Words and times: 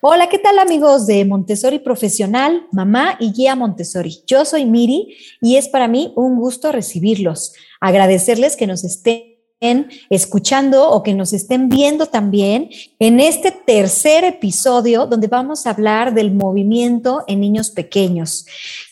Hola, 0.00 0.28
¿qué 0.28 0.38
tal 0.38 0.60
amigos 0.60 1.08
de 1.08 1.24
Montessori 1.24 1.80
Profesional, 1.80 2.68
mamá 2.70 3.16
y 3.18 3.32
guía 3.32 3.56
Montessori? 3.56 4.22
Yo 4.28 4.44
soy 4.44 4.64
Miri 4.64 5.16
y 5.40 5.56
es 5.56 5.66
para 5.66 5.88
mí 5.88 6.12
un 6.14 6.36
gusto 6.38 6.70
recibirlos, 6.70 7.52
agradecerles 7.80 8.54
que 8.54 8.68
nos 8.68 8.84
estén 8.84 9.27
escuchando 9.60 10.88
o 10.88 11.02
que 11.02 11.14
nos 11.14 11.32
estén 11.32 11.68
viendo 11.68 12.06
también 12.06 12.70
en 12.98 13.18
este 13.18 13.50
tercer 13.50 14.22
episodio 14.24 15.06
donde 15.06 15.26
vamos 15.26 15.66
a 15.66 15.70
hablar 15.70 16.14
del 16.14 16.32
movimiento 16.32 17.24
en 17.26 17.40
niños 17.40 17.70
pequeños. 17.70 18.46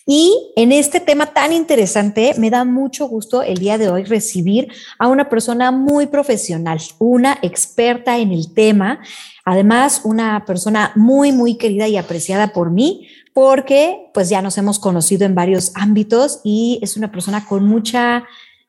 Y 0.07 0.53
en 0.57 0.73
este 0.73 1.01
tema 1.01 1.27
tan 1.27 1.53
interesante, 1.53 2.35
me 2.39 2.51
da 2.51 2.65
mucho 2.65 3.07
gusto 3.07 3.43
el 3.43 3.59
día 3.59 3.79
de 3.79 3.89
hoy 3.89 4.05
recibir 4.05 4.69
a 4.99 5.09
una 5.09 5.29
persona 5.29 5.71
muy 5.71 6.07
profesional, 6.07 6.81
una 6.99 7.39
experta 7.43 8.19
en 8.19 8.33
el 8.33 8.53
tema, 8.53 9.01
además 9.45 10.03
una 10.05 10.45
persona 10.47 10.93
muy, 10.97 11.33
muy 11.33 11.57
querida 11.57 11.89
y 11.89 11.97
apreciada 11.97 12.53
por 12.53 12.71
mí, 12.71 13.09
porque 13.35 14.11
pues 14.15 14.29
ya 14.29 14.43
nos 14.43 14.59
hemos 14.59 14.79
conocido 14.79 15.27
en 15.27 15.35
varios 15.35 15.73
ámbitos 15.75 16.41
y 16.43 16.79
es 16.83 16.97
una 16.97 17.13
persona 17.13 17.45
con 17.45 17.65
mucha 17.65 18.25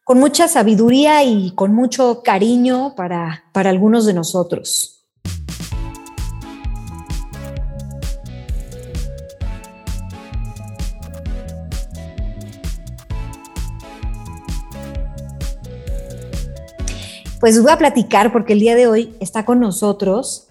con 0.08 0.20
mucha 0.20 0.48
sabiduría 0.48 1.22
y 1.26 1.52
con 1.52 1.76
mucho 1.76 2.22
cariño 2.24 2.96
para, 2.96 3.44
para 3.52 3.70
algunos 3.70 4.06
de 4.06 4.14
nosotros. 4.14 5.06
Pues 17.42 17.62
voy 17.62 17.70
a 17.70 17.78
platicar 17.78 18.32
porque 18.32 18.54
el 18.54 18.62
día 18.62 18.76
de 18.76 18.88
hoy 18.88 19.14
está 19.20 19.44
con 19.44 19.60
nosotros 19.60 20.48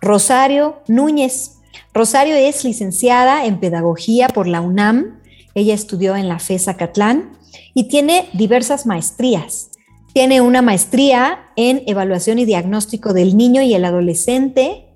Rosario 0.00 0.82
Núñez. 0.88 1.58
Rosario 1.94 2.34
es 2.34 2.64
licenciada 2.64 3.44
en 3.44 3.60
Pedagogía 3.60 4.26
por 4.26 4.48
la 4.48 4.60
UNAM. 4.60 5.20
Ella 5.54 5.74
estudió 5.74 6.16
en 6.16 6.28
la 6.28 6.40
FESA 6.40 6.76
Catlán 6.76 7.35
y 7.74 7.88
tiene 7.88 8.28
diversas 8.32 8.86
maestrías. 8.86 9.70
Tiene 10.12 10.40
una 10.40 10.62
maestría 10.62 11.50
en 11.56 11.82
Evaluación 11.86 12.38
y 12.38 12.44
Diagnóstico 12.44 13.12
del 13.12 13.36
Niño 13.36 13.62
y 13.62 13.74
el 13.74 13.84
Adolescente, 13.84 14.86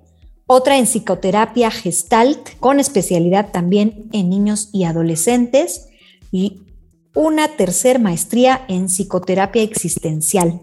otra 0.47 0.77
en 0.77 0.85
Psicoterapia 0.85 1.71
Gestalt, 1.71 2.59
con 2.59 2.79
especialidad 2.79 3.51
también 3.51 4.09
en 4.11 4.29
niños 4.29 4.69
y 4.73 4.83
adolescentes, 4.83 5.87
y 6.31 6.63
una 7.15 7.49
tercera 7.49 7.99
maestría 7.99 8.65
en 8.67 8.87
Psicoterapia 8.87 9.61
Existencial. 9.61 10.59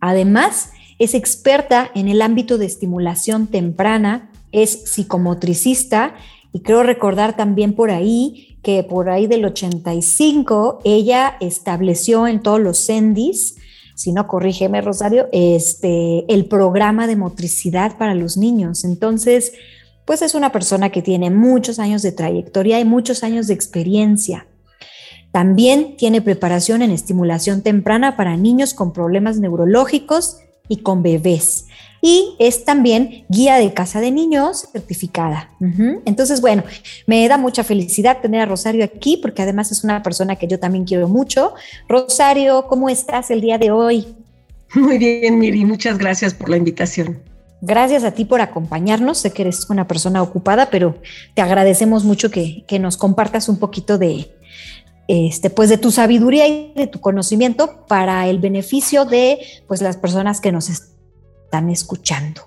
Además, 0.00 0.70
es 0.98 1.14
experta 1.14 1.90
en 1.94 2.08
el 2.08 2.20
ámbito 2.20 2.58
de 2.58 2.66
estimulación 2.66 3.46
temprana, 3.46 4.30
es 4.52 4.90
psicomotricista 4.92 6.14
y 6.52 6.60
creo 6.60 6.82
recordar 6.82 7.36
también 7.36 7.74
por 7.74 7.90
ahí 7.90 8.58
que 8.62 8.82
por 8.82 9.08
ahí 9.08 9.26
del 9.26 9.44
85 9.44 10.80
ella 10.84 11.36
estableció 11.40 12.26
en 12.26 12.42
todos 12.42 12.60
los 12.60 12.86
CENDIS, 12.86 13.56
si 13.94 14.12
no 14.12 14.26
corrígeme 14.26 14.80
Rosario, 14.80 15.28
este, 15.32 16.24
el 16.32 16.46
programa 16.46 17.06
de 17.06 17.16
motricidad 17.16 17.98
para 17.98 18.14
los 18.14 18.36
niños. 18.36 18.84
Entonces, 18.84 19.52
pues 20.04 20.22
es 20.22 20.34
una 20.34 20.52
persona 20.52 20.90
que 20.90 21.02
tiene 21.02 21.30
muchos 21.30 21.78
años 21.78 22.02
de 22.02 22.12
trayectoria 22.12 22.80
y 22.80 22.84
muchos 22.84 23.22
años 23.22 23.46
de 23.46 23.54
experiencia. 23.54 24.46
También 25.32 25.96
tiene 25.96 26.22
preparación 26.22 26.82
en 26.82 26.90
estimulación 26.90 27.62
temprana 27.62 28.16
para 28.16 28.36
niños 28.36 28.74
con 28.74 28.92
problemas 28.92 29.38
neurológicos 29.38 30.38
y 30.68 30.78
con 30.78 31.02
bebés. 31.02 31.66
Y 32.02 32.34
es 32.38 32.64
también 32.64 33.24
guía 33.28 33.56
de 33.56 33.74
casa 33.74 34.00
de 34.00 34.10
niños 34.10 34.68
certificada. 34.72 35.50
Entonces, 36.04 36.40
bueno, 36.40 36.62
me 37.06 37.28
da 37.28 37.36
mucha 37.36 37.62
felicidad 37.62 38.20
tener 38.20 38.40
a 38.40 38.46
Rosario 38.46 38.84
aquí 38.84 39.18
porque 39.18 39.42
además 39.42 39.70
es 39.70 39.84
una 39.84 40.02
persona 40.02 40.36
que 40.36 40.46
yo 40.46 40.58
también 40.58 40.84
quiero 40.84 41.08
mucho. 41.08 41.54
Rosario, 41.88 42.66
¿cómo 42.68 42.88
estás 42.88 43.30
el 43.30 43.40
día 43.40 43.58
de 43.58 43.70
hoy? 43.70 44.06
Muy 44.74 44.98
bien, 44.98 45.38
Miri, 45.38 45.64
muchas 45.64 45.98
gracias 45.98 46.32
por 46.32 46.48
la 46.48 46.56
invitación. 46.56 47.20
Gracias 47.60 48.04
a 48.04 48.12
ti 48.12 48.24
por 48.24 48.40
acompañarnos. 48.40 49.18
Sé 49.18 49.32
que 49.32 49.42
eres 49.42 49.68
una 49.68 49.86
persona 49.86 50.22
ocupada, 50.22 50.70
pero 50.70 50.96
te 51.34 51.42
agradecemos 51.42 52.04
mucho 52.04 52.30
que, 52.30 52.64
que 52.66 52.78
nos 52.78 52.96
compartas 52.96 53.50
un 53.50 53.58
poquito 53.58 53.98
de, 53.98 54.30
este, 55.08 55.50
pues 55.50 55.68
de 55.68 55.76
tu 55.76 55.90
sabiduría 55.90 56.46
y 56.46 56.72
de 56.74 56.86
tu 56.86 57.00
conocimiento 57.00 57.84
para 57.88 58.28
el 58.28 58.38
beneficio 58.38 59.04
de 59.04 59.40
pues 59.66 59.82
las 59.82 59.96
personas 59.96 60.40
que 60.40 60.52
nos 60.52 60.70
están 60.70 60.99
escuchando. 61.70 62.42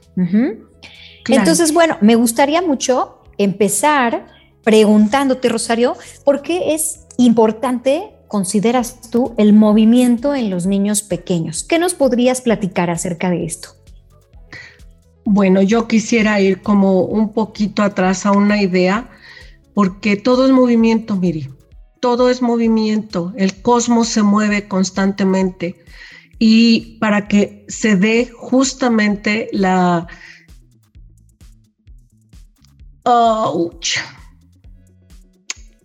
Entonces, 1.28 1.74
bueno, 1.74 1.98
me 2.02 2.16
gustaría 2.16 2.62
mucho 2.62 3.24
empezar 3.38 4.28
preguntándote, 4.64 5.50
Rosario, 5.50 5.96
¿por 6.24 6.42
qué 6.42 6.74
es 6.74 7.02
importante, 7.18 8.12
consideras 8.28 9.10
tú, 9.12 9.34
el 9.38 9.54
movimiento 9.54 10.36
en 10.36 10.50
los 10.50 10.66
niños 10.66 11.02
pequeños? 11.02 11.64
¿Qué 11.64 11.80
nos 11.80 11.94
podrías 11.94 12.42
platicar 12.42 12.90
acerca 12.90 13.30
de 13.30 13.46
esto? 13.46 13.70
Bueno, 15.26 15.62
yo 15.62 15.88
quisiera 15.88 16.40
ir 16.40 16.62
como 16.62 17.02
un 17.02 17.34
poquito 17.34 17.84
atrás 17.84 18.26
a 18.26 18.32
una 18.32 18.62
idea, 18.62 19.10
porque 19.74 20.16
todo 20.18 20.46
es 20.46 20.52
movimiento, 20.52 21.16
Miri 21.16 21.50
todo 22.04 22.30
es 22.30 22.42
movimiento, 22.42 23.32
el 23.38 23.62
cosmos 23.62 24.10
se 24.10 24.24
mueve 24.24 24.68
constantemente 24.68 25.78
y 26.46 26.98
para 27.00 27.30
que 27.30 27.66
se 27.70 27.96
dé 27.96 28.30
justamente 28.36 29.48
la... 29.54 30.06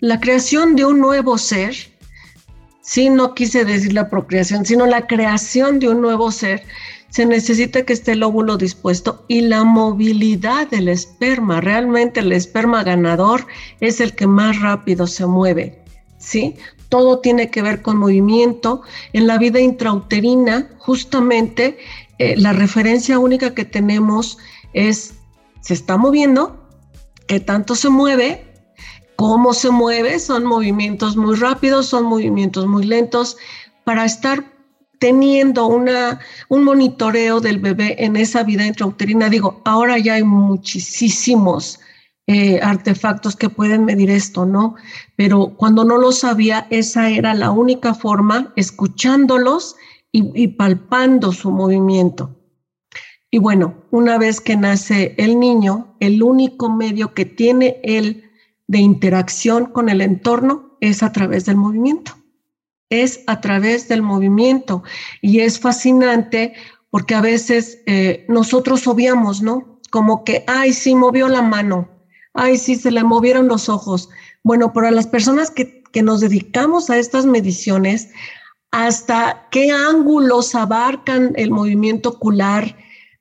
la 0.00 0.18
creación 0.18 0.74
de 0.74 0.84
un 0.84 0.98
nuevo 0.98 1.38
ser, 1.38 1.76
si 2.82 3.08
no 3.08 3.36
quise 3.36 3.64
decir 3.64 3.92
la 3.92 4.10
procreación, 4.10 4.66
sino 4.66 4.84
la 4.86 5.06
creación 5.06 5.78
de 5.78 5.91
un 5.91 6.00
nuevo 6.00 6.32
ser, 6.32 6.64
se 7.08 7.24
necesita 7.24 7.84
que 7.84 7.92
esté 7.92 8.12
el 8.12 8.24
óvulo 8.24 8.56
dispuesto 8.56 9.24
y 9.28 9.42
la 9.42 9.62
movilidad 9.62 10.66
del 10.66 10.88
esperma. 10.88 11.60
Realmente 11.60 12.18
el 12.18 12.32
esperma 12.32 12.82
ganador 12.82 13.47
es 13.78 14.00
el 14.00 14.12
que 14.12 14.26
más 14.26 14.60
rápido 14.60 15.06
se 15.06 15.24
mueve. 15.24 15.84
¿sí? 16.18 16.56
Todo 16.88 17.19
tiene 17.21 17.50
que 17.50 17.62
ver 17.62 17.82
con 17.82 17.99
movimiento. 17.99 18.82
En 19.12 19.26
la 19.26 19.38
vida 19.38 19.60
intrauterina, 19.60 20.71
justamente, 20.78 21.78
eh, 22.19 22.34
la 22.37 22.53
referencia 22.53 23.19
única 23.19 23.54
que 23.54 23.65
tenemos 23.65 24.38
es, 24.72 25.15
se 25.60 25.75
está 25.75 25.97
moviendo, 25.97 26.69
qué 27.27 27.41
tanto 27.41 27.75
se 27.75 27.88
mueve, 27.88 28.44
cómo 29.16 29.53
se 29.53 29.71
mueve, 29.71 30.19
son 30.19 30.44
movimientos 30.44 31.16
muy 31.16 31.37
rápidos, 31.37 31.87
son 31.87 32.04
movimientos 32.04 32.66
muy 32.66 32.84
lentos, 32.84 33.37
para 33.84 34.04
estar 34.04 34.44
teniendo 34.98 35.66
una, 35.66 36.21
un 36.48 36.65
monitoreo 36.65 37.41
del 37.41 37.59
bebé 37.59 37.97
en 37.98 38.16
esa 38.16 38.43
vida 38.43 38.66
intrauterina. 38.66 39.28
Digo, 39.28 39.60
ahora 39.65 39.98
ya 39.98 40.15
hay 40.15 40.25
muchísimos 40.25 41.78
eh, 42.31 42.61
artefactos 42.62 43.37
que 43.37 43.49
pueden 43.49 43.87
medir 43.87 44.11
esto, 44.11 44.44
¿no? 44.44 44.75
Pero 45.16 45.55
cuando 45.56 45.83
no 45.83 45.97
lo 45.97 46.12
sabía, 46.12 46.66
esa 46.69 47.09
era 47.09 47.33
la 47.33 47.50
única 47.50 47.94
forma, 47.94 48.53
escuchándolos 48.55 49.77
y, 50.12 50.49
palpando 50.49 51.33
su 51.33 51.50
movimiento. 51.50 52.37
Y 53.31 53.39
bueno, 53.39 53.77
una 53.91 54.19
vez 54.19 54.43
que 54.43 54.59
nace 54.59 55.15
el 55.16 55.41
niño, 55.41 55.97
el 56.00 56.22
único 56.22 56.69
medio 56.69 57.15
que 57.15 57.25
tiene 57.25 57.81
él 57.83 58.25
de 58.66 58.78
interacción 58.78 59.65
con 59.65 59.89
el 59.89 60.03
entorno 60.03 60.77
es 60.83 61.03
a 61.03 61.12
través 61.12 61.47
del 61.47 61.56
movimiento. 61.56 62.12
Es 62.91 63.25
a 63.27 63.41
través 63.41 63.89
del 63.89 64.03
movimiento. 64.03 64.83
Y 65.22 65.41
es 65.41 65.59
fascinante 65.59 66.53
porque 66.91 67.15
a 67.15 67.22
veces 67.22 67.81
eh, 67.87 68.27
nosotros 68.28 68.87
obviamos, 68.87 69.41
¿no? 69.41 69.81
Como 69.89 70.25
que, 70.25 70.45
ay, 70.47 70.75
sí, 70.75 70.95
movió 70.95 71.28
la 71.28 71.41
mano 71.41 71.97
ay, 72.38 72.56
sí, 72.56 72.76
se 72.76 72.91
le 72.91 73.03
movieron 73.03 73.48
los 73.48 73.68
ojos. 73.68 74.09
Bueno, 74.45 74.72
para 74.72 74.91
las 74.91 75.07
personas 75.07 75.51
que, 75.51 75.77
nos 76.01 76.21
dedicamos 76.21 76.91
a 76.91 76.97
estas 76.97 77.27
mediciones, 77.27 78.10
hasta 78.71 79.48
qué 79.51 79.72
ángulos 79.72 80.54
abarcan 80.54 81.33
el 81.34 81.51
movimiento 81.51 82.10
ocular, 82.10 82.77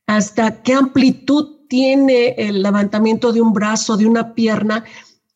hasta 0.05 0.61
qué 0.61 0.75
amplitud 0.75 1.67
tiene 1.69 2.35
el 2.37 2.61
levantamiento 2.61 3.33
de 3.33 3.41
un 3.41 3.51
brazo, 3.51 3.97
de 3.97 4.05
una 4.05 4.35
pierna, 4.35 4.83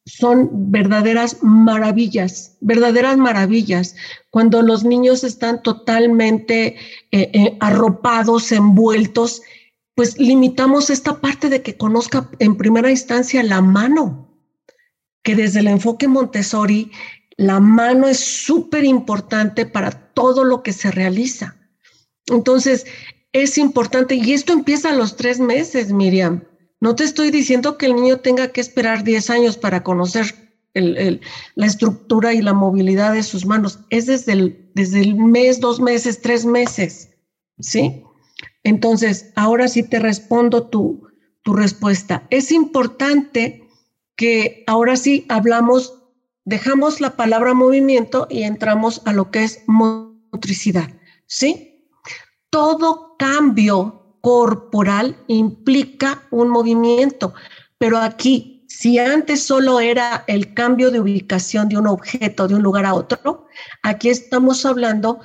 son 0.05 0.49
verdaderas 0.71 1.37
maravillas, 1.41 2.57
verdaderas 2.61 3.17
maravillas. 3.17 3.95
Cuando 4.29 4.61
los 4.61 4.83
niños 4.83 5.23
están 5.23 5.63
totalmente 5.63 6.75
eh, 7.11 7.31
eh, 7.33 7.57
arropados, 7.59 8.51
envueltos 8.51 9.41
pues 9.95 10.17
limitamos 10.17 10.89
esta 10.89 11.19
parte 11.19 11.49
de 11.49 11.61
que 11.61 11.77
conozca 11.77 12.29
en 12.39 12.57
primera 12.57 12.89
instancia 12.89 13.43
la 13.43 13.61
mano, 13.61 14.29
que 15.23 15.35
desde 15.35 15.59
el 15.59 15.67
enfoque 15.67 16.07
Montessori, 16.07 16.91
la 17.37 17.59
mano 17.59 18.07
es 18.07 18.19
súper 18.19 18.85
importante 18.85 19.65
para 19.65 19.91
todo 19.91 20.43
lo 20.43 20.63
que 20.63 20.73
se 20.73 20.91
realiza. 20.91 21.57
Entonces, 22.27 22.85
es 23.33 23.57
importante, 23.57 24.15
y 24.15 24.33
esto 24.33 24.53
empieza 24.53 24.89
a 24.89 24.95
los 24.95 25.15
tres 25.15 25.39
meses, 25.39 25.91
Miriam. 25.91 26.43
No 26.79 26.95
te 26.95 27.03
estoy 27.03 27.31
diciendo 27.31 27.77
que 27.77 27.85
el 27.85 27.95
niño 27.95 28.19
tenga 28.19 28.51
que 28.51 28.61
esperar 28.61 29.03
10 29.03 29.29
años 29.29 29.57
para 29.57 29.83
conocer 29.83 30.51
la 30.73 31.65
estructura 31.65 32.33
y 32.33 32.41
la 32.41 32.53
movilidad 32.53 33.13
de 33.13 33.23
sus 33.23 33.45
manos. 33.45 33.79
Es 33.89 34.07
desde 34.07 34.33
el, 34.33 34.71
desde 34.73 35.01
el 35.01 35.15
mes, 35.15 35.59
dos 35.59 35.79
meses, 35.79 36.21
tres 36.21 36.45
meses. 36.45 37.09
¿Sí? 37.59 38.03
Entonces, 38.63 39.31
ahora 39.35 39.67
sí 39.67 39.83
te 39.83 39.99
respondo 39.99 40.67
tu, 40.67 41.07
tu 41.43 41.53
respuesta. 41.53 42.27
Es 42.29 42.51
importante 42.51 43.67
que 44.15 44.63
ahora 44.67 44.95
sí 44.95 45.25
hablamos, 45.29 46.03
dejamos 46.45 47.01
la 47.01 47.15
palabra 47.15 47.53
movimiento 47.53 48.27
y 48.29 48.43
entramos 48.43 49.01
a 49.05 49.13
lo 49.13 49.31
que 49.31 49.43
es 49.43 49.63
motricidad. 49.67 50.89
¿Sí? 51.25 51.87
Todo 52.49 53.15
cambio 53.17 54.17
corporal 54.21 55.17
implica 55.27 56.27
un 56.29 56.49
movimiento, 56.49 57.33
pero 57.77 57.97
aquí 57.97 58.51
si 58.67 58.99
antes 58.99 59.43
solo 59.43 59.79
era 59.79 60.23
el 60.27 60.53
cambio 60.53 60.91
de 60.91 60.99
ubicación 60.99 61.67
de 61.67 61.77
un 61.77 61.87
objeto 61.87 62.47
de 62.47 62.55
un 62.55 62.63
lugar 62.63 62.85
a 62.85 62.93
otro, 62.93 63.47
aquí 63.83 64.09
estamos 64.09 64.65
hablando 64.65 65.19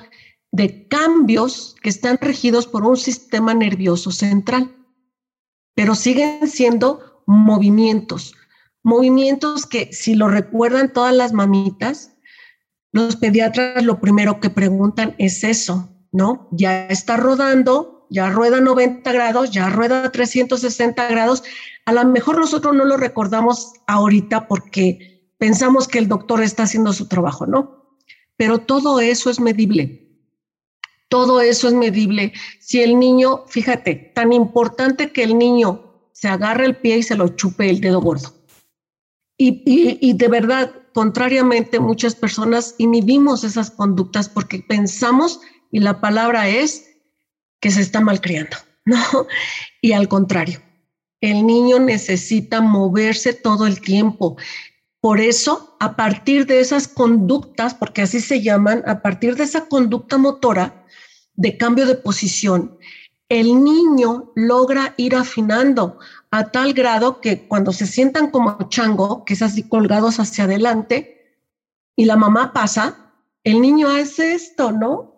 de 0.51 0.87
cambios 0.87 1.75
que 1.81 1.89
están 1.89 2.17
regidos 2.21 2.67
por 2.67 2.85
un 2.85 2.97
sistema 2.97 3.53
nervioso 3.53 4.11
central, 4.11 4.75
pero 5.75 5.95
siguen 5.95 6.47
siendo 6.47 7.23
movimientos, 7.27 8.33
movimientos 8.83 9.65
que 9.65 9.91
si 9.91 10.15
lo 10.15 10.27
recuerdan 10.29 10.93
todas 10.93 11.13
las 11.13 11.33
mamitas, 11.33 12.15
los 12.91 13.17
pediatras 13.17 13.83
lo 13.83 13.99
primero 13.99 14.39
que 14.39 14.49
preguntan 14.49 15.13
es 15.17 15.43
eso, 15.43 15.89
¿no? 16.11 16.47
Ya 16.51 16.87
está 16.87 17.17
rodando, 17.17 18.07
ya 18.09 18.29
rueda 18.29 18.61
90 18.61 19.11
grados, 19.11 19.51
ya 19.51 19.69
rueda 19.69 20.11
360 20.11 21.07
grados, 21.07 21.43
a 21.85 21.93
lo 21.93 22.05
mejor 22.05 22.39
nosotros 22.39 22.73
no 22.73 22.85
lo 22.85 22.97
recordamos 22.97 23.73
ahorita 23.87 24.47
porque 24.47 25.31
pensamos 25.37 25.87
que 25.87 25.99
el 25.99 26.07
doctor 26.07 26.41
está 26.41 26.63
haciendo 26.63 26.93
su 26.93 27.07
trabajo, 27.07 27.45
¿no? 27.45 27.97
Pero 28.37 28.59
todo 28.59 28.99
eso 28.99 29.29
es 29.29 29.39
medible. 29.39 30.06
Todo 31.09 31.41
eso 31.41 31.67
es 31.67 31.73
medible. 31.73 32.33
Si 32.59 32.81
el 32.81 32.99
niño, 32.99 33.45
fíjate, 33.47 34.11
tan 34.13 34.33
importante 34.33 35.11
que 35.11 35.23
el 35.23 35.37
niño 35.37 35.87
se 36.11 36.27
agarre 36.27 36.65
el 36.65 36.77
pie 36.77 36.97
y 36.97 37.03
se 37.03 37.15
lo 37.15 37.29
chupe 37.29 37.69
el 37.69 37.79
dedo 37.79 38.01
gordo. 38.01 38.33
Y, 39.37 39.61
y, 39.65 40.13
de 40.13 40.27
verdad, 40.27 40.71
contrariamente, 40.93 41.79
muchas 41.79 42.15
personas 42.15 42.73
inhibimos 42.79 43.43
esas 43.43 43.69
conductas 43.69 44.27
porque 44.27 44.59
pensamos, 44.67 45.39
y 45.71 45.79
la 45.79 46.01
palabra 46.01 46.49
es, 46.49 46.89
que 47.59 47.69
se 47.71 47.81
está 47.81 48.01
malcriando, 48.01 48.57
¿no? 48.85 48.97
Y 49.81 49.91
al 49.91 50.07
contrario, 50.07 50.59
el 51.21 51.45
niño 51.45 51.79
necesita 51.79 52.61
moverse 52.61 53.33
todo 53.33 53.67
el 53.67 53.81
tiempo. 53.81 54.37
Por 55.01 55.19
eso, 55.21 55.77
a 55.79 55.95
partir 55.95 56.45
de 56.47 56.59
esas 56.59 56.87
conductas, 56.87 57.73
porque 57.73 58.01
así 58.01 58.19
se 58.19 58.41
llaman, 58.41 58.83
a 58.87 59.01
partir 59.01 59.35
de 59.35 59.43
esa 59.43 59.67
conducta 59.67 60.17
motora 60.17 60.85
de 61.35 61.57
cambio 61.57 61.85
de 61.85 61.95
posición, 61.95 62.77
el 63.29 63.63
niño 63.63 64.31
logra 64.35 64.93
ir 64.97 65.15
afinando 65.15 65.99
a 66.31 66.51
tal 66.51 66.73
grado 66.73 67.21
que 67.21 67.47
cuando 67.47 67.73
se 67.73 67.85
sientan 67.85 68.31
como 68.31 68.57
chango, 68.69 69.23
que 69.25 69.33
es 69.33 69.41
así 69.41 69.63
colgados 69.63 70.19
hacia 70.19 70.45
adelante, 70.45 71.17
y 71.95 72.05
la 72.05 72.15
mamá 72.15 72.53
pasa, 72.53 73.13
el 73.43 73.61
niño 73.61 73.89
hace 73.89 74.33
esto, 74.33 74.71
¿no? 74.71 75.15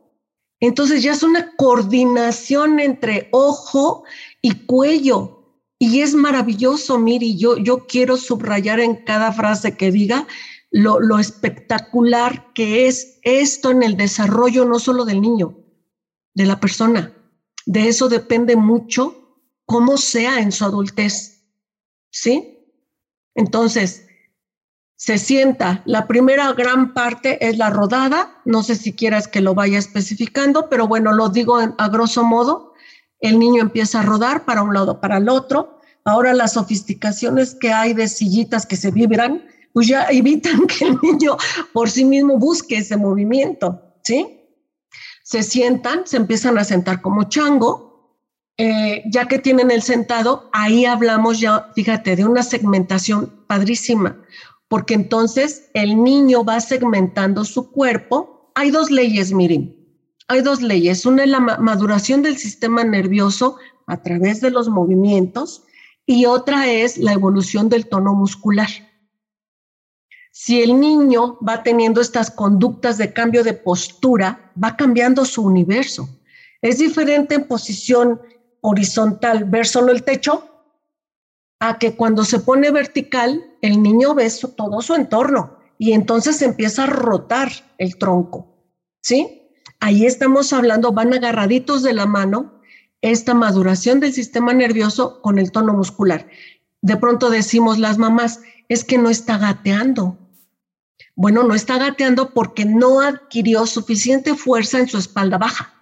Entonces 0.59 1.01
ya 1.03 1.13
es 1.13 1.23
una 1.23 1.55
coordinación 1.55 2.79
entre 2.79 3.29
ojo 3.31 4.03
y 4.41 4.65
cuello. 4.65 5.38
Y 5.81 6.01
es 6.01 6.13
maravilloso, 6.13 6.99
Miri, 6.99 7.37
yo, 7.37 7.55
yo 7.55 7.87
quiero 7.87 8.17
subrayar 8.17 8.81
en 8.81 8.97
cada 8.97 9.31
frase 9.31 9.77
que 9.77 9.91
diga 9.91 10.27
lo, 10.71 10.99
lo 10.99 11.19
espectacular 11.19 12.51
que 12.53 12.87
es 12.87 13.19
esto 13.23 13.71
en 13.71 13.81
el 13.81 13.95
desarrollo 13.95 14.65
no 14.65 14.77
solo 14.77 15.05
del 15.05 15.21
niño, 15.21 15.57
de 16.33 16.45
la 16.45 16.59
persona. 16.59 17.13
De 17.65 17.87
eso 17.87 18.09
depende 18.09 18.57
mucho 18.57 19.39
cómo 19.65 19.97
sea 19.97 20.41
en 20.41 20.51
su 20.51 20.65
adultez. 20.65 21.45
¿Sí? 22.11 22.57
Entonces, 23.33 24.05
se 24.97 25.17
sienta. 25.17 25.81
La 25.85 26.07
primera 26.07 26.51
gran 26.51 26.93
parte 26.93 27.47
es 27.47 27.57
la 27.57 27.69
rodada. 27.69 28.41
No 28.43 28.63
sé 28.63 28.75
si 28.75 28.93
quieras 28.93 29.29
que 29.29 29.39
lo 29.39 29.53
vaya 29.53 29.79
especificando, 29.79 30.67
pero 30.67 30.89
bueno, 30.89 31.13
lo 31.13 31.29
digo 31.29 31.57
a 31.57 31.87
grosso 31.87 32.25
modo 32.25 32.68
el 33.19 33.39
niño 33.39 33.61
empieza 33.61 33.99
a 33.99 34.03
rodar 34.03 34.45
para 34.45 34.63
un 34.63 34.73
lado, 34.73 34.99
para 34.99 35.17
el 35.17 35.29
otro. 35.29 35.79
Ahora 36.05 36.33
las 36.33 36.53
sofisticaciones 36.53 37.55
que 37.55 37.71
hay 37.71 37.93
de 37.93 38.07
sillitas 38.07 38.65
que 38.65 38.77
se 38.77 38.91
vibran, 38.91 39.45
pues 39.73 39.87
ya 39.87 40.05
evitan 40.09 40.67
que 40.67 40.85
el 40.85 40.99
niño 41.01 41.37
por 41.73 41.89
sí 41.89 42.05
mismo 42.05 42.37
busque 42.37 42.77
ese 42.77 42.97
movimiento, 42.97 43.81
¿sí? 44.03 44.47
Se 45.23 45.43
sientan, 45.43 46.07
se 46.07 46.17
empiezan 46.17 46.57
a 46.57 46.63
sentar 46.63 47.01
como 47.01 47.23
chango, 47.23 48.17
eh, 48.57 49.03
ya 49.11 49.27
que 49.27 49.39
tienen 49.39 49.71
el 49.71 49.81
sentado, 49.81 50.49
ahí 50.51 50.85
hablamos 50.85 51.39
ya, 51.39 51.69
fíjate, 51.75 52.15
de 52.15 52.25
una 52.25 52.43
segmentación 52.43 53.45
padrísima, 53.47 54.21
porque 54.67 54.95
entonces 54.95 55.69
el 55.73 56.03
niño 56.03 56.43
va 56.43 56.59
segmentando 56.59 57.45
su 57.45 57.71
cuerpo. 57.71 58.51
Hay 58.55 58.71
dos 58.71 58.91
leyes, 58.91 59.31
miren 59.31 59.78
hay 60.29 60.41
dos 60.41 60.61
leyes. 60.61 61.05
Una 61.05 61.23
es 61.23 61.29
la 61.29 61.39
maduración 61.39 62.21
del 62.21 62.37
sistema 62.37 62.83
nervioso 62.83 63.57
a 63.87 64.01
través 64.01 64.39
de 64.39 64.51
los 64.51 64.69
movimientos 64.69 65.63
y 66.05 66.25
otra 66.25 66.67
es 66.67 66.97
la 66.97 67.13
evolución 67.13 67.67
del 67.67 67.87
tono 67.87 68.13
muscular. 68.13 68.69
Si 70.31 70.61
el 70.61 70.79
niño 70.79 71.39
va 71.45 71.63
teniendo 71.63 71.99
estas 71.99 72.29
conductas 72.29 72.99
de 72.99 73.11
cambio 73.11 73.43
de 73.43 73.53
postura, 73.53 74.53
va 74.63 74.77
cambiando 74.77 75.25
su 75.25 75.43
universo. 75.43 76.07
Es 76.61 76.77
diferente 76.77 77.35
en 77.35 77.47
posición 77.47 78.21
horizontal 78.61 79.45
ver 79.45 79.65
solo 79.65 79.91
el 79.91 80.03
techo 80.03 80.47
a 81.59 81.79
que 81.79 81.95
cuando 81.95 82.23
se 82.23 82.39
pone 82.39 82.69
vertical, 82.71 83.43
el 83.61 83.81
niño 83.81 84.13
ve 84.13 84.31
todo 84.55 84.81
su 84.81 84.93
entorno 84.93 85.57
y 85.79 85.93
entonces 85.93 86.41
empieza 86.43 86.83
a 86.83 86.87
rotar 86.87 87.51
el 87.79 87.97
tronco. 87.97 88.55
¿Sí? 89.01 89.38
Ahí 89.79 90.05
estamos 90.05 90.53
hablando, 90.53 90.91
van 90.91 91.13
agarraditos 91.13 91.83
de 91.83 91.93
la 91.93 92.05
mano 92.05 92.59
esta 93.01 93.33
maduración 93.33 93.99
del 93.99 94.13
sistema 94.13 94.53
nervioso 94.53 95.21
con 95.21 95.39
el 95.39 95.51
tono 95.51 95.73
muscular. 95.73 96.27
De 96.81 96.97
pronto 96.97 97.29
decimos 97.29 97.79
las 97.79 97.97
mamás, 97.97 98.41
es 98.67 98.83
que 98.83 98.97
no 98.97 99.09
está 99.09 99.37
gateando. 99.37 100.17
Bueno, 101.15 101.43
no 101.43 101.55
está 101.55 101.77
gateando 101.77 102.33
porque 102.33 102.65
no 102.65 103.01
adquirió 103.01 103.65
suficiente 103.65 104.35
fuerza 104.35 104.79
en 104.79 104.87
su 104.87 104.97
espalda 104.97 105.37
baja. 105.37 105.73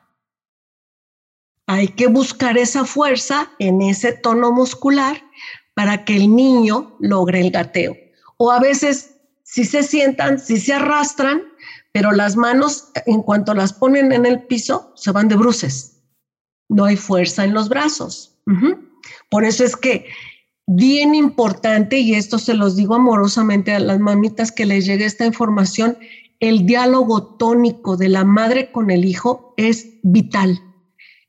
Hay 1.67 1.89
que 1.89 2.07
buscar 2.07 2.57
esa 2.57 2.86
fuerza 2.86 3.51
en 3.60 3.81
ese 3.81 4.13
tono 4.13 4.51
muscular 4.51 5.21
para 5.74 6.05
que 6.05 6.15
el 6.15 6.33
niño 6.36 6.95
logre 7.00 7.41
el 7.41 7.51
gateo. 7.51 7.95
O 8.38 8.51
a 8.51 8.60
veces, 8.60 9.15
si 9.43 9.65
se 9.65 9.83
sientan, 9.83 10.39
si 10.39 10.57
se 10.57 10.74
arrastran, 10.74 11.43
pero 11.97 12.11
las 12.11 12.35
manos, 12.35 12.91
en 13.07 13.23
cuanto 13.23 13.55
las 13.55 13.73
ponen 13.73 14.11
en 14.11 14.27
el 14.27 14.43
piso, 14.43 14.91
se 14.93 15.11
van 15.11 15.27
de 15.29 15.35
bruces. 15.35 16.03
No 16.69 16.85
hay 16.85 16.95
fuerza 16.95 17.43
en 17.43 17.55
los 17.55 17.69
brazos. 17.69 18.37
Por 19.31 19.43
eso 19.43 19.63
es 19.63 19.75
que 19.75 20.05
bien 20.67 21.15
importante, 21.15 21.97
y 21.97 22.13
esto 22.13 22.37
se 22.37 22.53
los 22.53 22.75
digo 22.75 22.93
amorosamente 22.93 23.73
a 23.73 23.79
las 23.79 23.97
mamitas 23.97 24.51
que 24.51 24.67
les 24.67 24.85
llegue 24.85 25.05
esta 25.05 25.25
información, 25.25 25.97
el 26.39 26.67
diálogo 26.67 27.35
tónico 27.37 27.97
de 27.97 28.09
la 28.09 28.23
madre 28.23 28.71
con 28.71 28.91
el 28.91 29.03
hijo 29.03 29.55
es 29.57 29.87
vital. 30.03 30.61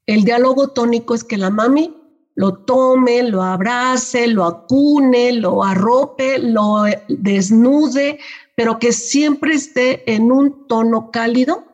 El 0.05 0.25
diálogo 0.25 0.69
tónico 0.69 1.15
es 1.15 1.25
que 1.25 1.39
la 1.39 1.49
mami 1.49 1.95
lo 2.35 2.59
tome, 2.59 3.23
lo 3.23 3.43
abrace, 3.43 4.27
lo 4.27 4.45
acune, 4.45 5.33
lo 5.33 5.65
arrope, 5.65 6.39
lo 6.39 6.85
desnude, 7.09 8.19
pero 8.59 8.81
que 8.81 8.91
siempre 8.93 9.55
esté 9.55 10.13
en 10.13 10.33
un 10.33 10.67
tono 10.67 11.13
cálido, 11.13 11.65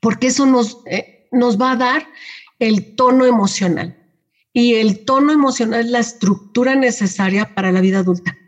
porque 0.00 0.28
eso 0.28 0.46
nos, 0.46 0.78
eh, 0.86 1.28
nos 1.32 1.60
va 1.60 1.72
a 1.72 1.76
dar 1.76 2.08
el 2.58 2.96
tono 2.96 3.26
emocional. 3.26 3.94
Y 4.54 4.76
el 4.76 5.04
tono 5.04 5.34
emocional 5.34 5.80
es 5.80 5.90
la 5.90 5.98
estructura 5.98 6.76
necesaria 6.76 7.54
para 7.54 7.72
la 7.72 7.82
vida 7.82 7.98
adulta. 7.98 8.38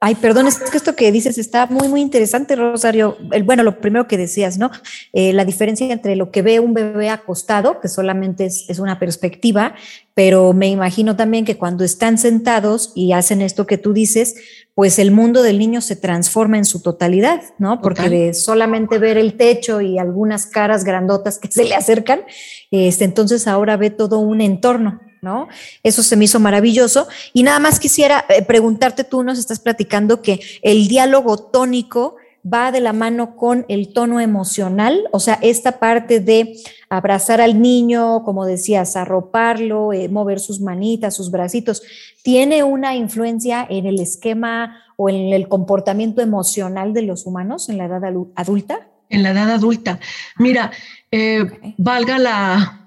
Ay, 0.00 0.16
perdón, 0.16 0.48
es 0.48 0.58
que 0.58 0.76
esto 0.76 0.96
que 0.96 1.12
dices 1.12 1.38
está 1.38 1.66
muy, 1.66 1.86
muy 1.86 2.00
interesante, 2.00 2.56
Rosario. 2.56 3.18
El, 3.30 3.44
bueno, 3.44 3.62
lo 3.62 3.80
primero 3.80 4.08
que 4.08 4.18
decías, 4.18 4.58
¿no? 4.58 4.72
Eh, 5.12 5.32
la 5.32 5.44
diferencia 5.44 5.92
entre 5.92 6.16
lo 6.16 6.32
que 6.32 6.42
ve 6.42 6.58
un 6.58 6.74
bebé 6.74 7.08
acostado, 7.08 7.80
que 7.80 7.86
solamente 7.86 8.46
es, 8.46 8.68
es, 8.68 8.80
una 8.80 8.98
perspectiva, 8.98 9.76
pero 10.14 10.52
me 10.52 10.68
imagino 10.68 11.16
también 11.16 11.44
que 11.44 11.58
cuando 11.58 11.84
están 11.84 12.18
sentados 12.18 12.92
y 12.94 13.12
hacen 13.12 13.42
esto 13.42 13.66
que 13.66 13.78
tú 13.78 13.92
dices, 13.92 14.36
pues 14.74 14.98
el 14.98 15.10
mundo 15.10 15.42
del 15.42 15.58
niño 15.58 15.80
se 15.80 15.96
transforma 15.96 16.56
en 16.56 16.64
su 16.64 16.80
totalidad, 16.80 17.42
¿no? 17.58 17.80
Porque 17.80 18.08
de 18.08 18.34
solamente 18.34 18.98
ver 18.98 19.18
el 19.18 19.36
techo 19.36 19.80
y 19.80 19.98
algunas 19.98 20.46
caras 20.46 20.84
grandotas 20.84 21.38
que 21.38 21.48
se 21.50 21.64
le 21.64 21.74
acercan, 21.74 22.22
este, 22.70 23.04
entonces 23.04 23.46
ahora 23.48 23.76
ve 23.76 23.90
todo 23.90 24.20
un 24.20 24.40
entorno 24.40 25.00
¿no? 25.24 25.48
Eso 25.82 26.02
se 26.02 26.16
me 26.16 26.26
hizo 26.26 26.38
maravilloso. 26.38 27.08
Y 27.32 27.42
nada 27.42 27.58
más 27.58 27.80
quisiera 27.80 28.26
eh, 28.28 28.42
preguntarte, 28.42 29.02
tú 29.02 29.24
nos 29.24 29.38
estás 29.38 29.58
platicando 29.58 30.20
que 30.20 30.38
el 30.60 30.86
diálogo 30.86 31.38
tónico 31.38 32.16
va 32.44 32.72
de 32.72 32.80
la 32.80 32.92
mano 32.92 33.36
con 33.36 33.64
el 33.68 33.92
tono 33.92 34.20
emocional, 34.20 35.08
o 35.12 35.20
sea, 35.20 35.38
esta 35.42 35.78
parte 35.78 36.20
de 36.20 36.56
abrazar 36.88 37.40
al 37.40 37.60
niño, 37.60 38.22
como 38.24 38.44
decías, 38.44 38.96
arroparlo, 38.96 39.92
eh, 39.92 40.08
mover 40.08 40.40
sus 40.40 40.60
manitas, 40.60 41.16
sus 41.16 41.30
bracitos, 41.30 41.82
¿tiene 42.22 42.62
una 42.62 42.94
influencia 42.94 43.66
en 43.68 43.86
el 43.86 44.00
esquema 44.00 44.82
o 44.96 45.08
en 45.08 45.32
el 45.32 45.48
comportamiento 45.48 46.20
emocional 46.20 46.92
de 46.92 47.02
los 47.02 47.26
humanos 47.26 47.68
en 47.68 47.78
la 47.78 47.86
edad 47.86 48.02
adulta? 48.36 48.88
En 49.08 49.22
la 49.22 49.30
edad 49.30 49.50
adulta. 49.50 49.98
Mira, 50.38 50.70
eh, 51.10 51.74
valga 51.78 52.18
la... 52.18 52.80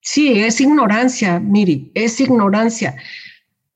Sí, 0.00 0.40
es 0.40 0.60
ignorancia, 0.60 1.38
Miri, 1.38 1.90
es 1.94 2.20
ignorancia 2.20 2.96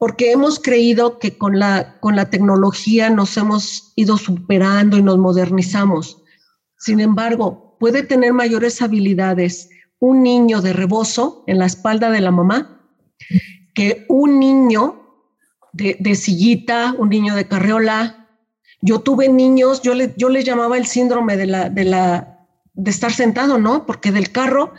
porque 0.02 0.32
hemos 0.32 0.58
creído 0.58 1.20
que 1.20 1.38
con 1.38 1.60
la, 1.60 2.00
con 2.00 2.16
la 2.16 2.28
tecnología 2.28 3.08
nos 3.08 3.36
hemos 3.36 3.92
ido 3.94 4.18
superando 4.18 4.96
y 4.96 5.02
nos 5.04 5.16
modernizamos. 5.16 6.20
Sin 6.76 6.98
embargo, 6.98 7.76
puede 7.78 8.02
tener 8.02 8.32
mayores 8.32 8.82
habilidades 8.82 9.70
un 10.00 10.24
niño 10.24 10.60
de 10.60 10.72
rebozo 10.72 11.44
en 11.46 11.60
la 11.60 11.66
espalda 11.66 12.10
de 12.10 12.20
la 12.20 12.32
mamá 12.32 12.80
que 13.76 14.04
un 14.08 14.40
niño 14.40 15.22
de, 15.72 16.14
sillita, 16.16 16.96
un 16.98 17.08
niño 17.08 17.36
de 17.36 17.46
carreola. 17.46 18.28
Yo 18.80 19.02
tuve 19.02 19.28
niños, 19.28 19.82
yo 19.82 19.94
le, 19.94 20.14
yo 20.16 20.30
les 20.30 20.44
llamaba 20.44 20.78
el 20.78 20.86
síndrome 20.86 21.36
de 21.36 21.46
la, 21.46 21.68
de 21.68 21.84
la, 21.84 22.48
de 22.74 22.90
estar 22.90 23.12
sentado, 23.12 23.56
¿no? 23.56 23.86
Porque 23.86 24.10
del 24.10 24.32
carro 24.32 24.72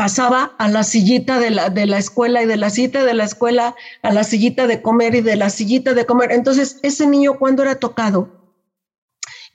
pasaba 0.00 0.54
a 0.56 0.66
la 0.66 0.82
sillita 0.82 1.38
de 1.38 1.50
la, 1.50 1.68
de 1.68 1.84
la 1.84 1.98
escuela 1.98 2.42
y 2.42 2.46
de 2.46 2.56
la 2.56 2.70
cita 2.70 3.04
de 3.04 3.12
la 3.12 3.24
escuela 3.24 3.74
a 4.02 4.10
la 4.10 4.24
sillita 4.24 4.66
de 4.66 4.80
comer 4.80 5.14
y 5.14 5.20
de 5.20 5.36
la 5.36 5.50
sillita 5.50 5.92
de 5.92 6.06
comer. 6.06 6.32
Entonces, 6.32 6.80
ese 6.82 7.06
niño, 7.06 7.38
¿cuándo 7.38 7.62
era 7.62 7.74
tocado? 7.74 8.56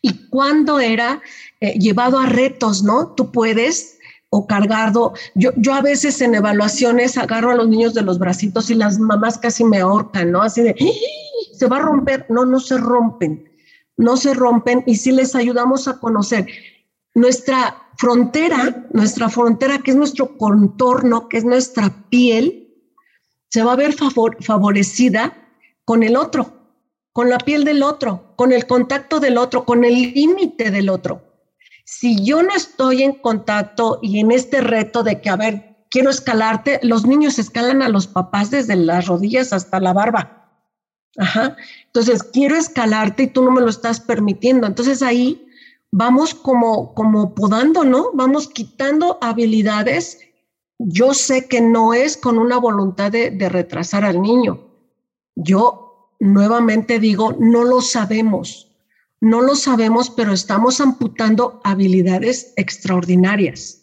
Y 0.03 0.29
cuándo 0.29 0.79
era 0.79 1.19
eh, 1.61 1.79
llevado 1.79 2.19
a 2.19 2.27
retos, 2.27 2.83
¿no? 2.83 3.15
Tú 3.15 3.31
puedes 3.31 3.97
o 4.29 4.45
cargado. 4.45 5.13
Yo, 5.33 5.49
yo 5.57 5.73
a 5.73 5.81
veces 5.81 6.21
en 6.21 6.35
evaluaciones 6.35 7.17
agarro 7.17 7.49
a 7.49 7.55
los 7.55 7.67
niños 7.67 7.95
de 7.95 8.03
los 8.03 8.19
bracitos 8.19 8.69
y 8.69 8.75
las 8.75 8.99
mamás 8.99 9.39
casi 9.39 9.63
me 9.63 9.79
ahorcan, 9.79 10.31
¿no? 10.31 10.43
Así 10.43 10.61
de, 10.61 10.75
se 11.53 11.65
va 11.65 11.77
a 11.77 11.81
romper. 11.81 12.27
No, 12.29 12.45
no 12.45 12.59
se 12.59 12.77
rompen, 12.77 13.49
no 13.97 14.15
se 14.15 14.35
rompen 14.35 14.83
y 14.85 14.97
si 14.97 15.11
les 15.11 15.33
ayudamos 15.33 15.87
a 15.87 15.99
conocer 15.99 16.45
nuestra 17.15 17.81
frontera, 17.97 18.85
nuestra 18.91 19.29
frontera, 19.29 19.79
que 19.79 19.91
es 19.91 19.97
nuestro 19.97 20.37
contorno, 20.37 21.27
que 21.29 21.37
es 21.37 21.45
nuestra 21.45 21.89
piel, 22.09 22.73
se 23.49 23.63
va 23.63 23.73
a 23.73 23.77
ver 23.77 23.93
favorecida 23.93 25.33
con 25.85 26.03
el 26.03 26.17
otro, 26.17 26.53
con 27.13 27.29
la 27.29 27.37
piel 27.37 27.63
del 27.63 27.83
otro, 27.83 28.33
con 28.35 28.51
el 28.51 28.67
contacto 28.67 29.19
del 29.19 29.37
otro, 29.37 29.65
con 29.65 29.85
el 29.85 30.13
límite 30.13 30.71
del 30.71 30.89
otro. 30.89 31.23
Si 31.85 32.23
yo 32.25 32.43
no 32.43 32.53
estoy 32.53 33.03
en 33.03 33.13
contacto 33.13 33.99
y 34.01 34.19
en 34.19 34.31
este 34.31 34.59
reto 34.59 35.03
de 35.03 35.21
que, 35.21 35.29
a 35.29 35.37
ver, 35.37 35.77
quiero 35.89 36.09
escalarte, 36.09 36.79
los 36.83 37.05
niños 37.05 37.39
escalan 37.39 37.81
a 37.81 37.89
los 37.89 38.07
papás 38.07 38.51
desde 38.51 38.75
las 38.75 39.05
rodillas 39.05 39.53
hasta 39.53 39.79
la 39.79 39.93
barba. 39.93 40.51
Ajá. 41.17 41.55
Entonces, 41.85 42.23
quiero 42.23 42.57
escalarte 42.57 43.23
y 43.23 43.27
tú 43.27 43.43
no 43.43 43.51
me 43.51 43.61
lo 43.61 43.69
estás 43.69 44.01
permitiendo. 44.01 44.67
Entonces 44.67 45.01
ahí 45.01 45.44
vamos 45.97 46.33
como, 46.33 46.93
como 46.93 47.33
podando, 47.33 47.85
¿no? 47.85 48.11
Vamos 48.13 48.49
quitando 48.49 49.17
habilidades. 49.21 50.19
Yo 50.77 51.13
sé 51.13 51.47
que 51.47 51.61
no 51.61 51.93
es 51.93 52.17
con 52.17 52.37
una 52.37 52.57
voluntad 52.57 53.13
de, 53.13 53.31
de 53.31 53.47
retrasar 53.47 54.03
al 54.03 54.21
niño. 54.21 54.59
Yo 55.35 56.11
nuevamente 56.19 56.99
digo, 56.99 57.33
no 57.39 57.63
lo 57.63 57.79
sabemos. 57.79 58.75
No 59.21 59.39
lo 59.41 59.55
sabemos, 59.55 60.09
pero 60.09 60.33
estamos 60.33 60.81
amputando 60.81 61.61
habilidades 61.63 62.53
extraordinarias. 62.57 63.81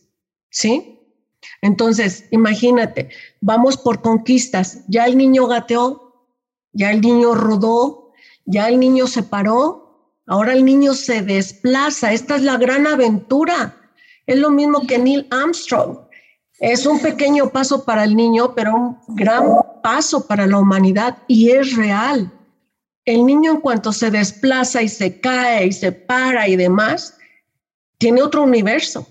¿Sí? 0.50 1.00
Entonces, 1.62 2.26
imagínate, 2.30 3.08
vamos 3.40 3.78
por 3.78 4.02
conquistas. 4.02 4.84
Ya 4.86 5.06
el 5.06 5.16
niño 5.16 5.46
gateó, 5.46 6.26
ya 6.74 6.90
el 6.90 7.00
niño 7.00 7.34
rodó, 7.34 8.12
ya 8.44 8.68
el 8.68 8.78
niño 8.78 9.06
se 9.06 9.22
paró, 9.22 9.81
Ahora 10.26 10.52
el 10.52 10.64
niño 10.64 10.94
se 10.94 11.22
desplaza. 11.22 12.12
Esta 12.12 12.36
es 12.36 12.42
la 12.42 12.56
gran 12.56 12.86
aventura. 12.86 13.76
Es 14.26 14.38
lo 14.38 14.50
mismo 14.50 14.86
que 14.86 14.98
Neil 14.98 15.26
Armstrong. 15.30 15.98
Es 16.60 16.86
un 16.86 17.00
pequeño 17.00 17.50
paso 17.50 17.84
para 17.84 18.04
el 18.04 18.14
niño, 18.14 18.54
pero 18.54 18.74
un 18.74 19.16
gran 19.16 19.44
paso 19.82 20.26
para 20.26 20.46
la 20.46 20.58
humanidad 20.58 21.18
y 21.26 21.50
es 21.50 21.74
real. 21.74 22.32
El 23.04 23.26
niño 23.26 23.50
en 23.52 23.60
cuanto 23.60 23.92
se 23.92 24.12
desplaza 24.12 24.80
y 24.80 24.88
se 24.88 25.20
cae 25.20 25.66
y 25.66 25.72
se 25.72 25.90
para 25.90 26.46
y 26.46 26.54
demás, 26.54 27.18
tiene 27.98 28.22
otro 28.22 28.44
universo. 28.44 29.08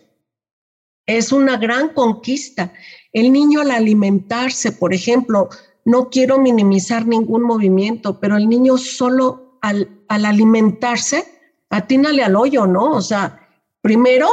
Es 1.06 1.34
una 1.34 1.58
gran 1.58 1.90
conquista. 1.90 2.72
El 3.12 3.34
niño 3.34 3.60
al 3.60 3.72
alimentarse, 3.72 4.72
por 4.72 4.94
ejemplo, 4.94 5.50
no 5.84 6.10
quiero 6.10 6.38
minimizar 6.38 7.06
ningún 7.06 7.44
movimiento, 7.44 8.20
pero 8.22 8.38
el 8.38 8.48
niño 8.48 8.78
solo 8.78 9.58
al, 9.62 10.01
alimentarse, 10.16 11.26
atínale 11.70 12.24
al 12.24 12.36
hoyo, 12.36 12.68
¿no? 12.68 12.92
O 12.92 13.02
sea, 13.02 13.48
primero 13.82 14.30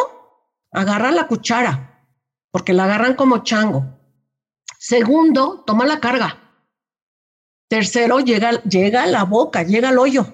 agarra 0.73 1.11
la 1.11 1.27
cuchara, 1.27 2.05
porque 2.51 2.73
la 2.73 2.85
agarran 2.85 3.15
como 3.15 3.39
chango. 3.39 3.85
Segundo, 4.79 5.65
toma 5.67 5.87
la 5.87 6.01
carga. 6.01 6.39
Tercero, 7.69 8.21
llega, 8.21 8.63
llega 8.63 9.03
a 9.03 9.07
la 9.07 9.25
boca, 9.25 9.63
llega 9.63 9.91
al 9.91 9.99
hoyo. 9.99 10.27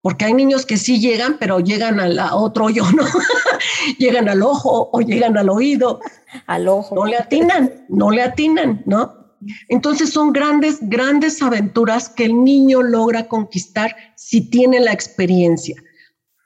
Porque 0.00 0.24
hay 0.24 0.34
niños 0.34 0.64
que 0.64 0.76
sí 0.76 1.00
llegan, 1.00 1.38
pero 1.38 1.60
llegan 1.60 2.00
a 2.00 2.34
otro 2.34 2.66
hoyo, 2.66 2.84
¿no? 2.92 3.04
llegan 3.98 4.28
al 4.28 4.42
ojo 4.42 4.90
o 4.92 5.00
llegan 5.00 5.36
al 5.36 5.48
oído. 5.48 6.00
Al 6.46 6.68
ojo. 6.68 6.94
No 6.94 7.04
le 7.04 7.16
atinan, 7.16 7.86
no 7.88 8.10
le 8.10 8.22
atinan, 8.22 8.82
¿no? 8.86 9.17
Entonces 9.68 10.10
son 10.10 10.32
grandes, 10.32 10.78
grandes 10.82 11.42
aventuras 11.42 12.08
que 12.08 12.24
el 12.24 12.44
niño 12.44 12.82
logra 12.82 13.28
conquistar 13.28 13.94
si 14.16 14.40
tiene 14.50 14.80
la 14.80 14.92
experiencia. 14.92 15.76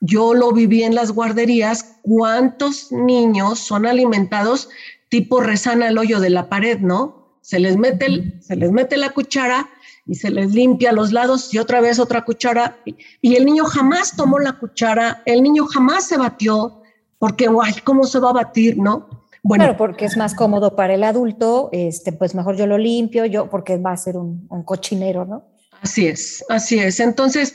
Yo 0.00 0.34
lo 0.34 0.52
viví 0.52 0.82
en 0.82 0.94
las 0.94 1.12
guarderías, 1.12 1.96
cuántos 2.02 2.90
niños 2.90 3.60
son 3.60 3.86
alimentados 3.86 4.68
tipo 5.08 5.40
rezana 5.40 5.88
al 5.88 5.98
hoyo 5.98 6.20
de 6.20 6.30
la 6.30 6.48
pared, 6.48 6.80
¿no? 6.80 7.38
Se 7.42 7.60
les 7.60 7.76
mete, 7.76 8.40
se 8.40 8.56
les 8.56 8.72
mete 8.72 8.96
la 8.96 9.10
cuchara 9.10 9.68
y 10.06 10.14
se 10.14 10.30
les 10.30 10.52
limpia 10.52 10.92
los 10.92 11.12
lados 11.12 11.52
y 11.52 11.58
otra 11.58 11.80
vez 11.80 11.98
otra 11.98 12.24
cuchara. 12.24 12.78
Y, 13.20 13.36
el 13.36 13.44
niño 13.44 13.64
jamás 13.64 14.16
tomó 14.16 14.38
la 14.38 14.54
cuchara, 14.54 15.22
el 15.26 15.42
niño 15.42 15.66
jamás 15.66 16.08
se 16.08 16.16
batió, 16.16 16.82
porque, 17.18 17.46
guay, 17.48 17.74
¿cómo 17.84 18.04
se 18.04 18.18
va 18.18 18.30
a 18.30 18.32
batir, 18.32 18.78
no? 18.78 19.21
Bueno, 19.42 19.64
claro, 19.64 19.76
porque 19.76 20.04
es 20.04 20.16
más 20.16 20.34
cómodo 20.34 20.76
para 20.76 20.94
el 20.94 21.02
adulto, 21.02 21.68
este, 21.72 22.12
pues 22.12 22.34
mejor 22.34 22.56
yo 22.56 22.66
lo 22.66 22.78
limpio, 22.78 23.26
yo, 23.26 23.50
porque 23.50 23.76
va 23.76 23.92
a 23.92 23.96
ser 23.96 24.16
un, 24.16 24.46
un 24.48 24.62
cochinero, 24.62 25.24
¿no? 25.24 25.48
Así 25.80 26.06
es, 26.06 26.44
así 26.48 26.78
es. 26.78 27.00
Entonces, 27.00 27.54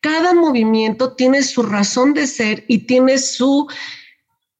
cada 0.00 0.34
movimiento 0.34 1.14
tiene 1.14 1.42
su 1.42 1.62
razón 1.62 2.12
de 2.14 2.26
ser 2.26 2.64
y 2.68 2.78
tiene 2.78 3.18
su 3.18 3.68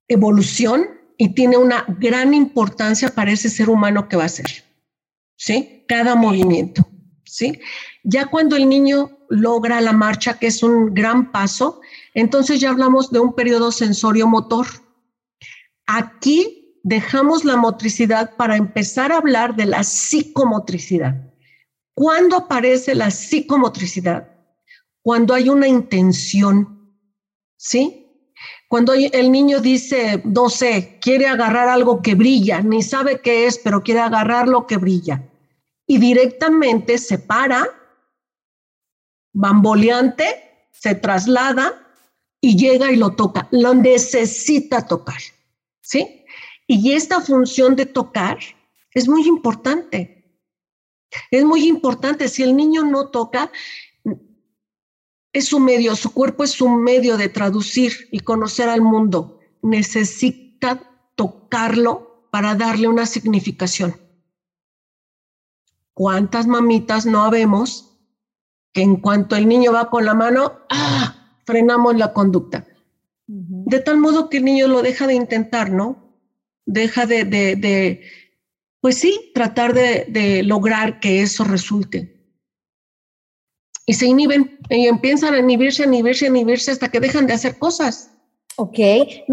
evolución 0.07 0.87
y 1.17 1.31
tiene 1.31 1.57
una 1.57 1.85
gran 1.99 2.33
importancia 2.33 3.09
para 3.11 3.33
ese 3.33 3.51
ser 3.51 3.69
humano 3.69 4.09
que 4.09 4.17
va 4.17 4.25
a 4.25 4.29
ser. 4.29 4.65
¿Sí? 5.37 5.85
Cada 5.89 6.15
movimiento. 6.15 6.89
¿Sí? 7.25 7.61
Ya 8.03 8.27
cuando 8.27 8.57
el 8.57 8.69
niño 8.69 9.19
logra 9.29 9.81
la 9.81 9.93
marcha, 9.93 10.39
que 10.39 10.47
es 10.47 10.63
un 10.63 10.95
gran 10.95 11.31
paso, 11.31 11.81
entonces 12.15 12.61
ya 12.61 12.71
hablamos 12.71 13.11
de 13.11 13.19
un 13.19 13.35
periodo 13.35 13.71
sensorio 13.71 14.27
motor. 14.27 14.67
Aquí 15.87 16.58
dejamos 16.83 17.45
la 17.45 17.57
motricidad 17.57 18.37
para 18.37 18.57
empezar 18.57 19.13
a 19.13 19.19
hablar 19.19 19.57
de 19.57 19.67
la 19.67 19.83
psicomotricidad. 19.85 21.17
¿Cuándo 21.95 22.37
aparece 22.37 22.95
la 22.95 23.11
psicomotricidad? 23.11 24.29
Cuando 25.03 25.35
hay 25.35 25.49
una 25.49 25.67
intención, 25.67 26.95
¿sí? 27.57 28.05
Cuando 28.69 28.93
el 28.93 29.33
niño 29.33 29.61
dice, 29.61 30.23
no 30.25 30.51
sé, 30.51 30.99
quiere 31.01 31.27
agarrar 31.27 31.69
algo 31.69 32.03
que 32.03 32.15
brilla, 32.15 32.61
ni 32.61 32.83
sabe 32.83 33.21
qué 33.21 33.47
es, 33.47 33.59
pero 33.59 33.83
quiere 33.83 34.01
agarrar 34.01 34.47
lo 34.47 34.67
que 34.67 34.77
brilla. 34.77 35.25
Y 35.87 35.99
directamente 35.99 36.99
se 36.99 37.19
para, 37.19 37.67
bamboleante, 39.33 40.69
se 40.71 40.95
traslada 40.95 41.87
y 42.41 42.57
llega 42.57 42.93
y 42.93 42.97
lo 42.97 43.17
toca. 43.17 43.49
Lo 43.51 43.75
necesita 43.75 44.87
tocar, 44.87 45.21
¿sí? 45.81 46.18
Y 46.71 46.93
esta 46.93 47.23
función 47.23 47.75
de 47.75 47.87
tocar 47.87 48.39
es 48.93 49.09
muy 49.09 49.27
importante. 49.27 50.39
Es 51.31 51.43
muy 51.45 51.67
importante. 51.67 52.29
Si 52.29 52.43
el 52.43 52.55
niño 52.55 52.85
no 52.85 53.09
toca, 53.09 53.51
es 55.33 55.47
su 55.47 55.61
medio, 55.61 55.97
su 55.97 56.13
cuerpo 56.13 56.45
es 56.45 56.51
su 56.51 56.69
medio 56.69 57.17
de 57.17 57.31
traducir 57.31 58.09
y 58.13 58.21
conocer 58.21 58.69
al 58.69 58.83
mundo. 58.83 59.41
Necesita 59.63 60.83
tocarlo 61.17 62.29
para 62.31 62.55
darle 62.55 62.87
una 62.87 63.07
significación. 63.07 63.97
¿Cuántas 65.95 66.47
mamitas 66.47 67.07
no 67.07 67.23
habemos 67.23 67.99
que 68.75 68.83
en 68.83 68.97
cuanto 68.97 69.37
el 69.37 69.49
niño 69.49 69.73
va 69.73 69.89
con 69.89 70.05
la 70.05 70.15
mano, 70.15 70.61
¡ah! 70.69 71.41
frenamos 71.47 71.97
la 71.97 72.13
conducta? 72.13 72.67
De 73.27 73.81
tal 73.81 73.97
modo 73.97 74.29
que 74.29 74.37
el 74.37 74.45
niño 74.45 74.69
lo 74.69 74.83
deja 74.83 75.07
de 75.07 75.15
intentar, 75.15 75.71
¿no? 75.71 76.08
Deja 76.71 77.07
de, 77.07 77.25
de, 77.25 78.03
pues 78.81 78.99
sí, 78.99 79.33
tratar 79.35 79.73
de, 79.73 80.07
de 80.09 80.43
lograr 80.43 81.01
que 81.01 81.23
eso 81.23 81.45
resulte 81.45 82.19
y 83.89 83.95
se 83.95 84.07
inhiben 84.07 84.59
y 84.69 84.87
empiezan 84.87 85.33
a 85.33 85.39
inhibirse, 85.39 85.83
a 85.83 85.87
inhibirse, 85.87 86.27
a 86.27 86.29
inhibirse 86.29 86.71
hasta 86.71 86.91
que 86.91 87.01
dejan 87.01 87.27
de 87.27 87.33
hacer 87.33 87.59
cosas. 87.59 88.11
Ok, 88.57 88.79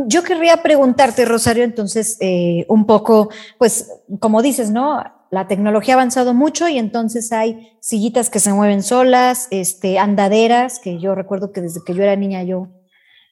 yo 0.07 0.23
querría 0.23 0.63
preguntarte, 0.63 1.25
Rosario, 1.25 1.65
entonces, 1.65 2.17
eh, 2.21 2.65
un 2.69 2.85
poco, 2.85 3.29
pues, 3.57 3.91
como 4.19 4.41
dices, 4.41 4.71
¿no? 4.71 5.03
La 5.29 5.47
tecnología 5.49 5.95
ha 5.95 5.97
avanzado 5.97 6.33
mucho 6.33 6.69
y 6.69 6.77
entonces 6.77 7.33
hay 7.33 7.75
sillitas 7.81 8.29
que 8.29 8.39
se 8.39 8.53
mueven 8.53 8.81
solas, 8.81 9.49
este, 9.51 9.99
andaderas, 9.99 10.79
que 10.79 10.99
yo 10.99 11.15
recuerdo 11.15 11.51
que 11.51 11.59
desde 11.59 11.81
que 11.85 11.93
yo 11.93 12.03
era 12.03 12.15
niña 12.15 12.43
yo 12.43 12.69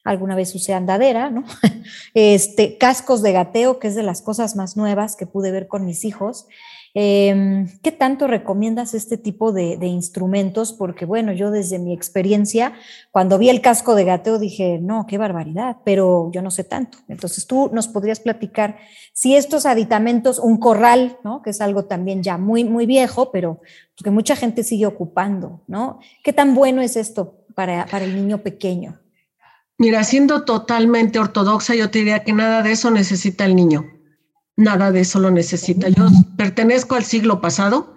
alguna 0.04 0.36
vez 0.36 0.54
usé 0.54 0.74
andadera, 0.74 1.30
¿no? 1.30 1.44
Este, 2.14 2.78
cascos 2.78 3.22
de 3.22 3.32
gateo, 3.32 3.78
que 3.78 3.88
es 3.88 3.94
de 3.94 4.02
las 4.02 4.22
cosas 4.22 4.56
más 4.56 4.76
nuevas 4.76 5.16
que 5.16 5.26
pude 5.26 5.50
ver 5.50 5.66
con 5.66 5.84
mis 5.84 6.04
hijos. 6.04 6.46
Em, 6.96 7.66
¿Qué 7.82 7.90
tanto 7.90 8.28
recomiendas 8.28 8.94
este 8.94 9.18
tipo 9.18 9.52
de, 9.52 9.74
instrumentos? 9.84 10.72
Porque 10.72 11.04
bueno, 11.04 11.32
yo 11.32 11.50
desde 11.50 11.80
mi 11.80 11.92
experiencia, 11.92 12.74
cuando 13.10 13.36
vi 13.36 13.48
el 13.48 13.60
casco 13.60 13.96
de 13.96 14.04
gateo 14.04 14.38
dije, 14.38 14.78
no, 14.80 15.06
qué 15.08 15.18
barbaridad, 15.18 15.78
pero 15.84 16.30
yo 16.32 16.40
no 16.40 16.52
sé 16.52 16.62
tanto. 16.62 16.98
Entonces 17.08 17.48
tú 17.48 17.68
nos 17.72 17.88
podrías 17.88 18.20
platicar 18.20 18.78
si 19.12 19.34
estos 19.34 19.66
aditamentos, 19.66 20.38
un 20.38 20.58
corral, 20.58 21.18
¿no? 21.24 21.42
Que 21.42 21.50
es 21.50 21.60
algo 21.60 21.86
también 21.86 22.22
ya 22.22 22.38
muy, 22.38 22.62
muy 22.62 22.86
viejo, 22.86 23.32
pero 23.32 23.60
que 23.96 24.10
mucha 24.10 24.36
gente 24.36 24.62
sigue 24.62 24.86
ocupando, 24.86 25.62
¿no? 25.66 25.98
¿Qué 26.22 26.32
tan 26.32 26.54
bueno 26.54 26.80
es 26.80 26.96
esto 26.96 27.44
para, 27.56 27.86
para 27.86 28.04
el 28.04 28.14
niño 28.14 28.38
pequeño? 28.38 29.00
Mira, 29.78 30.04
siendo 30.04 30.44
totalmente 30.44 31.18
ortodoxa, 31.18 31.74
yo 31.74 31.90
te 31.90 32.00
diría 32.00 32.24
que 32.24 32.32
nada 32.32 32.62
de 32.62 32.72
eso 32.72 32.90
necesita 32.90 33.44
el 33.44 33.56
niño 33.56 33.94
nada 34.56 34.92
de 34.92 35.00
eso 35.00 35.18
lo 35.20 35.30
necesita. 35.30 35.88
Yo 35.88 36.08
pertenezco 36.36 36.94
al 36.94 37.04
siglo 37.04 37.40
pasado 37.40 37.96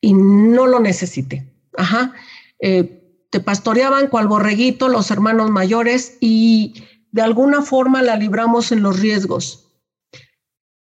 y 0.00 0.14
no 0.14 0.66
lo 0.66 0.80
necesité. 0.80 1.46
Ajá. 1.76 2.12
Eh, 2.60 3.00
te 3.30 3.40
pastoreaban 3.40 4.08
cual 4.08 4.28
borreguito 4.28 4.88
los 4.88 5.10
hermanos 5.10 5.50
mayores 5.50 6.16
y 6.20 6.84
de 7.10 7.22
alguna 7.22 7.62
forma 7.62 8.02
la 8.02 8.16
libramos 8.16 8.72
en 8.72 8.82
los 8.82 9.00
riesgos. 9.00 9.72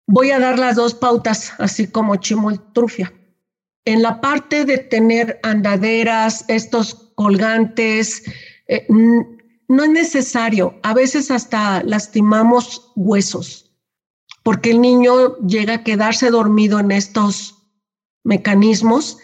Voy 0.07 0.31
a 0.31 0.41
dar 0.41 0.59
las 0.59 0.77
dos 0.77 0.95
pautas, 0.95 1.53
así 1.59 1.87
como 1.87 2.17
Chimoltrufia. 2.17 3.13
En 3.85 4.03
la 4.03 4.21
parte 4.21 4.65
de 4.65 4.79
tener 4.79 5.39
andaderas, 5.43 6.45
estos 6.49 7.13
colgantes, 7.15 8.25
eh, 8.69 8.87
no 9.71 9.85
es 9.85 9.91
necesario. 9.91 10.75
A 10.83 10.95
veces 10.95 11.31
hasta 11.31 11.83
lastimamos 11.85 12.91
huesos 12.97 13.71
porque 14.43 14.73
el 14.73 14.81
niño 14.81 15.37
llega 15.39 15.75
a 15.75 15.85
quedarse 15.85 16.29
dormido 16.31 16.81
en 16.81 16.91
estos 16.91 17.55
mecanismos 18.25 19.19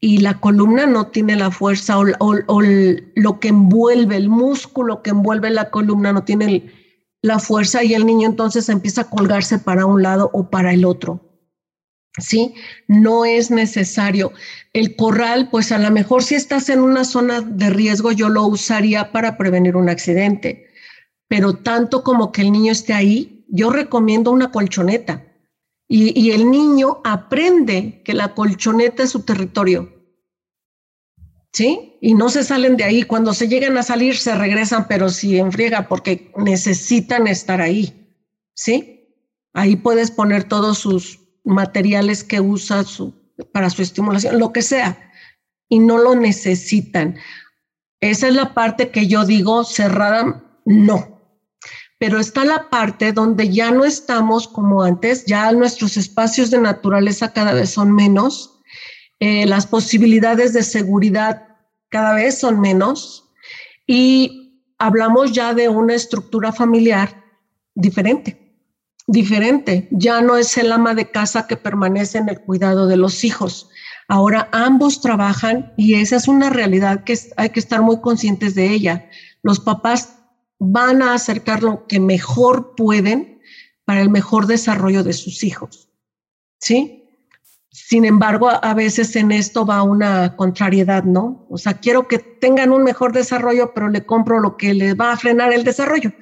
y 0.00 0.18
la 0.18 0.40
columna 0.40 0.86
no 0.86 1.08
tiene 1.08 1.36
la 1.36 1.50
fuerza 1.50 1.98
o, 1.98 2.04
lo 2.04 3.40
que 3.40 3.48
envuelve, 3.48 4.16
el 4.16 4.30
músculo 4.30 5.02
que 5.02 5.10
envuelve 5.10 5.50
la 5.50 5.70
columna 5.70 6.14
no 6.14 6.24
tiene 6.24 6.72
la 7.20 7.38
fuerza 7.38 7.84
y 7.84 7.92
el 7.92 8.06
niño 8.06 8.26
entonces 8.26 8.70
empieza 8.70 9.02
a 9.02 9.10
colgarse 9.10 9.58
para 9.58 9.84
un 9.84 10.02
lado 10.02 10.30
o 10.32 10.48
para 10.48 10.72
el 10.72 10.86
otro. 10.86 11.20
¿Sí? 12.18 12.54
No 12.88 13.24
es 13.24 13.50
necesario. 13.50 14.32
El 14.72 14.96
corral, 14.96 15.48
pues 15.50 15.72
a 15.72 15.78
lo 15.78 15.90
mejor 15.90 16.22
si 16.22 16.34
estás 16.34 16.68
en 16.68 16.80
una 16.80 17.04
zona 17.04 17.40
de 17.40 17.70
riesgo, 17.70 18.12
yo 18.12 18.28
lo 18.28 18.46
usaría 18.46 19.12
para 19.12 19.36
prevenir 19.36 19.76
un 19.76 19.88
accidente, 19.88 20.66
pero 21.28 21.54
tanto 21.54 22.02
como 22.02 22.32
que 22.32 22.42
el 22.42 22.52
niño 22.52 22.72
esté 22.72 22.92
ahí, 22.92 23.44
yo 23.48 23.70
recomiendo 23.70 24.30
una 24.30 24.50
colchoneta 24.50 25.24
y, 25.92 26.30
el 26.30 26.48
niño 26.48 27.00
aprende 27.02 28.00
que 28.04 28.14
la 28.14 28.32
colchoneta 28.32 29.02
es 29.02 29.10
su 29.10 29.22
territorio. 29.22 29.92
¿Sí? 31.52 31.98
Y 32.00 32.14
no 32.14 32.28
se 32.28 32.44
salen 32.44 32.76
de 32.76 32.84
ahí. 32.84 33.02
Cuando 33.02 33.34
se 33.34 33.48
llegan 33.48 33.76
a 33.76 33.82
salir, 33.82 34.16
se 34.16 34.36
regresan, 34.36 34.86
pero 34.86 35.08
sí 35.08 35.36
en 35.36 35.50
friega, 35.50 35.88
porque 35.88 36.30
necesitan 36.36 37.26
estar 37.26 37.60
ahí. 37.60 38.16
¿Sí? 38.54 39.16
Ahí 39.52 39.74
puedes 39.74 40.12
poner 40.12 40.44
todos 40.44 40.78
sus 40.78 41.19
materiales 41.50 42.24
que 42.24 42.40
usa 42.40 42.84
para 43.52 43.70
su 43.70 43.82
estimulación, 43.82 44.38
lo 44.38 44.52
que 44.52 44.62
sea, 44.62 45.12
y 45.68 45.78
no 45.78 45.98
lo 45.98 46.14
necesitan. 46.14 47.16
Esa 48.00 48.28
es 48.28 48.34
la 48.34 48.54
parte 48.54 48.90
que 48.90 49.06
yo 49.06 49.24
digo 49.24 49.64
cerrada, 49.64 50.42
no 50.64 51.20
pero 52.00 52.18
está 52.18 52.46
la 52.46 52.70
parte 52.70 53.12
donde 53.12 53.50
ya 53.50 53.70
no 53.70 53.84
estamos 53.84 54.48
como 54.48 54.82
antes, 54.82 55.26
ya 55.26 55.52
nuestros 55.52 55.98
espacios 55.98 56.50
de 56.50 56.58
naturaleza 56.58 57.34
cada 57.34 57.52
vez 57.52 57.68
son 57.68 57.94
menos, 57.94 58.58
eh, 59.20 59.44
las 59.44 59.66
posibilidades 59.66 60.54
de 60.54 60.62
seguridad 60.62 61.58
cada 61.90 62.14
vez 62.14 62.38
son 62.38 62.58
menos 62.58 63.28
y 63.86 64.64
hablamos 64.78 65.32
ya 65.32 65.52
de 65.52 65.68
una 65.68 65.94
estructura 65.94 66.52
familiar 66.52 67.22
diferente, 67.74 68.49
diferente. 69.10 69.88
Ya 69.90 70.22
no 70.22 70.36
es 70.36 70.56
el 70.56 70.70
ama 70.72 70.94
de 70.94 71.10
casa 71.10 71.46
que 71.46 71.56
permanece 71.56 72.18
en 72.18 72.28
el 72.28 72.40
cuidado 72.40 72.86
de 72.86 72.96
los 72.96 73.24
hijos. 73.24 73.68
Ahora 74.08 74.48
ambos 74.52 75.00
trabajan 75.00 75.72
y 75.76 75.94
esa 75.94 76.16
es 76.16 76.28
una 76.28 76.48
realidad 76.48 77.04
que 77.04 77.18
hay 77.36 77.50
que 77.50 77.60
estar 77.60 77.82
muy 77.82 78.00
conscientes 78.00 78.54
de 78.54 78.70
ella. 78.70 79.10
Los 79.42 79.60
papás 79.60 80.16
van 80.58 81.02
a 81.02 81.14
acercar 81.14 81.62
lo 81.62 81.86
que 81.86 81.98
mejor 81.98 82.74
pueden 82.76 83.40
para 83.84 84.00
el 84.00 84.10
mejor 84.10 84.46
desarrollo 84.46 85.02
de 85.02 85.12
sus 85.12 85.42
hijos. 85.42 85.88
¿Sí? 86.60 87.08
Sin 87.72 88.04
embargo, 88.04 88.48
a 88.50 88.74
veces 88.74 89.16
en 89.16 89.32
esto 89.32 89.64
va 89.66 89.82
una 89.82 90.36
contrariedad, 90.36 91.04
¿no? 91.04 91.46
O 91.50 91.58
sea, 91.58 91.74
quiero 91.74 92.06
que 92.06 92.18
tengan 92.18 92.72
un 92.72 92.84
mejor 92.84 93.12
desarrollo, 93.12 93.72
pero 93.74 93.88
le 93.88 94.04
compro 94.06 94.38
lo 94.38 94.56
que 94.56 94.74
les 94.74 94.94
va 94.94 95.12
a 95.12 95.16
frenar 95.16 95.52
el 95.52 95.64
desarrollo. 95.64 96.12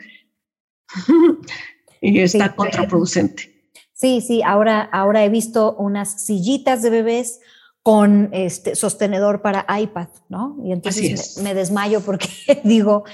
y 2.00 2.20
está 2.20 2.54
contraproducente. 2.54 3.72
Sí, 3.92 4.20
sí, 4.20 4.42
ahora, 4.42 4.82
ahora 4.92 5.24
he 5.24 5.28
visto 5.28 5.74
unas 5.76 6.24
sillitas 6.24 6.82
de 6.82 6.90
bebés 6.90 7.40
con 7.82 8.28
este 8.32 8.76
sostenedor 8.76 9.42
para 9.42 9.66
iPad, 9.80 10.08
¿no? 10.28 10.56
Y 10.62 10.72
entonces 10.72 11.38
me, 11.42 11.54
desmayo 11.54 12.00
porque 12.02 12.28
digo, 12.64 13.04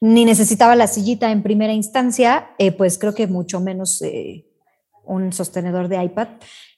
ni 0.00 0.24
necesitaba 0.24 0.74
la 0.74 0.86
sillita 0.86 1.30
en 1.30 1.42
primera 1.42 1.72
instancia, 1.72 2.50
eh, 2.58 2.72
pues 2.72 2.98
creo 2.98 3.14
que 3.14 3.26
mucho 3.26 3.60
menos 3.60 4.02
eh, 4.02 4.46
un 5.04 5.32
sostenedor 5.32 5.88
de 5.88 6.02
iPad, 6.02 6.28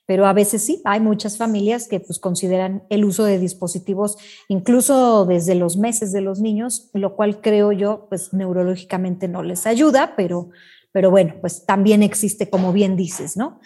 pero 0.05 0.27
a 0.27 0.33
veces 0.33 0.62
sí, 0.62 0.83
hay 0.85 1.00
muchas 1.00 1.38
familias 1.38 1.88
que 1.88 2.00
pues 2.00 2.18
consideran 2.18 2.83
el 2.90 3.05
uso 3.05 3.24
de 3.24 3.38
dispositivos 3.38 4.18
incluso 4.48 5.24
desde 5.24 5.55
los 5.55 5.77
meses 5.79 6.12
de 6.12 6.20
los 6.20 6.40
niños, 6.40 6.90
lo 6.92 7.16
cual 7.16 7.40
creo 7.40 7.72
yo 7.72 8.07
pues 8.09 8.35
neurológicamente 8.35 9.29
no 9.29 9.42
les 9.42 9.66
ayuda, 9.66 10.14
pero 10.16 10.50
pero 10.94 11.11
bueno, 11.11 11.35
pues 11.40 11.66
también 11.66 12.04
existe, 12.04 12.48
como 12.48 12.72
bien 12.72 12.94
dices, 12.94 13.37
¿no? 13.37 13.59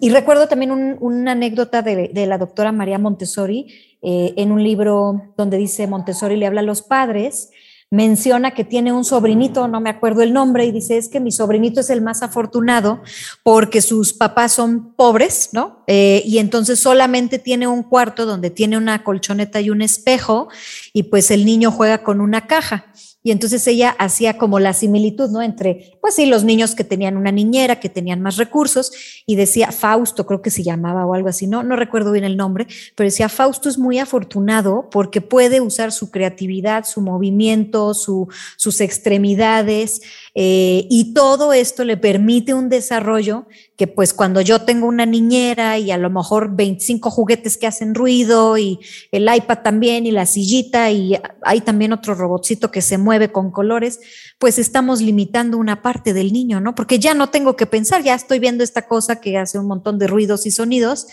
y 0.00 0.08
recuerdo 0.08 0.48
también 0.48 0.96
una 0.98 1.32
anécdota 1.32 1.82
de, 1.82 2.10
la 2.26 2.38
doctora 2.38 2.72
María 2.72 2.98
Montessori 2.98 3.66
eh, 4.00 4.32
en 4.38 4.50
un 4.50 4.64
libro 4.64 5.34
donde 5.36 5.58
dice 5.58 5.86
Montessori 5.86 6.36
le 6.36 6.46
habla 6.46 6.62
a 6.62 6.64
los 6.64 6.80
padres 6.80 7.50
menciona 7.90 8.52
que 8.52 8.64
tiene 8.64 8.92
un 8.92 9.04
sobrinito, 9.04 9.66
no 9.66 9.80
me 9.80 9.90
acuerdo 9.90 10.22
el 10.22 10.32
nombre, 10.32 10.64
y 10.64 10.70
dice, 10.70 10.96
es 10.96 11.08
que 11.08 11.18
mi 11.18 11.32
sobrinito 11.32 11.80
es 11.80 11.90
el 11.90 12.00
más 12.00 12.22
afortunado 12.22 13.02
porque 13.42 13.82
sus 13.82 14.12
papás 14.12 14.52
son 14.52 14.94
pobres, 14.94 15.50
¿no? 15.52 15.82
Eh, 15.88 16.22
y 16.24 16.38
entonces 16.38 16.78
solamente 16.78 17.40
tiene 17.40 17.66
un 17.66 17.82
cuarto 17.82 18.26
donde 18.26 18.50
tiene 18.50 18.78
una 18.78 19.02
colchoneta 19.02 19.60
y 19.60 19.70
un 19.70 19.82
espejo, 19.82 20.48
y 20.92 21.04
pues 21.04 21.32
el 21.32 21.44
niño 21.44 21.72
juega 21.72 22.04
con 22.04 22.20
una 22.20 22.46
caja. 22.46 22.92
Y 23.22 23.32
entonces 23.32 23.66
ella 23.66 23.90
hacía 23.98 24.38
como 24.38 24.58
la 24.60 24.72
similitud, 24.72 25.28
¿no? 25.30 25.42
Entre, 25.42 25.98
pues 26.00 26.14
sí, 26.14 26.24
los 26.24 26.42
niños 26.42 26.74
que 26.74 26.84
tenían 26.84 27.18
una 27.18 27.30
niñera, 27.30 27.78
que 27.78 27.90
tenían 27.90 28.22
más 28.22 28.38
recursos, 28.38 28.92
y 29.26 29.36
decía, 29.36 29.72
Fausto, 29.72 30.24
creo 30.24 30.40
que 30.40 30.50
se 30.50 30.62
llamaba 30.62 31.04
o 31.04 31.12
algo 31.12 31.28
así, 31.28 31.46
no, 31.46 31.62
no 31.62 31.76
recuerdo 31.76 32.12
bien 32.12 32.24
el 32.24 32.38
nombre, 32.38 32.66
pero 32.94 33.08
decía, 33.08 33.28
Fausto 33.28 33.68
es 33.68 33.76
muy 33.76 33.98
afortunado 33.98 34.88
porque 34.90 35.20
puede 35.20 35.60
usar 35.60 35.92
su 35.92 36.10
creatividad, 36.10 36.84
su 36.84 37.02
movimiento, 37.02 37.92
su, 37.92 38.28
sus 38.56 38.80
extremidades, 38.80 40.00
eh, 40.34 40.86
y 40.88 41.12
todo 41.12 41.52
esto 41.52 41.84
le 41.84 41.96
permite 41.96 42.54
un 42.54 42.68
desarrollo 42.68 43.46
que 43.76 43.86
pues 43.86 44.14
cuando 44.14 44.40
yo 44.40 44.62
tengo 44.62 44.86
una 44.86 45.06
niñera 45.06 45.78
y 45.78 45.90
a 45.90 45.98
lo 45.98 46.10
mejor 46.10 46.54
25 46.54 47.10
juguetes 47.10 47.56
que 47.56 47.66
hacen 47.66 47.94
ruido 47.94 48.56
y 48.58 48.78
el 49.10 49.28
iPad 49.34 49.58
también 49.62 50.06
y 50.06 50.12
la 50.12 50.26
sillita 50.26 50.90
y 50.90 51.18
hay 51.42 51.60
también 51.62 51.92
otro 51.92 52.14
robotcito 52.14 52.70
que 52.70 52.82
se 52.82 52.98
mueve 52.98 53.32
con 53.32 53.50
colores, 53.50 54.00
pues 54.38 54.58
estamos 54.58 55.00
limitando 55.00 55.58
una 55.58 55.82
parte 55.82 56.12
del 56.12 56.32
niño, 56.32 56.60
¿no? 56.60 56.74
Porque 56.74 56.98
ya 56.98 57.14
no 57.14 57.30
tengo 57.30 57.56
que 57.56 57.66
pensar, 57.66 58.02
ya 58.02 58.14
estoy 58.14 58.38
viendo 58.38 58.62
esta 58.62 58.82
cosa 58.82 59.20
que 59.20 59.36
hace 59.36 59.58
un 59.58 59.66
montón 59.66 59.98
de 59.98 60.06
ruidos 60.06 60.46
y 60.46 60.50
sonidos 60.50 61.06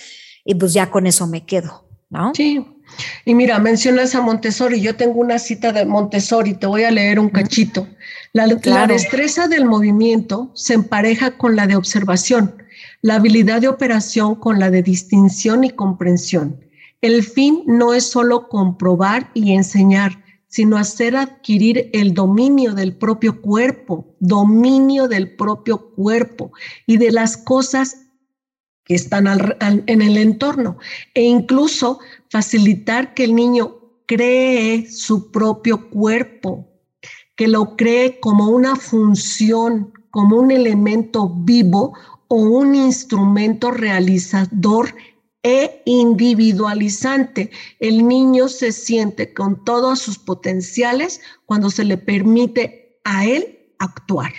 y 0.45 0.55
pues 0.55 0.73
ya 0.73 0.91
con 0.91 1.07
eso 1.07 1.27
me 1.27 1.45
quedo, 1.45 1.85
¿no? 2.09 2.33
Sí, 2.35 2.63
y 3.25 3.35
mira, 3.35 3.59
mencionas 3.59 4.15
a 4.15 4.21
Montessori, 4.21 4.81
yo 4.81 4.95
tengo 4.95 5.19
una 5.19 5.39
cita 5.39 5.71
de 5.71 5.85
Montessori, 5.85 6.53
te 6.53 6.67
voy 6.67 6.83
a 6.83 6.91
leer 6.91 7.19
un 7.19 7.29
cachito. 7.29 7.87
La, 8.33 8.47
destreza 8.87 9.47
del 9.47 9.65
movimiento 9.65 10.51
se 10.53 10.73
empareja 10.75 11.37
con 11.37 11.55
la 11.55 11.67
de 11.67 11.75
observación, 11.75 12.63
la 13.01 13.15
habilidad 13.15 13.61
de 13.61 13.67
operación 13.67 14.35
con 14.35 14.59
la 14.59 14.69
de 14.69 14.83
distinción 14.83 15.63
y 15.63 15.71
comprensión. 15.71 16.59
El 17.01 17.23
fin 17.23 17.63
no 17.65 17.93
es 17.93 18.09
solo 18.09 18.47
comprobar 18.47 19.29
y 19.33 19.53
enseñar, 19.53 20.23
sino 20.47 20.77
hacer 20.77 21.15
adquirir 21.15 21.89
el 21.93 22.13
dominio 22.13 22.73
del 22.73 22.95
propio 22.95 23.41
cuerpo, 23.41 24.15
dominio 24.19 25.07
del 25.07 25.35
propio 25.35 25.91
cuerpo 25.91 26.51
y 26.85 26.97
de 26.97 27.11
las 27.11 27.37
cosas 27.37 28.07
que 28.87 28.95
están 28.95 29.27
en 29.59 30.01
el 30.01 30.17
entorno 30.17 30.77
e 31.13 31.23
incluso 31.23 31.99
facilitar 32.29 33.13
que 33.13 33.23
el 33.23 33.35
niño 33.35 33.75
cree 34.05 34.89
su 34.89 35.31
propio 35.31 35.89
cuerpo, 35.89 36.67
que 37.35 37.47
lo 37.47 37.75
cree 37.75 38.19
como 38.19 38.49
una 38.49 38.75
función, 38.75 39.93
como 40.11 40.37
un 40.37 40.51
elemento 40.51 41.29
vivo 41.29 41.93
o 42.27 42.35
un 42.35 42.75
instrumento 42.75 43.71
realizador 43.71 44.95
e 45.43 45.81
individualizante. 45.85 47.51
El 47.79 48.07
niño 48.07 48.47
se 48.47 48.71
siente 48.71 49.33
con 49.33 49.63
todos 49.63 49.99
sus 49.99 50.17
potenciales 50.17 51.21
cuando 51.45 51.69
se 51.69 51.85
le 51.85 51.97
permite 51.97 52.99
a 53.03 53.25
él 53.25 53.73
actuar. 53.79 54.33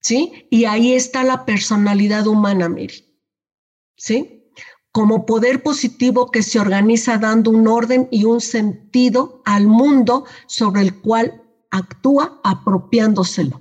¿Sí? 0.00 0.46
Y 0.50 0.66
ahí 0.66 0.92
está 0.92 1.24
la 1.24 1.46
personalidad 1.46 2.26
humana, 2.26 2.68
Miri. 2.68 3.14
¿sí? 3.96 4.43
Como 4.94 5.26
poder 5.26 5.64
positivo 5.64 6.30
que 6.30 6.44
se 6.44 6.60
organiza 6.60 7.18
dando 7.18 7.50
un 7.50 7.66
orden 7.66 8.06
y 8.12 8.26
un 8.26 8.40
sentido 8.40 9.42
al 9.44 9.66
mundo 9.66 10.24
sobre 10.46 10.82
el 10.82 11.00
cual 11.00 11.42
actúa 11.72 12.40
apropiándoselo. 12.44 13.60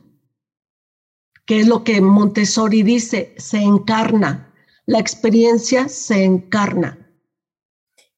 Que 1.48 1.62
es 1.62 1.68
lo 1.68 1.84
que 1.84 2.02
Montessori 2.02 2.84
dice, 2.84 3.34
se 3.40 3.58
encarna, 3.58 4.54
la 4.86 5.00
experiencia 5.00 5.90
se 5.90 6.24
encarna. 6.24 7.00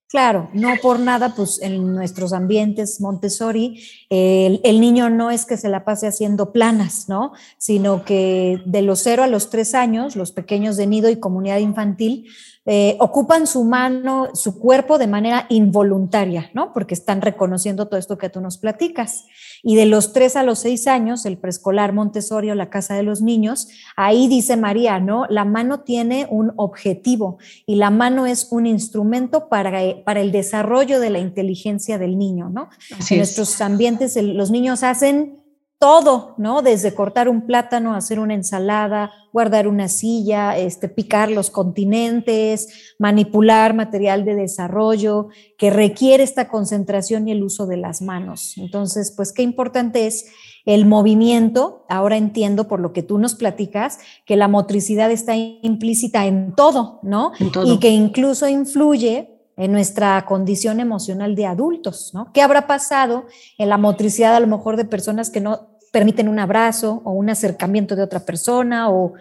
Claro, 0.09 0.49
no 0.53 0.73
por 0.81 0.99
nada, 0.99 1.35
pues 1.35 1.61
en 1.61 1.95
nuestros 1.95 2.33
ambientes 2.33 2.99
Montessori, 2.99 3.81
el, 4.09 4.59
el, 4.65 4.81
niño 4.81 5.09
no 5.09 5.31
es 5.31 5.45
que 5.45 5.57
se 5.57 5.69
la 5.69 5.85
pase 5.85 6.07
haciendo 6.07 6.51
planas, 6.51 7.07
¿no? 7.07 7.31
Sino 7.57 8.03
que 8.03 8.61
de 8.65 8.81
los 8.81 8.99
cero 9.03 9.23
a 9.23 9.27
los 9.27 9.49
tres 9.49 9.73
años, 9.73 10.17
los 10.17 10.31
pequeños 10.31 10.75
de 10.75 10.87
nido 10.87 11.09
y 11.09 11.19
comunidad 11.19 11.59
infantil 11.59 12.27
eh, 12.65 12.97
ocupan 12.99 13.45
su 13.45 13.63
mano, 13.63 14.29
su 14.33 14.59
cuerpo 14.59 14.97
de 14.97 15.07
manera 15.07 15.45
involuntaria, 15.49 16.49
¿no? 16.53 16.73
Porque 16.73 16.95
están 16.95 17.21
reconociendo 17.21 17.87
todo 17.87 17.99
esto 17.99 18.17
que 18.17 18.29
tú 18.29 18.41
nos 18.41 18.57
platicas. 18.57 19.25
Y 19.61 19.75
de 19.75 19.85
los 19.85 20.13
tres 20.13 20.35
a 20.35 20.43
los 20.43 20.59
seis 20.59 20.87
años, 20.87 21.25
el 21.25 21.37
preescolar 21.37 21.93
Montessori 21.93 22.49
o 22.49 22.55
la 22.55 22.69
casa 22.69 22.95
de 22.95 23.03
los 23.03 23.21
niños, 23.21 23.67
ahí 23.95 24.27
dice 24.27 24.57
María, 24.57 24.99
¿no? 24.99 25.25
La 25.29 25.45
mano 25.45 25.81
tiene 25.81 26.27
un 26.29 26.53
objetivo 26.55 27.37
y 27.65 27.75
la 27.75 27.89
mano 27.91 28.25
es 28.25 28.47
un 28.51 28.65
instrumento 28.65 29.47
para, 29.47 29.71
para 30.03 30.21
el 30.21 30.31
desarrollo 30.31 30.99
de 30.99 31.09
la 31.09 31.19
inteligencia 31.19 31.97
del 31.97 32.17
niño, 32.17 32.49
¿no? 32.49 32.69
en 33.09 33.17
nuestros 33.17 33.61
ambientes 33.61 34.17
los 34.21 34.51
niños 34.51 34.83
hacen 34.83 35.44
todo, 35.79 36.35
¿no? 36.37 36.61
Desde 36.61 36.93
cortar 36.93 37.27
un 37.27 37.45
plátano, 37.45 37.95
hacer 37.95 38.19
una 38.19 38.33
ensalada, 38.33 39.11
guardar 39.33 39.67
una 39.67 39.89
silla, 39.89 40.57
este, 40.57 40.87
picar 40.87 41.29
los 41.29 41.49
continentes, 41.49 42.95
manipular 42.97 43.73
material 43.73 44.23
de 44.23 44.35
desarrollo 44.35 45.27
que 45.57 45.69
requiere 45.69 46.23
esta 46.23 46.47
concentración 46.47 47.27
y 47.27 47.33
el 47.33 47.43
uso 47.43 47.67
de 47.67 47.77
las 47.77 48.01
manos. 48.01 48.53
Entonces, 48.57 49.13
pues 49.15 49.33
qué 49.33 49.43
importante 49.43 50.07
es 50.07 50.27
el 50.65 50.85
movimiento. 50.85 51.85
Ahora 51.89 52.17
entiendo 52.17 52.67
por 52.67 52.79
lo 52.79 52.93
que 52.93 53.03
tú 53.03 53.17
nos 53.17 53.35
platicas 53.35 53.99
que 54.25 54.37
la 54.37 54.47
motricidad 54.47 55.11
está 55.11 55.35
implícita 55.35 56.25
en 56.25 56.55
todo, 56.55 56.99
¿no? 57.03 57.33
Y 57.65 57.79
que 57.79 57.89
incluso 57.89 58.47
influye 58.47 59.34
en 59.57 59.71
nuestra 59.71 60.25
condición 60.25 60.79
emocional 60.79 61.35
de 61.35 61.45
adultos, 61.45 62.11
¿no? 62.13 62.31
¿Qué 62.33 62.41
habrá 62.41 62.67
pasado 62.67 63.25
en 63.57 63.69
la 63.69 63.77
motricidad 63.77 64.35
a 64.35 64.39
lo 64.39 64.47
mejor 64.47 64.77
de 64.77 64.85
personas 64.85 65.29
que 65.29 65.41
no 65.41 65.77
permiten 65.91 66.27
un 66.27 66.39
abrazo 66.39 67.01
o 67.05 67.11
un 67.11 67.29
acercamiento 67.29 67.95
de 67.95 68.03
otra 68.03 68.19
persona 68.19 68.89
o 68.89 69.13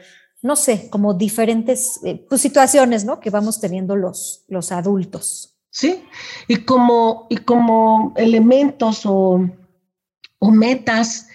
no 0.42 0.56
sé, 0.56 0.90
como 0.90 1.14
diferentes 1.14 2.00
eh, 2.04 2.26
pues, 2.28 2.42
situaciones, 2.42 3.06
¿no? 3.06 3.18
Que 3.18 3.30
vamos 3.30 3.60
teniendo 3.60 3.96
los, 3.96 4.44
los 4.48 4.72
adultos. 4.72 5.56
Sí, 5.70 6.04
y 6.48 6.56
como, 6.56 7.26
y 7.30 7.38
como 7.38 8.12
elementos 8.16 9.06
o, 9.06 9.40
o 10.38 10.50
metas 10.50 11.28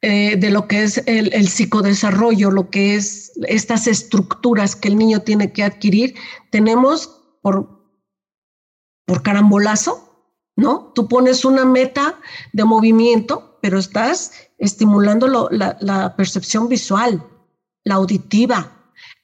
eh, 0.00 0.36
de 0.36 0.50
lo 0.50 0.68
que 0.68 0.84
es 0.84 1.02
el, 1.06 1.34
el, 1.34 1.48
psicodesarrollo, 1.48 2.50
lo 2.52 2.70
que 2.70 2.94
es 2.94 3.32
estas 3.48 3.88
estructuras 3.88 4.76
que 4.76 4.88
el 4.88 4.96
niño 4.96 5.20
tiene 5.22 5.52
que 5.52 5.64
adquirir, 5.64 6.14
tenemos 6.50 7.20
por, 7.42 7.81
por 9.04 9.22
carambolazo, 9.22 10.12
¿no? 10.56 10.92
Tú 10.94 11.08
pones 11.08 11.44
una 11.44 11.64
meta 11.64 12.18
de 12.52 12.64
movimiento, 12.64 13.58
pero 13.62 13.78
estás 13.78 14.32
estimulando 14.58 15.28
la, 15.50 16.14
percepción 16.16 16.68
visual, 16.68 17.24
la 17.84 17.94
auditiva, 17.94 18.72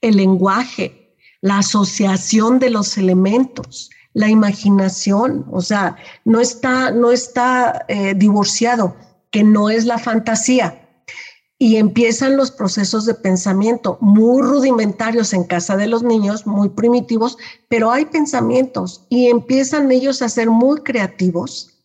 el 0.00 0.16
lenguaje, 0.16 1.16
la 1.40 1.58
asociación 1.58 2.58
de 2.58 2.70
los 2.70 2.98
elementos, 2.98 3.90
la 4.14 4.28
imaginación, 4.28 5.46
o 5.50 5.60
sea, 5.60 5.96
no 6.24 6.40
está, 6.40 6.90
no 6.90 7.10
está 7.10 7.84
eh, 7.88 8.14
divorciado, 8.14 8.96
que 9.30 9.44
no 9.44 9.70
es 9.70 9.84
la 9.84 9.98
fantasía, 9.98 10.87
y 11.58 11.76
empiezan 11.76 12.36
los 12.36 12.52
procesos 12.52 13.04
de 13.04 13.14
pensamiento 13.14 13.98
muy 14.00 14.42
rudimentarios 14.42 15.32
en 15.32 15.44
casa 15.44 15.76
de 15.76 15.88
los 15.88 16.04
niños, 16.04 16.46
muy 16.46 16.68
primitivos, 16.68 17.36
pero 17.68 17.90
hay 17.90 18.04
pensamientos 18.04 19.04
y 19.08 19.26
empiezan 19.26 19.90
ellos 19.90 20.22
a 20.22 20.28
ser 20.28 20.48
muy 20.48 20.80
creativos 20.82 21.84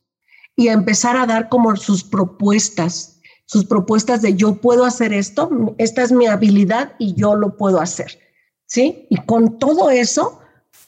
y 0.56 0.68
a 0.68 0.74
empezar 0.74 1.18
a 1.18 1.26
dar 1.26 1.50
como 1.50 1.76
sus 1.76 2.04
propuestas, 2.04 3.20
sus 3.46 3.66
propuestas 3.66 4.22
de 4.22 4.36
yo 4.36 4.56
puedo 4.62 4.86
hacer 4.86 5.12
esto, 5.12 5.50
esta 5.80 6.04
es 6.04 6.12
mi 6.12 6.28
habilidad 6.28 6.94
y 7.00 7.16
yo 7.16 7.36
lo 7.36 7.58
puedo 7.58 7.82
hacer. 7.82 8.20
¿Sí? 8.68 9.08
Y 9.10 9.18
con 9.18 9.60
todo 9.60 9.90
eso 9.90 10.40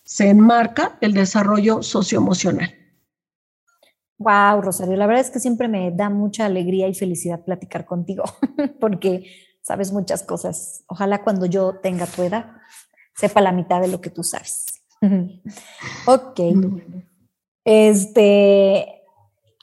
se 0.03 0.29
enmarca 0.29 0.97
el 1.01 1.13
desarrollo 1.13 1.83
socioemocional. 1.83 2.73
Wow, 4.17 4.61
Rosario, 4.61 4.95
la 4.95 5.07
verdad 5.07 5.25
es 5.25 5.31
que 5.31 5.39
siempre 5.39 5.67
me 5.67 5.91
da 5.91 6.09
mucha 6.09 6.45
alegría 6.45 6.87
y 6.87 6.93
felicidad 6.93 7.43
platicar 7.43 7.85
contigo, 7.85 8.23
porque 8.79 9.25
sabes 9.61 9.91
muchas 9.91 10.23
cosas. 10.23 10.83
Ojalá 10.87 11.23
cuando 11.23 11.45
yo 11.45 11.79
tenga 11.81 12.05
tu 12.05 12.23
edad 12.23 12.55
sepa 13.15 13.41
la 13.41 13.51
mitad 13.51 13.81
de 13.81 13.87
lo 13.87 14.01
que 14.01 14.09
tú 14.09 14.23
sabes. 14.23 14.83
ok. 16.05 16.39
Este, 17.63 19.03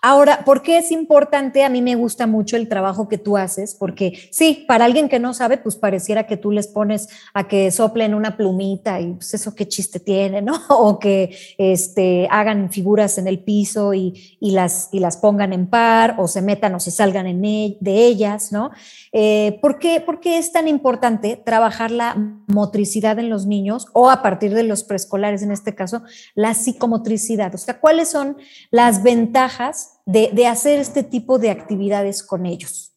Ahora, 0.05 0.45
¿por 0.45 0.63
qué 0.63 0.79
es 0.79 0.91
importante? 0.91 1.63
A 1.63 1.69
mí 1.69 1.81
me 1.81 1.95
gusta 1.95 2.27
mucho 2.27 2.57
el 2.57 2.69
trabajo 2.69 3.09
que 3.09 3.19
tú 3.19 3.37
haces, 3.37 3.77
porque 3.77 4.19
sí, 4.33 4.65
para 4.67 4.85
alguien 4.85 5.09
que 5.09 5.21
no 5.21 5.33
sabe, 5.33 5.59
pues 5.59 5.77
pareciera 5.77 6.27
que 6.27 6.37
tú 6.37 6.51
les 6.51 6.67
pones 6.67 7.09
a 7.35 7.47
que 7.47 7.71
soplen 7.71 8.13
una 8.13 8.37
plumita 8.37 9.01
y 9.01 9.13
pues 9.13 9.33
eso 9.35 9.55
qué 9.55 9.69
chiste 9.69 10.01
tiene, 10.01 10.43
¿no? 10.43 10.61
O 10.71 10.99
que 10.99 11.37
este, 11.57 12.27
hagan 12.33 12.73
figuras 12.73 13.17
en 13.19 13.29
el 13.29 13.45
piso 13.45 13.95
y, 13.95 14.37
las, 14.41 14.89
y 14.91 14.99
las 14.99 15.19
pongan 15.19 15.53
en 15.53 15.69
par, 15.69 16.17
o 16.19 16.27
se 16.27 16.43
metan 16.43 16.75
o 16.75 16.81
se 16.81 16.91
salgan 16.91 17.29
e, 17.29 17.77
de 17.79 18.05
ellas, 18.05 18.51
¿no? 18.51 18.73
Eh, 19.13 19.61
¿por, 19.63 19.79
qué, 19.79 20.01
¿Por 20.01 20.19
qué 20.19 20.39
es 20.39 20.51
tan 20.51 20.67
importante 20.67 21.37
trabajar 21.37 21.93
la 21.93 22.17
motricidad 22.49 23.21
en 23.21 23.31
los 23.31 23.47
niños 23.47 23.87
o 23.93 24.11
a 24.11 24.21
partir 24.21 24.53
de 24.53 24.65
los 24.65 24.83
preescolares, 24.83 25.43
en 25.43 25.53
este 25.53 25.77
caso, 25.77 26.03
la 26.35 26.55
psicomotricidad? 26.55 27.55
O 27.55 27.59
sea, 27.59 27.79
¿cuáles 27.79 28.11
son 28.11 28.37
las 28.73 29.05
ventajas? 29.05 29.92
De, 30.07 30.47
hacer 30.47 30.79
este 30.79 31.03
tipo 31.03 31.39
de 31.39 31.51
actividades 31.51 32.23
con 32.23 32.47
ellos? 32.47 32.93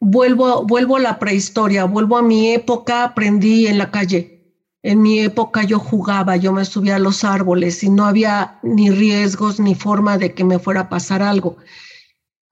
Vuelvo, 0.00 0.64
vuelvo 0.64 0.96
a 0.96 1.00
la 1.00 1.18
prehistoria, 1.18 1.84
vuelvo 1.84 2.16
a 2.16 2.22
mi 2.22 2.52
época, 2.52 3.04
aprendí 3.04 3.66
en 3.66 3.78
la 3.78 3.90
calle. 3.90 4.40
En 4.82 5.02
mi 5.02 5.20
época 5.20 5.62
yo 5.62 5.78
jugaba, 5.78 6.36
yo 6.36 6.52
me 6.52 6.64
subía 6.64 6.96
a 6.96 7.00
los 7.00 7.22
árboles 7.22 7.82
y 7.82 7.90
no 7.90 8.06
había 8.06 8.58
ni 8.62 8.90
riesgos 8.90 9.60
ni 9.60 9.74
forma 9.74 10.16
de 10.16 10.32
que 10.34 10.42
me 10.42 10.58
fuera 10.58 10.82
a 10.82 10.88
pasar 10.88 11.22
algo. 11.22 11.58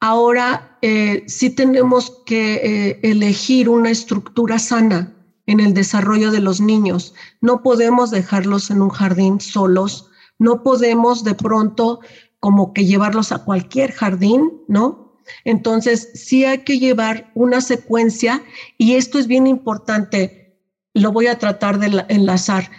Ahora 0.00 0.78
eh, 0.82 1.24
sí 1.26 1.50
tenemos 1.50 2.22
que 2.26 2.54
eh, 2.54 3.00
elegir 3.02 3.68
una 3.68 3.90
estructura 3.90 4.58
sana 4.58 5.14
en 5.46 5.60
el 5.60 5.72
desarrollo 5.72 6.30
de 6.30 6.40
los 6.40 6.60
niños. 6.60 7.14
No 7.40 7.62
podemos 7.62 8.10
dejarlos 8.10 8.70
en 8.70 8.82
un 8.82 8.90
jardín 8.90 9.40
solos, 9.40 10.10
no 10.38 10.62
podemos 10.62 11.24
de 11.24 11.34
pronto 11.34 12.00
como 12.40 12.72
que 12.72 12.84
llevarlos 12.84 13.32
a 13.32 13.44
cualquier 13.44 13.92
jardín, 13.92 14.62
¿no? 14.68 15.16
Entonces, 15.44 16.10
sí 16.14 16.44
hay 16.44 16.58
que 16.58 16.78
llevar 16.78 17.30
una 17.34 17.60
secuencia 17.60 18.42
y 18.76 18.94
esto 18.94 19.18
es 19.18 19.26
bien 19.26 19.46
importante, 19.46 20.58
lo 20.94 21.12
voy 21.12 21.26
a 21.26 21.38
tratar 21.38 21.78
de 21.78 22.04
enlazar. 22.08 22.70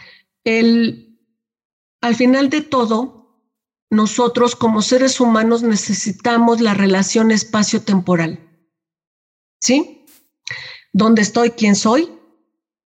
El, 0.43 1.19
al 2.01 2.15
final 2.15 2.49
de 2.49 2.61
todo, 2.61 3.19
nosotros 3.89 4.55
como 4.55 4.81
seres 4.81 5.19
humanos 5.19 5.63
necesitamos 5.63 6.61
la 6.61 6.73
relación 6.73 7.31
espacio-temporal. 7.31 8.39
¿Sí? 9.59 10.05
¿Dónde 10.93 11.21
estoy? 11.21 11.51
¿Quién 11.51 11.75
soy? 11.75 12.09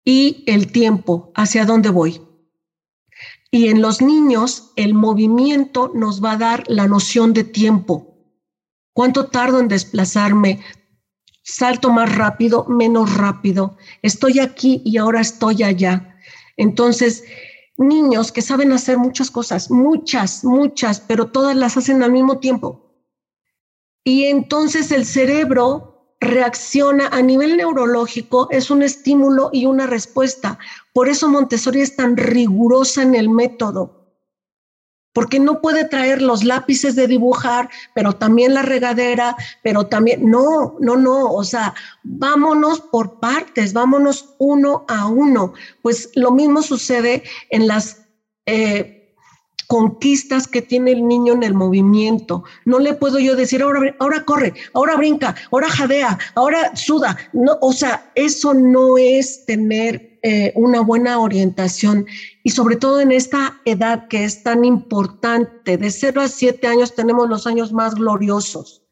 Y 0.05 0.45
el 0.47 0.73
tiempo, 0.73 1.33
hacia 1.35 1.65
dónde 1.65 1.91
voy. 1.91 2.21
Y 3.51 3.69
en 3.69 3.83
los 3.83 4.01
niños, 4.01 4.73
el 4.77 4.95
movimiento 4.95 5.91
nos 5.95 6.23
va 6.23 6.33
a 6.33 6.37
dar 6.39 6.65
la 6.69 6.87
noción 6.87 7.33
de 7.33 7.45
tiempo. 7.45 8.15
¿Cuánto 8.93 9.27
tardo 9.27 9.61
en 9.61 9.69
desplazarme? 9.69 10.61
Salto 11.43 11.91
más 11.91 12.15
rápido, 12.15 12.67
menos 12.67 13.15
rápido. 13.15 13.77
Estoy 14.03 14.39
aquí 14.39 14.83
y 14.85 14.99
ahora 14.99 15.21
estoy 15.21 15.63
allá. 15.63 16.17
Entonces, 16.57 17.25
niños 17.77 18.31
que 18.31 18.43
saben 18.43 18.73
hacer 18.73 18.99
muchas 18.99 19.31
cosas, 19.31 19.71
muchas, 19.71 20.45
muchas, 20.45 21.01
pero 21.01 21.31
todas 21.31 21.57
las 21.57 21.77
hacen 21.77 22.03
al 22.03 22.13
mismo 22.13 22.39
tiempo. 22.39 22.95
Y 24.05 24.25
entonces 24.25 24.93
el 24.93 25.07
cerebro 25.07 25.90
reacciona 26.21 27.09
a 27.09 27.23
nivel 27.23 27.57
neurológico, 27.57 28.49
es 28.51 28.71
un 28.71 28.83
estímulo 28.83 29.51
y 29.53 29.67
una 29.67 29.87
respuesta. 29.87 30.59
Por 30.93 31.09
eso 31.09 31.29
Montessori 31.29 31.81
es 31.81 31.97
tan 31.97 32.17
rigurosa 32.17 33.03
en 33.03 33.15
el 33.15 33.31
método, 33.31 34.01
porque 35.13 35.41
no 35.41 35.61
puede 35.61 35.87
traer 35.87 36.23
los 36.23 36.45
lápices 36.45 36.95
de 36.95 37.09
dibujar, 37.09 37.71
pero 37.95 38.13
también 38.13 38.55
la 38.55 38.63
regadera, 38.63 39.35
pero 39.63 39.87
también, 39.87 40.31
no, 40.31 40.77
no, 40.79 40.97
no, 40.97 41.33
o 41.33 41.43
sea, 41.43 41.75
vámonos 42.03 42.81
por 42.81 43.19
partes, 43.19 43.73
vámonos 43.73 44.37
uno 44.39 44.85
a 44.89 45.07
uno. 45.07 45.55
Pues 45.83 46.11
lo 46.15 46.31
mismo 46.31 46.63
sucede 46.63 47.23
en 47.51 47.67
las... 47.67 48.07
Eh, 48.47 49.00
conquistas 49.71 50.49
que 50.49 50.63
tiene 50.63 50.91
el 50.91 51.07
niño 51.07 51.33
en 51.33 51.45
el 51.45 51.55
movimiento. 51.55 52.43
No 52.65 52.81
le 52.81 52.93
puedo 52.93 53.21
yo 53.21 53.37
decir, 53.37 53.63
ahora, 53.63 53.95
ahora 54.01 54.25
corre, 54.25 54.53
ahora 54.75 54.97
brinca, 54.97 55.37
ahora 55.53 55.69
jadea, 55.69 56.19
ahora 56.35 56.75
suda. 56.75 57.17
No, 57.33 57.57
o 57.61 57.73
sea, 57.73 58.11
eso 58.17 58.53
no 58.53 58.99
es 58.99 59.47
tener 59.47 60.19
eh, 60.25 60.53
una 60.57 60.81
buena 60.81 61.21
orientación 61.21 62.05
y 62.43 62.51
sobre 62.51 62.75
todo 62.75 63.01
en 63.01 63.13
esta 63.13 63.61
edad 63.65 64.09
que 64.09 64.25
es 64.25 64.43
tan 64.43 64.65
importante, 64.65 65.77
de 65.77 65.91
0 65.93 66.21
a 66.21 66.27
7 66.27 66.67
años 66.67 66.97
tenemos 66.97 67.29
los 67.29 67.47
años 67.47 67.73
más 67.73 67.95
gloriosos. 67.95 68.83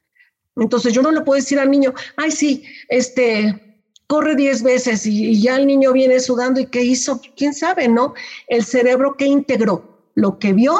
Entonces 0.55 0.93
yo 0.93 1.03
no 1.03 1.11
le 1.11 1.23
puedo 1.23 1.41
decir 1.41 1.59
al 1.59 1.73
niño, 1.73 1.93
ay 2.17 2.31
sí, 2.31 2.62
este, 2.88 3.83
corre 4.07 4.37
10 4.37 4.62
veces 4.62 5.07
y, 5.07 5.31
y 5.31 5.43
ya 5.43 5.57
el 5.57 5.67
niño 5.67 5.93
viene 5.93 6.21
sudando 6.21 6.61
y 6.61 6.67
qué 6.67 6.85
hizo, 6.85 7.21
quién 7.37 7.53
sabe, 7.53 7.88
¿no? 7.88 8.14
El 8.47 8.64
cerebro 8.64 9.17
que 9.17 9.27
integró 9.27 9.98
lo 10.19 10.41
que 10.41 10.53
vio, 10.53 10.77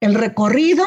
el 0.00 0.14
recorrido, 0.14 0.86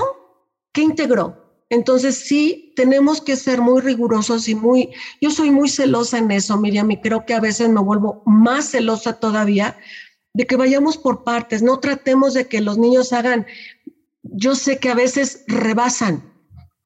que 0.74 0.82
integró. 0.82 1.64
Entonces 1.70 2.16
sí, 2.16 2.74
tenemos 2.76 3.22
que 3.22 3.36
ser 3.36 3.62
muy 3.62 3.82
rigurosos 3.82 4.48
y 4.50 4.56
muy, 4.56 4.90
yo 5.22 5.30
soy 5.30 5.52
muy 5.52 5.70
celosa 5.70 6.18
en 6.18 6.32
eso, 6.32 6.58
Miriam, 6.58 6.90
y 6.90 7.00
creo 7.00 7.24
que 7.24 7.36
a 7.36 7.40
veces 7.40 7.70
me 7.70 7.80
vuelvo 7.80 8.24
más 8.26 8.72
celosa 8.72 9.20
todavía 9.20 9.78
de 10.34 10.48
que 10.48 10.56
vayamos 10.56 10.98
por 10.98 11.24
partes, 11.24 11.62
no 11.62 11.80
tratemos 11.80 12.34
de 12.34 12.48
que 12.48 12.62
los 12.62 12.80
niños 12.80 13.14
hagan, 13.14 13.46
yo 14.24 14.56
sé 14.56 14.80
que 14.80 14.90
a 14.90 14.96
veces 14.96 15.44
rebasan, 15.48 16.34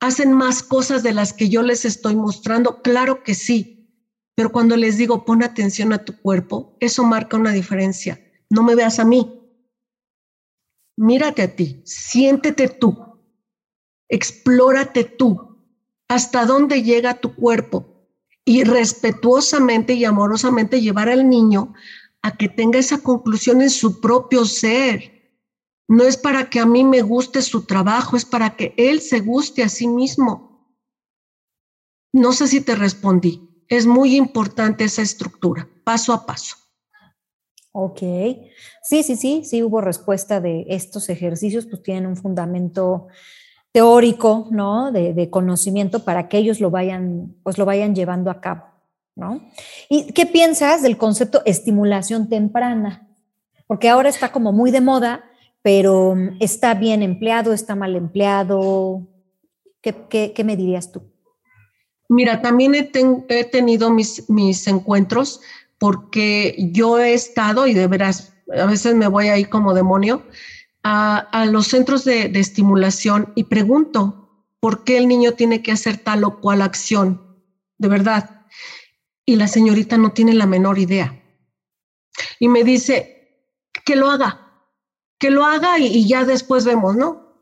hacen 0.01 0.33
más 0.33 0.61
cosas 0.61 1.03
de 1.03 1.13
las 1.13 1.31
que 1.31 1.47
yo 1.47 1.61
les 1.61 1.85
estoy 1.85 2.15
mostrando, 2.17 2.81
claro 2.81 3.23
que 3.23 3.33
sí, 3.33 3.87
pero 4.35 4.51
cuando 4.51 4.75
les 4.75 4.97
digo 4.97 5.23
pon 5.23 5.41
atención 5.41 5.93
a 5.93 6.03
tu 6.03 6.19
cuerpo, 6.21 6.75
eso 6.81 7.03
marca 7.05 7.37
una 7.37 7.53
diferencia, 7.53 8.21
no 8.49 8.61
me 8.61 8.75
veas 8.75 8.99
a 8.99 9.05
mí, 9.05 9.44
mírate 10.97 11.41
a 11.41 11.55
ti, 11.55 11.81
siéntete 11.85 12.67
tú, 12.67 13.19
explórate 14.09 15.03
tú, 15.03 15.57
hasta 16.07 16.45
dónde 16.45 16.83
llega 16.83 17.19
tu 17.19 17.35
cuerpo 17.35 18.07
y 18.45 18.63
respetuosamente 18.63 19.93
y 19.93 20.05
amorosamente 20.05 20.81
llevar 20.81 21.09
al 21.09 21.27
niño 21.27 21.73
a 22.21 22.37
que 22.37 22.47
tenga 22.47 22.79
esa 22.79 22.99
conclusión 22.99 23.61
en 23.61 23.69
su 23.69 23.99
propio 23.99 24.45
ser. 24.45 25.39
No 25.87 26.03
es 26.03 26.17
para 26.17 26.49
que 26.49 26.59
a 26.59 26.65
mí 26.65 26.83
me 26.83 27.01
guste 27.01 27.41
su 27.41 27.65
trabajo, 27.65 28.17
es 28.17 28.25
para 28.25 28.55
que 28.55 28.73
él 28.77 29.01
se 29.01 29.19
guste 29.19 29.63
a 29.63 29.69
sí 29.69 29.87
mismo. 29.87 30.75
No 32.13 32.31
sé 32.33 32.47
si 32.47 32.61
te 32.61 32.75
respondí. 32.75 33.63
Es 33.67 33.85
muy 33.85 34.15
importante 34.15 34.83
esa 34.83 35.01
estructura, 35.01 35.67
paso 35.83 36.13
a 36.13 36.25
paso. 36.25 36.55
Ok, 37.77 37.99
sí, 38.81 39.03
sí, 39.03 39.17
sí, 39.17 39.41
sí 39.43 39.61
hubo 39.61 39.81
respuesta 39.81 40.39
de 40.39 40.65
estos 40.69 41.09
ejercicios, 41.09 41.65
pues 41.65 41.83
tienen 41.83 42.05
un 42.05 42.15
fundamento 42.15 43.07
teórico, 43.73 44.47
¿no? 44.49 44.93
De, 44.93 45.29
conocimiento 45.29 46.05
para 46.05 46.29
que 46.29 46.37
ellos 46.37 46.61
lo 46.61 46.71
vayan, 46.71 47.35
pues 47.43 47.57
lo 47.57 47.65
vayan 47.65 47.93
llevando 47.93 48.31
a 48.31 48.39
cabo, 48.39 48.63
¿no? 49.13 49.41
¿Y 49.89 50.13
qué 50.13 50.25
piensas 50.25 50.83
del 50.83 50.95
concepto 50.95 51.41
estimulación 51.43 52.29
temprana? 52.29 53.09
Porque 53.67 53.89
ahora 53.89 54.07
está 54.07 54.31
como 54.31 54.53
muy 54.53 54.71
de 54.71 54.79
moda, 54.79 55.25
pero 55.61 56.15
mm, 56.15 56.37
está 56.39 56.75
bien 56.75 57.03
empleado, 57.03 57.51
está 57.51 57.75
mal 57.75 57.97
empleado. 57.97 59.05
¿Qué, 59.81 60.31
qué, 60.33 60.43
me 60.45 60.55
dirías 60.55 60.93
tú? 60.93 61.11
Mira, 62.07 62.41
también 62.41 62.73
he, 62.73 62.89
he 63.27 63.43
tenido 63.43 63.89
mis, 63.89 64.29
mis 64.29 64.65
encuentros 64.69 65.41
porque 65.85 66.55
yo 66.71 66.97
he 66.97 67.13
estado, 67.13 67.67
y 67.67 67.75
de 67.75 67.85
veras, 67.85 68.33
a 68.57 68.65
veces 68.65 68.95
me 68.95 69.05
voy 69.05 69.27
ahí 69.27 69.45
como 69.45 69.75
demonio, 69.75 70.23
a, 70.81 71.45
los 71.51 71.67
centros 71.67 72.03
de, 72.05 72.23
estimulación 72.39 73.31
y 73.35 73.43
pregunto, 73.43 74.47
¿por 74.59 74.83
qué 74.83 74.97
el 74.97 75.07
niño 75.07 75.33
tiene 75.33 75.61
que 75.61 75.71
hacer 75.71 75.97
tal 75.97 76.23
o 76.23 76.41
cual 76.41 76.63
acción? 76.63 77.37
De 77.77 77.87
verdad. 77.87 78.47
Y 79.27 79.35
la 79.35 79.47
señorita 79.47 79.95
no 79.99 80.11
tiene 80.11 80.33
la 80.33 80.47
menor 80.47 80.79
idea. 80.79 81.21
Y 82.39 82.47
me 82.47 82.63
dice, 82.63 83.45
que 83.85 83.95
lo 83.95 84.09
haga, 84.09 84.41
que 85.19 85.29
lo 85.29 85.45
haga 85.45 85.77
y 85.77 86.07
ya 86.07 86.25
después 86.25 86.65
vemos, 86.65 86.95
¿no? 86.95 87.37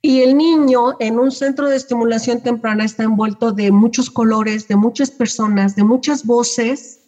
Y 0.00 0.22
el 0.22 0.34
niño 0.34 0.96
en 0.98 1.18
un 1.18 1.30
centro 1.30 1.68
de 1.68 1.76
estimulación 1.76 2.42
temprana 2.42 2.86
está 2.86 3.02
envuelto 3.02 3.52
de 3.52 3.70
muchos 3.70 4.08
colores, 4.08 4.66
de 4.66 4.76
muchas 4.76 5.10
personas, 5.10 5.76
de 5.76 5.84
muchas 5.84 6.24
voces, 6.24 7.02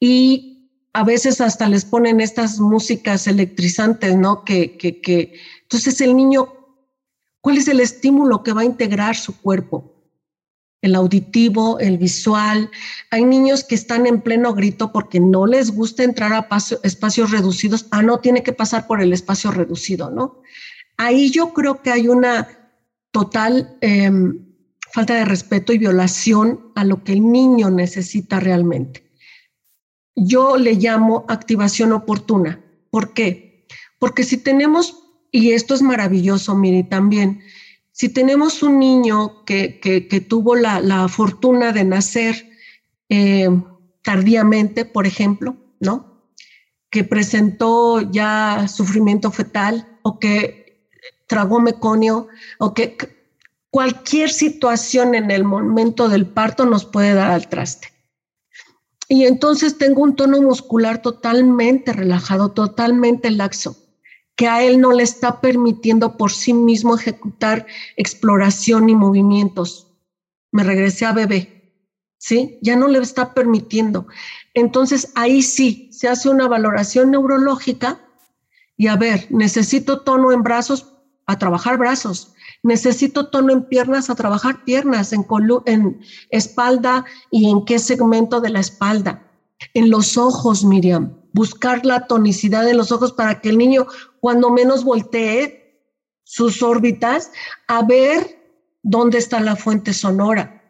y 0.00 0.50
a 0.92 1.04
veces 1.04 1.40
hasta 1.40 1.68
les 1.68 1.84
ponen 1.84 2.20
estas 2.20 2.58
músicas 2.58 3.26
electrizantes, 3.26 4.16
¿no? 4.16 4.44
Que, 4.44 4.76
que, 4.76 5.00
que, 5.00 5.34
entonces 5.62 6.00
el 6.00 6.16
niño, 6.16 6.52
¿cuál 7.40 7.58
es 7.58 7.68
el 7.68 7.80
estímulo 7.80 8.42
que 8.42 8.52
va 8.52 8.62
a 8.62 8.64
integrar 8.64 9.14
su 9.14 9.40
cuerpo? 9.40 9.94
El 10.82 10.94
auditivo, 10.94 11.78
el 11.78 11.98
visual. 11.98 12.70
Hay 13.10 13.24
niños 13.26 13.62
que 13.62 13.74
están 13.74 14.06
en 14.06 14.22
pleno 14.22 14.54
grito 14.54 14.90
porque 14.92 15.20
no 15.20 15.46
les 15.46 15.70
gusta 15.70 16.02
entrar 16.02 16.32
a 16.32 16.48
espacios 16.82 17.30
reducidos. 17.30 17.86
Ah, 17.90 18.02
no, 18.02 18.18
tiene 18.18 18.42
que 18.42 18.54
pasar 18.54 18.86
por 18.86 19.02
el 19.02 19.12
espacio 19.12 19.50
reducido, 19.50 20.10
¿no? 20.10 20.40
Ahí 20.96 21.30
yo 21.30 21.52
creo 21.52 21.82
que 21.82 21.90
hay 21.90 22.08
una 22.08 22.48
total 23.10 23.76
em, 23.82 24.46
falta 24.90 25.14
de 25.14 25.26
respeto 25.26 25.72
y 25.74 25.78
violación 25.78 26.72
a 26.74 26.84
lo 26.84 27.04
que 27.04 27.12
el 27.12 27.30
niño 27.30 27.70
necesita 27.70 28.40
realmente 28.40 29.09
yo 30.16 30.56
le 30.56 30.74
llamo 30.74 31.24
activación 31.28 31.92
oportuna. 31.92 32.60
¿Por 32.90 33.12
qué? 33.12 33.66
Porque 33.98 34.24
si 34.24 34.36
tenemos, 34.38 35.02
y 35.30 35.52
esto 35.52 35.74
es 35.74 35.82
maravilloso, 35.82 36.54
Miri, 36.56 36.84
también, 36.84 37.42
si 37.92 38.08
tenemos 38.08 38.62
un 38.62 38.78
niño 38.78 39.44
que, 39.44 39.78
que, 39.80 40.20
tuvo 40.20 40.56
la, 40.56 40.80
la, 40.80 41.06
fortuna 41.08 41.72
de 41.72 41.84
nacer 41.84 42.50
eh, 43.08 43.50
tardíamente, 44.02 44.84
por 44.84 45.06
ejemplo, 45.06 45.56
¿no? 45.80 46.24
Que 46.90 47.04
presentó 47.04 48.00
ya 48.10 48.66
sufrimiento 48.68 49.30
fetal 49.30 49.98
o 50.02 50.18
que 50.18 50.88
tragó 51.26 51.60
meconio 51.60 52.28
o 52.58 52.72
que 52.74 52.96
cualquier 53.70 54.30
situación 54.30 55.14
en 55.14 55.30
el 55.30 55.44
momento 55.44 56.08
del 56.08 56.26
parto 56.26 56.66
nos 56.66 56.84
puede 56.84 57.14
dar 57.14 57.30
al 57.30 57.48
traste. 57.48 57.88
Y 59.10 59.26
entonces 59.26 59.76
tengo 59.76 60.04
un 60.04 60.14
tono 60.14 60.40
muscular 60.40 61.02
totalmente 61.02 61.92
relajado, 61.92 62.52
totalmente 62.52 63.28
laxo, 63.32 63.76
que 64.36 64.46
a 64.46 64.62
él 64.62 64.80
no 64.80 64.92
le 64.92 65.02
está 65.02 65.40
permitiendo 65.40 66.16
por 66.16 66.30
sí 66.30 66.54
mismo 66.54 66.94
ejecutar 66.94 67.66
exploración 67.96 68.88
y 68.88 68.94
movimientos. 68.94 69.88
Me 70.52 70.62
regresé 70.62 71.06
a 71.06 71.12
bebé. 71.12 71.60
¿sí? 72.18 72.60
Ya 72.62 72.76
no 72.76 72.86
le 72.86 73.00
está 73.00 73.34
permitiendo. 73.34 74.06
Entonces 74.54 75.10
ahí 75.16 75.42
sí 75.42 75.88
se 75.90 76.06
hace 76.06 76.28
una 76.28 76.46
valoración 76.46 77.10
neurológica 77.10 78.00
y 78.76 78.86
a 78.86 78.94
ver, 78.94 79.26
necesito 79.30 80.02
tono 80.02 80.30
en 80.30 80.44
brazos 80.44 80.94
a 81.26 81.36
trabajar 81.36 81.78
brazos, 81.78 82.32
necesito 82.62 83.28
tono 83.28 83.52
en 83.52 83.64
piernas 83.64 84.10
a 84.10 84.14
trabajar 84.14 84.64
piernas, 84.64 85.12
en, 85.12 86.00
espalda 86.30 87.04
y 87.30 87.50
en 87.50 87.64
qué 87.64 87.78
segmento 87.78 88.40
de 88.40 88.50
la 88.50 88.60
espalda. 88.60 89.26
En 89.74 89.90
los 89.90 90.16
ojos, 90.16 90.64
Miriam, 90.64 91.16
buscar 91.32 91.84
la 91.84 92.06
tonicidad 92.06 92.68
en 92.68 92.76
los 92.76 92.92
ojos 92.92 93.12
para 93.12 93.40
que 93.40 93.50
el 93.50 93.58
niño 93.58 93.86
cuando 94.20 94.50
menos 94.50 94.84
voltee 94.84 95.60
sus 96.24 96.62
órbitas 96.62 97.30
a 97.68 97.82
ver 97.84 98.38
dónde 98.82 99.18
está 99.18 99.40
la 99.40 99.56
fuente 99.56 99.92
sonora. 99.92 100.62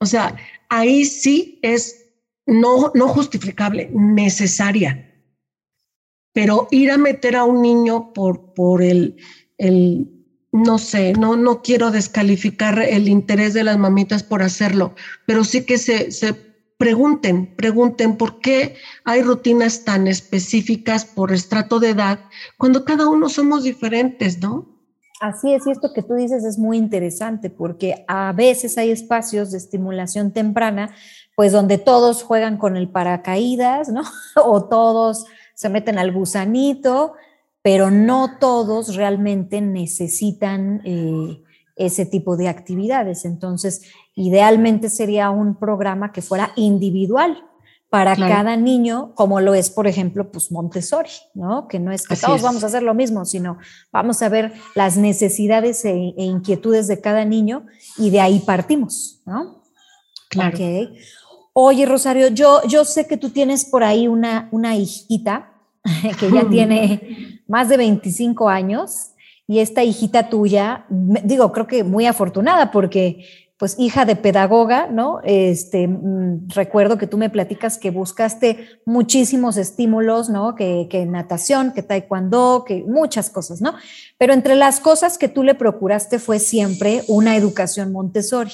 O 0.00 0.06
sea, 0.06 0.36
ahí 0.68 1.04
sí 1.04 1.58
es 1.62 2.06
no, 2.46 2.90
no 2.94 3.08
justificable, 3.08 3.90
necesaria. 3.92 5.06
Pero 6.32 6.68
ir 6.70 6.90
a 6.90 6.98
meter 6.98 7.36
a 7.36 7.44
un 7.44 7.62
niño 7.62 8.12
por, 8.12 8.54
por 8.54 8.82
el, 8.82 9.16
no 10.52 10.78
sé, 10.78 11.12
no, 11.12 11.36
no 11.36 11.62
quiero 11.62 11.90
descalificar 11.90 12.78
el 12.80 13.08
interés 13.08 13.54
de 13.54 13.64
las 13.64 13.78
mamitas 13.78 14.22
por 14.22 14.42
hacerlo, 14.42 14.94
pero 15.26 15.44
sí 15.44 15.64
que 15.64 15.78
se, 15.78 16.10
se 16.10 16.34
pregunten, 16.80 17.54
pregunten 17.56 18.16
por 18.16 18.40
qué 18.40 18.76
hay 19.04 19.22
rutinas 19.22 19.84
tan 19.84 20.08
específicas 20.08 21.04
por 21.04 21.32
estrato 21.32 21.78
de 21.78 21.90
edad 21.90 22.20
cuando 22.56 22.84
cada 22.84 23.06
uno 23.06 23.28
somos 23.28 23.64
diferentes, 23.64 24.40
¿no? 24.40 24.80
Así 25.20 25.52
es, 25.52 25.66
y 25.66 25.70
esto 25.70 25.92
que 25.94 26.02
tú 26.02 26.14
dices 26.14 26.42
es 26.44 26.58
muy 26.58 26.78
interesante 26.78 27.50
porque 27.50 28.06
a 28.08 28.32
veces 28.32 28.78
hay 28.78 28.90
espacios 28.90 29.50
de 29.50 29.58
estimulación 29.58 30.32
temprana, 30.32 30.94
pues 31.36 31.52
donde 31.52 31.76
todos 31.76 32.22
juegan 32.22 32.56
con 32.56 32.78
el 32.78 32.88
paracaídas, 32.88 33.90
¿no? 33.90 34.02
o 34.42 34.64
todos 34.64 35.26
se 35.54 35.68
meten 35.68 35.98
al 35.98 36.10
gusanito, 36.10 37.12
pero 37.62 37.90
no 37.90 38.38
todos 38.38 38.96
realmente 38.96 39.60
necesitan 39.60 40.82
eh, 40.84 41.42
ese 41.76 42.06
tipo 42.06 42.36
de 42.36 42.48
actividades. 42.48 43.24
Entonces, 43.24 43.82
idealmente 44.14 44.88
sería 44.88 45.30
un 45.30 45.56
programa 45.56 46.12
que 46.12 46.22
fuera 46.22 46.52
individual, 46.56 47.44
para 47.90 48.14
cada 48.14 48.56
niño, 48.56 49.12
como 49.16 49.40
lo 49.40 49.52
es, 49.52 49.68
por 49.68 49.88
ejemplo, 49.88 50.30
pues 50.30 50.52
Montessori, 50.52 51.10
¿no? 51.34 51.66
Que 51.66 51.80
no 51.80 51.90
es 51.90 52.06
que 52.06 52.14
todos 52.14 52.40
vamos 52.40 52.62
a 52.62 52.68
hacer 52.68 52.84
lo 52.84 52.94
mismo, 52.94 53.24
sino 53.24 53.58
vamos 53.92 54.22
a 54.22 54.28
ver 54.28 54.52
las 54.76 54.96
necesidades 54.96 55.84
e, 55.84 56.14
e, 56.16 56.24
inquietudes 56.24 56.86
de 56.86 57.00
cada 57.00 57.24
niño 57.24 57.66
y 57.98 58.10
de 58.10 58.20
ahí 58.20 58.38
partimos, 58.38 59.20
¿no? 59.26 59.64
Claro. 60.28 60.56
Oye, 61.52 61.84
Rosario, 61.84 62.28
yo, 62.28 62.62
yo 62.68 62.84
sé 62.84 63.08
que 63.08 63.16
tú 63.16 63.30
tienes 63.30 63.64
por 63.64 63.82
ahí 63.82 64.06
una, 64.06 64.48
una 64.52 64.76
hijita 64.76 65.52
que 66.20 66.30
ya 66.30 66.44
tiene 66.48 67.29
más 67.50 67.68
de 67.68 67.76
25 67.76 68.48
años 68.48 69.10
y 69.48 69.58
esta 69.58 69.82
hijita 69.82 70.30
tuya, 70.30 70.86
digo, 70.88 71.50
creo 71.50 71.66
que 71.66 71.82
muy 71.82 72.06
afortunada 72.06 72.70
porque 72.70 73.26
pues 73.58 73.74
hija 73.76 74.04
de 74.04 74.16
pedagoga, 74.16 74.86
¿no? 74.86 75.20
Este, 75.24 75.86
mm, 75.86 76.48
recuerdo 76.48 76.96
que 76.96 77.08
tú 77.08 77.18
me 77.18 77.28
platicas 77.28 77.76
que 77.76 77.90
buscaste 77.90 78.80
muchísimos 78.86 79.56
estímulos, 79.56 80.30
¿no? 80.30 80.54
Que, 80.54 80.86
que, 80.88 81.04
natación, 81.04 81.72
que 81.72 81.82
taekwondo, 81.82 82.64
que 82.64 82.84
muchas 82.86 83.28
cosas, 83.28 83.60
¿no? 83.60 83.74
Pero 84.16 84.32
entre 84.32 84.54
las 84.54 84.78
cosas 84.80 85.18
que 85.18 85.28
tú 85.28 85.42
le 85.42 85.54
procuraste 85.56 86.20
fue 86.20 86.38
siempre 86.38 87.02
una 87.08 87.36
educación 87.36 87.92
Montessori. 87.92 88.52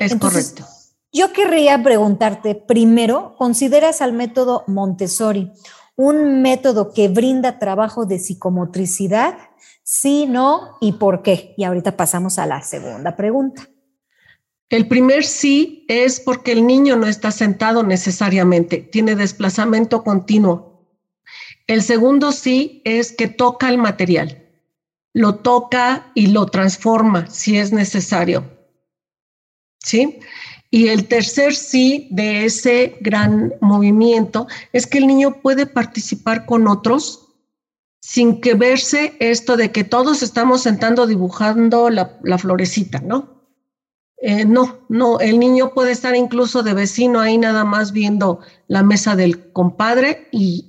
Es 0.00 0.16
correcto. 0.16 0.64
Yo 1.12 1.32
querría 1.32 1.80
preguntarte, 1.80 2.56
primero, 2.56 3.36
¿consideras 3.38 4.00
al 4.00 4.14
método 4.14 4.64
Montessori 4.66 5.52
un 5.96 6.42
método 6.42 6.92
que 6.92 7.08
brinda 7.08 7.58
trabajo 7.58 8.06
de 8.06 8.18
psicomotricidad? 8.18 9.36
Sí, 9.82 10.26
no, 10.26 10.76
y 10.80 10.92
por 10.92 11.22
qué. 11.22 11.54
Y 11.56 11.64
ahorita 11.64 11.96
pasamos 11.96 12.38
a 12.38 12.46
la 12.46 12.62
segunda 12.62 13.16
pregunta. 13.16 13.68
El 14.70 14.88
primer 14.88 15.24
sí 15.24 15.84
es 15.88 16.20
porque 16.20 16.52
el 16.52 16.66
niño 16.66 16.96
no 16.96 17.06
está 17.06 17.30
sentado 17.30 17.82
necesariamente, 17.82 18.78
tiene 18.78 19.14
desplazamiento 19.14 20.02
continuo. 20.02 20.88
El 21.66 21.82
segundo 21.82 22.32
sí 22.32 22.82
es 22.84 23.12
que 23.12 23.28
toca 23.28 23.68
el 23.68 23.78
material, 23.78 24.48
lo 25.12 25.36
toca 25.36 26.10
y 26.14 26.28
lo 26.28 26.46
transforma 26.46 27.26
si 27.28 27.58
es 27.58 27.72
necesario. 27.72 28.50
¿Sí? 29.78 30.18
Y 30.74 30.88
el 30.88 31.06
tercer 31.06 31.54
sí 31.54 32.08
de 32.10 32.46
ese 32.46 32.96
gran 33.00 33.54
movimiento 33.60 34.48
es 34.72 34.88
que 34.88 34.98
el 34.98 35.06
niño 35.06 35.40
puede 35.40 35.66
participar 35.66 36.46
con 36.46 36.66
otros 36.66 37.28
sin 38.00 38.40
que 38.40 38.54
verse 38.54 39.14
esto 39.20 39.56
de 39.56 39.70
que 39.70 39.84
todos 39.84 40.24
estamos 40.24 40.62
sentando 40.62 41.06
dibujando 41.06 41.90
la, 41.90 42.38
florecita, 42.38 42.98
¿no? 42.98 43.46
Eh, 44.16 44.44
no, 44.46 44.80
no, 44.88 45.20
el 45.20 45.38
niño 45.38 45.74
puede 45.74 45.92
estar 45.92 46.16
incluso 46.16 46.64
de 46.64 46.74
vecino 46.74 47.20
ahí 47.20 47.38
nada 47.38 47.62
más 47.64 47.92
viendo 47.92 48.40
la 48.66 48.82
mesa 48.82 49.14
del 49.14 49.52
compadre 49.52 50.26
y, 50.32 50.66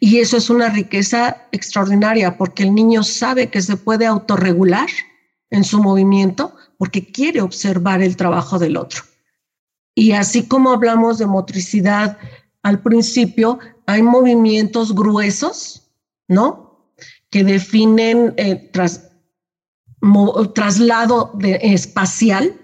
y, 0.00 0.18
eso 0.18 0.36
es 0.36 0.50
una 0.50 0.68
riqueza 0.68 1.48
extraordinaria 1.50 2.36
porque 2.36 2.62
el 2.62 2.74
niño 2.74 3.02
sabe 3.02 3.48
que 3.48 3.62
se 3.62 3.78
puede 3.78 4.04
autorregular 4.04 4.90
en 5.48 5.64
su 5.64 5.82
movimiento 5.82 6.54
porque 6.76 7.10
quiere 7.10 7.40
observar 7.40 8.02
el 8.02 8.18
trabajo 8.18 8.58
del 8.58 8.76
otro. 8.76 9.04
Y 10.00 10.12
así 10.12 10.48
como 10.48 10.70
hablamos 10.70 11.18
de 11.18 11.26
motricidad 11.26 12.16
al 12.62 12.80
principio, 12.80 13.58
hay 13.84 14.02
movimientos 14.02 14.94
gruesos, 14.94 15.90
¿no? 16.26 16.94
Que 17.28 17.44
definen 17.44 18.32
eh, 18.38 18.70
tras, 18.72 19.10
traslado 20.54 21.38
espacial 21.42 22.58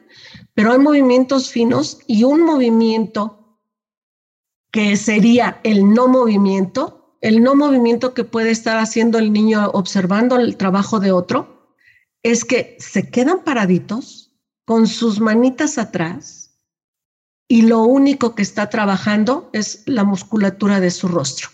pero 0.57 0.72
hay 0.72 0.79
movimientos 0.79 1.51
finos 1.51 1.99
y 2.07 2.25
un 2.25 2.42
movimiento 2.42 3.61
que 4.70 4.96
sería 4.96 5.61
el 5.62 5.92
no 5.92 6.09
movimiento, 6.09 7.18
el 7.20 7.42
no 7.42 7.55
movimiento 7.55 8.14
que 8.14 8.25
puede 8.25 8.51
estar 8.51 8.79
haciendo 8.79 9.18
el 9.18 9.35
niño 9.35 9.68
observando 9.75 10.37
el 10.37 10.57
trabajo 10.57 11.01
de 11.01 11.12
otro, 11.12 11.75
es 12.22 12.46
que 12.46 12.79
se 12.81 13.11
quedan 13.11 13.44
paraditos 13.44 14.33
con 14.64 14.87
sus 14.87 15.20
manitas 15.20 15.77
atrás 15.77 16.46
y 17.49 17.63
lo 17.63 17.83
único 17.83 18.35
que 18.35 18.43
está 18.43 18.69
trabajando 18.69 19.51
es 19.53 19.83
la 19.87 20.05
musculatura 20.05 20.81
de 20.81 20.91
su 20.91 21.09
rostro, 21.09 21.49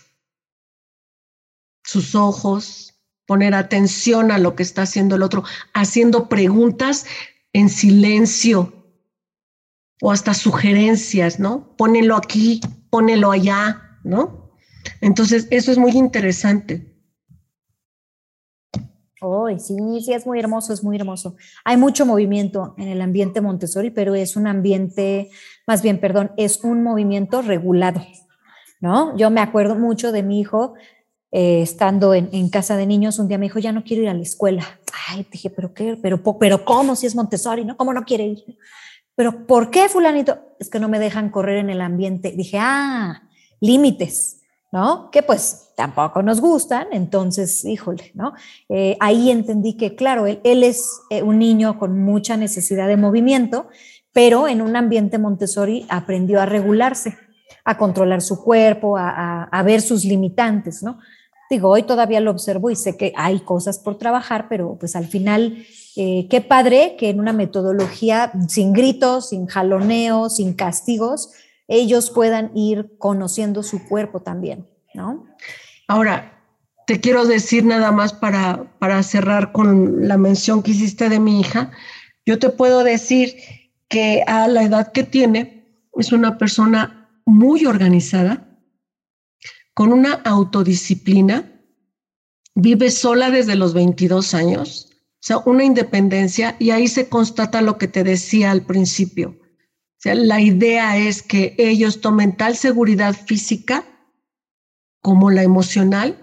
sus 1.83 2.15
ojos, 2.15 2.95
poner 3.25 3.53
atención 3.53 4.31
a 4.31 4.37
lo 4.37 4.55
que 4.55 4.63
está 4.63 4.83
haciendo 4.83 5.15
el 5.15 5.23
otro, 5.23 5.43
haciendo 5.73 6.29
preguntas 6.29 7.05
en 7.53 7.69
silencio, 7.69 8.83
o 10.01 10.11
hasta 10.11 10.33
sugerencias, 10.33 11.39
¿no? 11.39 11.75
Pónelo 11.77 12.17
aquí, 12.17 12.59
pónelo 12.89 13.31
allá, 13.31 13.99
¿no? 14.03 14.51
Entonces, 14.99 15.47
eso 15.49 15.71
es 15.71 15.77
muy 15.77 15.91
interesante. 15.91 16.93
Oh, 19.21 19.47
sí, 19.57 19.77
sí, 20.03 20.11
es 20.11 20.25
muy 20.25 20.39
hermoso, 20.39 20.73
es 20.73 20.83
muy 20.83 20.97
hermoso. 20.97 21.37
Hay 21.63 21.77
mucho 21.77 22.05
movimiento 22.05 22.75
en 22.77 22.89
el 22.89 23.01
ambiente 23.01 23.39
Montessori, 23.39 23.91
pero 23.91 24.13
es 24.13 24.35
un 24.35 24.45
ambiente, 24.45 25.29
más 25.67 25.81
bien, 25.81 25.99
perdón, 25.99 26.31
es 26.37 26.63
un 26.63 26.83
movimiento 26.83 27.41
regulado, 27.41 28.01
¿no? 28.79 29.15
Yo 29.17 29.29
me 29.29 29.41
acuerdo 29.41 29.75
mucho 29.75 30.11
de 30.11 30.23
mi 30.23 30.39
hijo 30.39 30.73
eh, 31.31 31.61
estando 31.61 32.13
en, 32.13 32.49
casa 32.49 32.77
de 32.77 32.85
niños, 32.85 33.19
un 33.19 33.27
día 33.27 33.37
me 33.37 33.45
dijo, 33.45 33.59
ya 33.59 33.71
no 33.71 33.83
quiero 33.83 34.03
ir 34.03 34.09
a 34.09 34.13
la 34.13 34.21
escuela. 34.21 34.63
Ay, 35.09 35.25
dije, 35.31 35.49
pero 35.49 35.73
qué, 35.73 35.97
pero, 36.01 36.21
pero 36.39 36.63
¿cómo 36.63 36.95
si 36.95 37.07
es 37.07 37.15
Montessori, 37.15 37.65
no? 37.65 37.75
¿Cómo 37.75 37.93
no 37.93 38.03
quiere 38.03 38.25
ir? 38.25 38.57
pero 39.15 39.45
¿por 39.45 39.69
qué 39.69 39.89
fulanito? 39.89 40.39
Es 40.59 40.69
que 40.69 40.79
no 40.79 40.89
me 40.89 40.99
dejan 40.99 41.29
correr 41.29 41.57
en 41.57 41.69
el 41.69 41.81
ambiente. 41.81 42.31
Dije, 42.31 42.57
ah, 42.59 43.23
límites, 43.59 44.41
¿no? 44.71 45.11
Que 45.11 45.21
pues 45.21 45.69
tampoco 45.75 46.21
nos 46.23 46.41
gustan, 46.41 46.87
entonces, 46.91 47.63
híjole, 47.65 48.11
¿no? 48.15 48.33
Eh, 48.69 48.97
ahí 48.99 49.29
entendí 49.29 49.77
que, 49.77 49.95
claro, 49.95 50.25
él, 50.25 50.39
él 50.43 50.63
es 50.63 50.99
eh, 51.09 51.21
un 51.21 51.39
niño 51.39 51.77
con 51.77 52.03
mucha 52.03 52.37
necesidad 52.37 52.87
de 52.87 52.97
movimiento, 52.97 53.67
pero 54.13 54.47
en 54.47 54.61
un 54.61 54.75
ambiente 54.75 55.17
Montessori 55.17 55.85
aprendió 55.89 56.39
a 56.39 56.45
regularse, 56.45 57.17
a 57.65 57.77
controlar 57.77 58.21
su 58.21 58.43
cuerpo, 58.43 58.97
a, 58.97 59.43
a 59.43 59.63
ver 59.63 59.81
sus 59.81 60.05
limitantes, 60.05 60.83
¿no? 60.83 60.99
Digo, 61.49 61.69
hoy 61.69 61.83
todavía 61.83 62.19
lo 62.19 62.31
observo 62.31 62.71
y 62.71 62.75
sé 62.75 62.97
que 62.97 63.13
hay 63.15 63.41
cosas 63.41 63.77
por 63.77 63.97
trabajar, 63.97 64.47
pero 64.49 64.77
pues 64.79 64.95
al 64.95 65.07
final 65.07 65.65
eh, 65.95 66.27
qué 66.29 66.41
padre 66.41 66.95
que 66.97 67.09
en 67.09 67.19
una 67.19 67.33
metodología 67.33 68.31
sin 68.47 68.73
gritos, 68.73 69.29
sin 69.29 69.45
jaloneo, 69.45 70.29
sin 70.29 70.53
castigos, 70.53 71.31
ellos 71.67 72.09
puedan 72.09 72.51
ir 72.55 72.95
conociendo 72.97 73.61
su 73.61 73.87
cuerpo 73.87 74.21
también, 74.21 74.67
¿no? 74.93 75.27
Ahora, 75.87 76.41
te 76.87 76.99
quiero 76.99 77.25
decir 77.25 77.65
nada 77.65 77.91
más 77.91 78.13
para, 78.13 78.65
para 78.79 79.03
cerrar 79.03 79.51
con 79.51 80.07
la 80.07 80.17
mención 80.17 80.63
que 80.63 80.71
hiciste 80.71 81.09
de 81.09 81.19
mi 81.19 81.39
hija. 81.39 81.71
Yo 82.25 82.39
te 82.39 82.49
puedo 82.49 82.83
decir 82.83 83.35
que 83.93 84.23
a 84.25 84.47
la 84.47 84.63
edad 84.63 84.91
que 84.91 85.03
tiene 85.03 85.87
es 85.93 86.11
una 86.11 86.39
persona 86.39 87.11
muy 87.27 87.67
organizada, 87.67 88.59
con 89.75 89.93
una 89.93 90.13
autodisciplina, 90.13 91.61
vive 92.55 92.89
sola 92.89 93.29
desde 93.29 93.55
los 93.55 93.75
22 93.75 94.33
años, 94.33 94.89
o 94.89 95.19
sea, 95.19 95.37
una 95.45 95.63
independencia, 95.63 96.55
y 96.57 96.71
ahí 96.71 96.87
se 96.87 97.07
constata 97.07 97.61
lo 97.61 97.77
que 97.77 97.87
te 97.87 98.03
decía 98.03 98.49
al 98.49 98.65
principio. 98.65 99.37
O 99.39 99.99
sea, 99.99 100.15
la 100.15 100.41
idea 100.41 100.97
es 100.97 101.21
que 101.21 101.53
ellos 101.59 102.01
tomen 102.01 102.35
tal 102.35 102.55
seguridad 102.55 103.13
física 103.13 103.85
como 105.03 105.29
la 105.29 105.43
emocional 105.43 106.17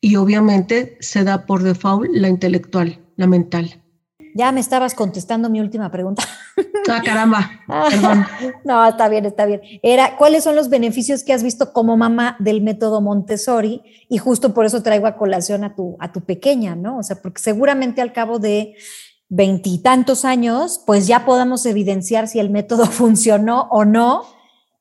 y 0.00 0.14
obviamente 0.14 0.96
se 1.00 1.24
da 1.24 1.44
por 1.44 1.64
default 1.64 2.08
la 2.12 2.28
intelectual, 2.28 3.04
la 3.16 3.26
mental. 3.26 3.82
Ya 4.34 4.52
me 4.52 4.60
estabas 4.60 4.94
contestando 4.94 5.50
mi 5.50 5.60
última 5.60 5.90
pregunta. 5.90 6.22
Ah, 6.88 7.02
caramba. 7.04 7.50
no, 8.64 8.86
está 8.86 9.08
bien, 9.08 9.26
está 9.26 9.46
bien. 9.46 9.60
Era, 9.82 10.16
¿cuáles 10.16 10.44
son 10.44 10.56
los 10.56 10.68
beneficios 10.68 11.22
que 11.24 11.32
has 11.32 11.42
visto 11.42 11.72
como 11.72 11.96
mamá 11.96 12.36
del 12.38 12.62
método 12.62 13.00
Montessori? 13.00 13.82
Y 14.08 14.18
justo 14.18 14.54
por 14.54 14.66
eso 14.66 14.82
traigo 14.82 15.06
a 15.06 15.16
colación 15.16 15.64
a 15.64 15.74
tu, 15.74 15.96
a 16.00 16.12
tu 16.12 16.20
pequeña, 16.22 16.74
¿no? 16.74 16.98
O 16.98 17.02
sea, 17.02 17.20
porque 17.22 17.40
seguramente 17.40 18.00
al 18.00 18.12
cabo 18.12 18.38
de 18.38 18.76
veintitantos 19.28 20.24
años, 20.24 20.82
pues 20.84 21.06
ya 21.06 21.24
podamos 21.24 21.64
evidenciar 21.66 22.28
si 22.28 22.40
el 22.40 22.50
método 22.50 22.86
funcionó 22.86 23.68
o 23.70 23.84
no 23.84 24.24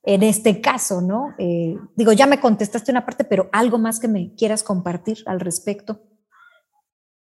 en 0.03 0.23
este 0.23 0.61
caso, 0.61 1.01
¿no? 1.01 1.35
Eh, 1.37 1.75
digo, 1.95 2.13
ya 2.13 2.25
me 2.25 2.39
contestaste 2.39 2.91
una 2.91 3.05
parte, 3.05 3.25
pero 3.25 3.49
algo 3.51 3.77
más 3.77 3.99
que 3.99 4.07
me 4.07 4.33
quieras 4.33 4.63
compartir 4.63 5.19
al 5.25 5.39
respecto. 5.39 6.01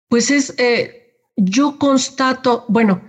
Pues 0.07 0.31
es, 0.31 0.55
eh, 0.57 1.00
yo 1.43 1.79
constato, 1.79 2.65
bueno, 2.67 3.01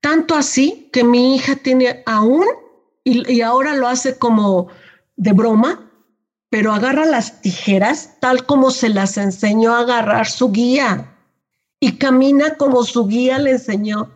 tanto 0.00 0.34
así 0.34 0.88
que 0.92 1.04
mi 1.04 1.36
hija 1.36 1.56
tiene 1.56 2.02
aún, 2.06 2.46
y, 3.04 3.40
ahora 3.42 3.74
lo 3.74 3.86
hace 3.86 4.18
como 4.18 4.68
de 5.16 5.32
broma, 5.32 5.90
pero 6.48 6.72
agarra 6.72 7.04
las 7.04 7.40
tijeras 7.40 8.18
tal 8.20 8.46
como 8.46 8.70
se 8.70 8.88
las 8.88 9.16
enseñó 9.16 9.74
a 9.74 9.80
agarrar 9.80 10.26
su 10.26 10.50
guía 10.50 11.14
y 11.78 11.98
camina 11.98 12.56
como 12.56 12.82
su 12.82 13.06
guía 13.06 13.38
le 13.38 13.52
enseñó. 13.52 14.10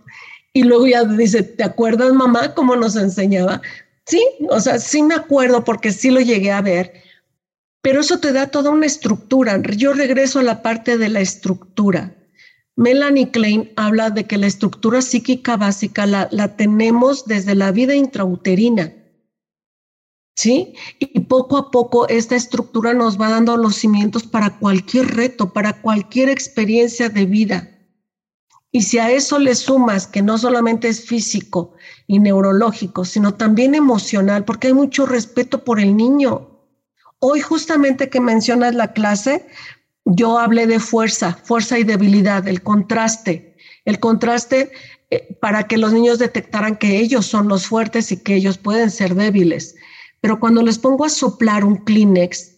Y 0.52 0.64
luego 0.64 0.86
ya 0.86 1.04
dice, 1.04 1.42
¿te 1.42 1.62
acuerdas 1.62 2.12
mamá 2.12 2.54
cómo 2.54 2.74
nos 2.74 2.96
enseñaba? 2.96 3.60
Sí, 4.06 4.24
o 4.48 4.58
sea, 4.58 4.78
sí 4.80 5.02
me 5.02 5.14
acuerdo 5.14 5.62
porque 5.64 5.92
sí 5.92 6.10
lo 6.10 6.20
llegué 6.20 6.50
a 6.50 6.62
ver, 6.62 6.94
pero 7.82 8.00
eso 8.00 8.18
te 8.18 8.32
da 8.32 8.48
toda 8.48 8.70
una 8.70 8.86
estructura. 8.86 9.60
Yo 9.76 9.92
regreso 9.92 10.40
a 10.40 10.44
la 10.44 10.62
parte 10.62 10.98
de 10.98 11.10
la 11.10 11.20
estructura. 11.20 12.16
Melanie 12.80 13.30
Klein 13.30 13.70
habla 13.76 14.08
de 14.08 14.24
que 14.24 14.38
la 14.38 14.46
estructura 14.46 15.02
psíquica 15.02 15.58
básica 15.58 16.06
la, 16.06 16.28
la 16.32 16.56
tenemos 16.56 17.26
desde 17.26 17.54
la 17.54 17.72
vida 17.72 17.94
intrauterina. 17.94 18.94
¿Sí? 20.34 20.72
Y 20.98 21.20
poco 21.20 21.58
a 21.58 21.70
poco 21.70 22.08
esta 22.08 22.36
estructura 22.36 22.94
nos 22.94 23.20
va 23.20 23.28
dando 23.28 23.58
los 23.58 23.76
cimientos 23.76 24.22
para 24.22 24.58
cualquier 24.58 25.14
reto, 25.14 25.52
para 25.52 25.82
cualquier 25.82 26.30
experiencia 26.30 27.10
de 27.10 27.26
vida. 27.26 27.68
Y 28.72 28.80
si 28.80 28.98
a 28.98 29.10
eso 29.10 29.38
le 29.38 29.54
sumas 29.54 30.06
que 30.06 30.22
no 30.22 30.38
solamente 30.38 30.88
es 30.88 31.04
físico 31.04 31.74
y 32.06 32.18
neurológico, 32.18 33.04
sino 33.04 33.34
también 33.34 33.74
emocional, 33.74 34.46
porque 34.46 34.68
hay 34.68 34.72
mucho 34.72 35.04
respeto 35.04 35.64
por 35.64 35.80
el 35.80 35.94
niño. 35.94 36.48
Hoy 37.18 37.42
justamente 37.42 38.08
que 38.08 38.20
mencionas 38.20 38.74
la 38.74 38.94
clase, 38.94 39.46
yo 40.12 40.38
hablé 40.38 40.66
de 40.66 40.80
fuerza, 40.80 41.34
fuerza 41.44 41.78
y 41.78 41.84
debilidad, 41.84 42.46
el 42.48 42.62
contraste. 42.62 43.56
El 43.84 43.98
contraste 44.00 44.72
eh, 45.10 45.36
para 45.40 45.66
que 45.66 45.78
los 45.78 45.92
niños 45.92 46.18
detectaran 46.18 46.76
que 46.76 46.98
ellos 46.98 47.26
son 47.26 47.48
los 47.48 47.66
fuertes 47.66 48.12
y 48.12 48.16
que 48.16 48.34
ellos 48.34 48.58
pueden 48.58 48.90
ser 48.90 49.14
débiles. 49.14 49.76
Pero 50.20 50.38
cuando 50.38 50.62
les 50.62 50.78
pongo 50.78 51.04
a 51.04 51.08
soplar 51.08 51.64
un 51.64 51.76
Kleenex, 51.76 52.56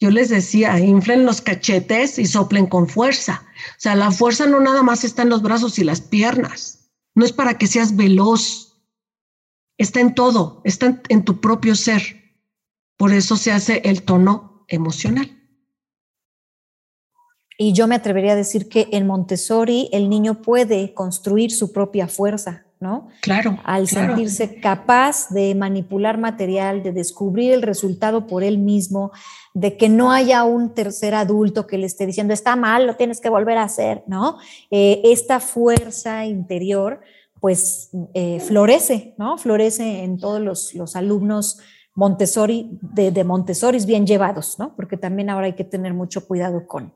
yo 0.00 0.10
les 0.10 0.28
decía, 0.28 0.78
inflen 0.78 1.24
los 1.24 1.40
cachetes 1.40 2.18
y 2.18 2.26
soplen 2.26 2.66
con 2.66 2.88
fuerza. 2.88 3.42
O 3.70 3.80
sea, 3.80 3.94
la 3.94 4.10
fuerza 4.10 4.46
no 4.46 4.60
nada 4.60 4.82
más 4.82 5.04
está 5.04 5.22
en 5.22 5.30
los 5.30 5.42
brazos 5.42 5.78
y 5.78 5.84
las 5.84 6.00
piernas. 6.00 6.90
No 7.14 7.24
es 7.24 7.32
para 7.32 7.56
que 7.56 7.66
seas 7.66 7.96
veloz. 7.96 8.82
Está 9.78 10.00
en 10.00 10.14
todo, 10.14 10.60
está 10.64 11.00
en, 11.08 11.24
tu 11.24 11.40
propio 11.40 11.74
ser. 11.74 12.36
Por 12.96 13.12
eso 13.12 13.36
se 13.36 13.50
hace 13.50 13.82
el 13.84 14.02
tono 14.02 14.64
emocional. 14.68 15.33
Y 17.56 17.72
yo 17.72 17.86
me 17.86 17.94
atrevería 17.94 18.32
a 18.32 18.36
decir 18.36 18.68
que 18.68 18.88
en 18.92 19.06
Montessori 19.06 19.88
el 19.92 20.10
niño 20.10 20.42
puede 20.42 20.92
construir 20.92 21.52
su 21.52 21.72
propia 21.72 22.08
fuerza. 22.08 22.64
¿no? 22.80 23.08
Claro. 23.22 23.58
Al 23.64 23.88
sentirse 23.88 24.60
capaz 24.60 25.30
de 25.30 25.54
manipular 25.54 26.18
material, 26.18 26.82
de 26.82 26.92
descubrir 26.92 27.52
el 27.52 27.62
resultado 27.62 28.26
por 28.26 28.44
él 28.44 28.58
mismo, 28.58 29.10
de 29.54 29.78
que 29.78 29.88
no 29.88 30.12
haya 30.12 30.44
un 30.44 30.74
tercer 30.74 31.14
adulto 31.14 31.66
que 31.66 31.78
le 31.78 31.86
esté 31.86 32.04
diciendo, 32.04 32.34
está 32.34 32.56
mal, 32.56 32.86
lo 32.86 32.96
tienes 32.96 33.22
que 33.22 33.30
volver 33.30 33.56
a 33.56 33.62
hacer, 33.62 34.02
¿no? 34.06 34.36
Eh, 34.70 35.00
esta 35.04 35.40
fuerza 35.40 36.26
interior, 36.26 37.00
pues, 37.40 37.88
eh, 38.12 38.40
florece, 38.40 39.14
¿no? 39.16 39.38
Florece 39.38 40.02
en 40.02 40.18
todos 40.18 40.40
los, 40.74 40.94
alumnos 40.94 41.60
Montessori, 41.94 42.68
de, 42.82 43.12
de 43.12 43.24
Montessori 43.24 43.78
bien 43.86 44.06
llevados, 44.06 44.58
¿no? 44.58 44.74
Porque 44.76 44.98
también 44.98 45.30
ahora 45.30 45.46
hay 45.46 45.54
que 45.54 45.64
tener 45.64 45.94
mucho 45.94 46.26
cuidado 46.26 46.66
con, 46.66 46.92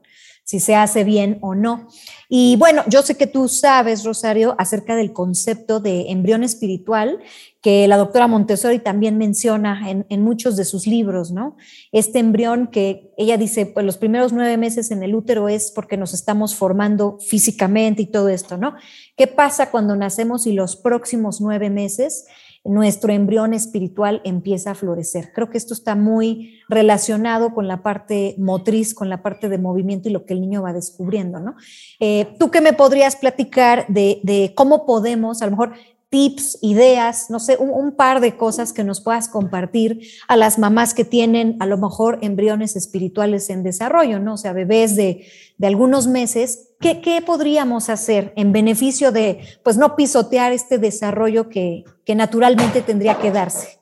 si 0.48 0.60
se 0.60 0.74
hace 0.74 1.04
bien 1.04 1.36
o 1.42 1.54
no. 1.54 1.88
Y 2.26 2.56
bueno, 2.56 2.82
yo 2.88 3.02
sé 3.02 3.18
que 3.18 3.26
tú 3.26 3.48
sabes, 3.48 4.02
Rosario, 4.02 4.54
acerca 4.56 4.96
del 4.96 5.12
concepto 5.12 5.78
de 5.78 6.06
embrión 6.08 6.42
espiritual 6.42 7.18
que 7.60 7.86
la 7.86 7.98
doctora 7.98 8.28
Montessori 8.28 8.78
también 8.78 9.18
menciona 9.18 9.78
en, 9.90 10.22
muchos 10.22 10.56
de 10.56 10.64
sus 10.64 10.86
libros, 10.86 11.32
¿no? 11.32 11.58
Este 11.92 12.18
embrión 12.18 12.68
que 12.68 13.12
ella 13.18 13.36
dice, 13.36 13.66
pues 13.66 13.84
los 13.84 13.98
primeros 13.98 14.32
nueve 14.32 14.56
meses 14.56 14.90
en 14.90 15.02
el 15.02 15.14
útero 15.14 15.50
es 15.50 15.70
porque 15.70 15.98
nos 15.98 16.14
estamos 16.14 16.54
formando 16.54 17.18
físicamente 17.20 18.00
y 18.00 18.06
todo 18.06 18.30
esto, 18.30 18.56
¿no? 18.56 18.74
¿Qué 19.18 19.26
pasa 19.26 19.70
cuando 19.70 19.96
nacemos 19.96 20.46
y 20.46 20.52
los 20.52 20.76
próximos 20.76 21.42
nueve 21.42 21.68
meses? 21.68 22.24
Nuestro 22.64 23.12
embrión 23.12 23.54
espiritual 23.54 24.20
empieza 24.24 24.72
a 24.72 24.74
florecer. 24.74 25.32
Creo 25.32 25.50
que 25.50 25.58
esto 25.58 25.74
está 25.74 25.94
muy 25.94 26.60
relacionado 26.68 27.54
con 27.54 27.68
la 27.68 27.82
parte 27.82 28.34
motriz, 28.38 28.94
con 28.94 29.08
la 29.08 29.22
parte 29.22 29.48
de 29.48 29.58
movimiento 29.58 30.08
y 30.08 30.12
lo 30.12 30.24
que 30.24 30.34
el 30.34 30.40
niño 30.40 30.62
va 30.62 30.72
descubriendo, 30.72 31.40
¿no? 31.40 31.56
Eh, 32.00 32.34
¿Tú 32.38 32.50
qué 32.50 32.60
me 32.60 32.72
podrías 32.72 33.16
platicar 33.16 33.86
de, 33.88 34.20
de 34.22 34.52
cómo 34.54 34.86
podemos, 34.86 35.42
a 35.42 35.46
lo 35.46 35.52
mejor, 35.52 35.72
tips, 36.10 36.58
ideas, 36.62 37.28
no 37.28 37.38
sé, 37.38 37.56
un, 37.58 37.92
par 37.94 38.20
de 38.20 38.36
cosas 38.36 38.72
que 38.72 38.84
nos 38.84 39.00
puedas 39.00 39.28
compartir 39.28 40.00
a 40.26 40.36
las 40.36 40.58
mamás 40.58 40.94
que 40.94 41.04
tienen 41.04 41.56
a 41.60 41.66
lo 41.66 41.76
mejor 41.76 42.18
embriones 42.22 42.76
espirituales 42.76 43.50
en 43.50 43.62
desarrollo, 43.62 44.18
¿no? 44.18 44.34
O 44.34 44.36
sea, 44.36 44.52
bebés 44.52 44.96
de, 44.96 45.26
de 45.58 45.66
algunos 45.66 46.06
meses, 46.06 46.70
¿qué, 46.80 47.00
¿qué, 47.02 47.20
podríamos 47.20 47.90
hacer 47.90 48.32
en 48.36 48.52
beneficio 48.52 49.12
de, 49.12 49.40
pues, 49.62 49.76
no 49.76 49.96
pisotear 49.96 50.52
este 50.52 50.78
desarrollo 50.78 51.48
que, 51.48 51.84
que 52.06 52.14
naturalmente 52.14 52.80
tendría 52.80 53.18
que 53.18 53.30
darse? 53.30 53.78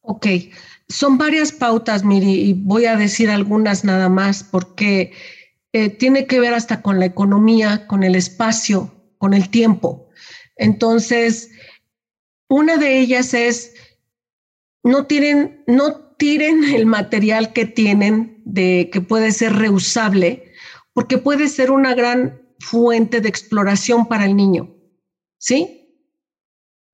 Ok, 0.00 0.26
son 0.88 1.18
varias 1.18 1.52
pautas, 1.52 2.02
Miri, 2.04 2.32
y 2.32 2.52
voy 2.54 2.86
a 2.86 2.96
decir 2.96 3.30
algunas 3.30 3.84
nada 3.84 4.08
más, 4.08 4.42
porque 4.42 5.12
eh, 5.72 5.90
tiene 5.90 6.26
que 6.26 6.40
ver 6.40 6.54
hasta 6.54 6.82
con 6.82 6.98
la 6.98 7.06
economía, 7.06 7.86
con 7.86 8.02
el 8.02 8.14
espacio, 8.16 8.90
con 9.18 9.34
el 9.34 9.50
tiempo. 9.50 10.07
Entonces, 10.58 11.50
una 12.48 12.76
de 12.76 12.98
ellas 12.98 13.32
es, 13.32 13.74
no 14.82 15.06
tiren, 15.06 15.64
el 16.18 16.86
material 16.86 17.52
que 17.52 17.64
tienen 17.64 18.42
de 18.44 18.90
que 18.92 19.00
puede 19.00 19.30
ser 19.30 19.54
reusable, 19.54 20.52
porque 20.92 21.16
puede 21.16 21.48
ser 21.48 21.70
una 21.70 21.94
gran 21.94 22.42
fuente 22.58 23.20
de 23.20 23.28
exploración 23.28 24.08
para 24.08 24.24
el 24.24 24.34
niño. 24.34 24.74
¿Sí? 25.38 25.94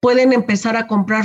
Pueden 0.00 0.34
empezar 0.34 0.76
a 0.76 0.86
comprar 0.86 1.24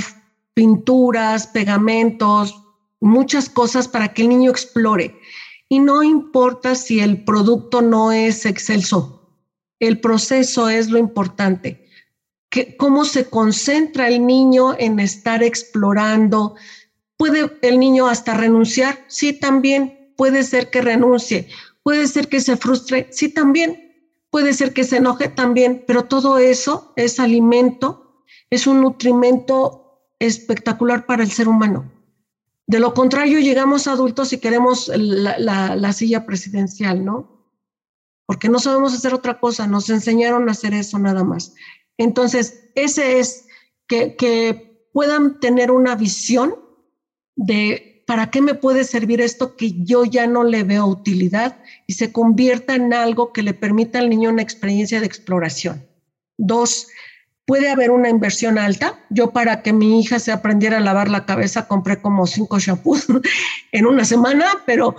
pinturas, 0.54 1.46
pegamentos, 1.46 2.64
muchas 3.00 3.50
cosas 3.50 3.86
para 3.86 4.14
que 4.14 4.22
el 4.22 4.30
niño 4.30 4.50
explore. 4.50 5.18
Y 5.68 5.78
no 5.78 6.02
importa 6.02 6.74
si 6.74 7.00
el 7.00 7.24
producto 7.24 7.82
no 7.82 8.12
es 8.12 8.46
excelso, 8.46 9.36
el 9.78 10.00
proceso 10.00 10.70
es 10.70 10.88
lo 10.88 10.98
importante 10.98 11.89
cómo 12.76 13.04
se 13.04 13.28
concentra 13.30 14.08
el 14.08 14.26
niño 14.26 14.74
en 14.78 14.98
estar 14.98 15.42
explorando. 15.42 16.56
¿Puede 17.16 17.52
el 17.62 17.78
niño 17.78 18.08
hasta 18.08 18.34
renunciar? 18.34 19.04
Sí, 19.08 19.32
también. 19.32 20.14
Puede 20.16 20.42
ser 20.42 20.70
que 20.70 20.82
renuncie. 20.82 21.48
Puede 21.82 22.06
ser 22.08 22.28
que 22.28 22.40
se 22.40 22.56
frustre. 22.56 23.08
Sí, 23.10 23.28
también. 23.28 23.92
Puede 24.30 24.52
ser 24.52 24.72
que 24.72 24.84
se 24.84 24.96
enoje 24.96 25.28
también. 25.28 25.84
Pero 25.86 26.04
todo 26.04 26.38
eso 26.38 26.92
es 26.96 27.20
alimento, 27.20 28.24
es 28.50 28.66
un 28.66 28.80
nutrimento 28.80 30.06
espectacular 30.18 31.06
para 31.06 31.22
el 31.22 31.30
ser 31.30 31.48
humano. 31.48 31.90
De 32.66 32.78
lo 32.78 32.94
contrario, 32.94 33.40
llegamos 33.40 33.88
adultos 33.88 34.32
y 34.32 34.38
queremos 34.38 34.88
la, 34.94 35.74
la 35.74 35.92
silla 35.92 36.24
presidencial, 36.24 37.04
¿no? 37.04 37.40
Porque 38.26 38.48
no 38.48 38.60
sabemos 38.60 38.94
hacer 38.94 39.12
otra 39.12 39.40
cosa, 39.40 39.66
nos 39.66 39.90
enseñaron 39.90 40.48
a 40.48 40.52
hacer 40.52 40.72
eso 40.74 40.98
nada 41.00 41.24
más. 41.24 41.52
Entonces, 42.00 42.70
ese 42.76 43.20
es 43.20 43.46
que, 43.86 44.66
puedan 44.92 45.38
tener 45.38 45.70
una 45.70 45.94
visión 45.94 46.56
de 47.36 48.02
para 48.06 48.30
qué 48.30 48.40
me 48.40 48.54
puede 48.54 48.82
servir 48.82 49.20
esto 49.20 49.54
que 49.54 49.84
yo 49.84 50.04
ya 50.04 50.26
no 50.26 50.42
le 50.42 50.64
veo 50.64 50.86
utilidad 50.86 51.62
y 51.86 51.92
se 51.92 52.10
convierta 52.10 52.74
en 52.74 52.92
algo 52.92 53.32
que 53.32 53.44
le 53.44 53.54
permita 53.54 54.00
al 54.00 54.08
niño 54.08 54.30
una 54.30 54.42
experiencia 54.42 54.98
de 54.98 55.06
exploración. 55.06 55.86
Dos, 56.38 56.88
puede 57.46 57.68
haber 57.68 57.92
una 57.92 58.08
inversión 58.08 58.58
alta. 58.58 58.98
Yo 59.10 59.30
para 59.30 59.62
que 59.62 59.72
mi 59.72 60.00
hija 60.00 60.18
se 60.18 60.32
aprendiera 60.32 60.78
a 60.78 60.80
lavar 60.80 61.08
la 61.08 61.24
cabeza 61.24 61.68
compré 61.68 62.00
como 62.00 62.26
cinco 62.26 62.58
shampoos 62.58 63.06
en 63.72 63.86
una 63.86 64.04
semana, 64.04 64.46
pero, 64.66 64.96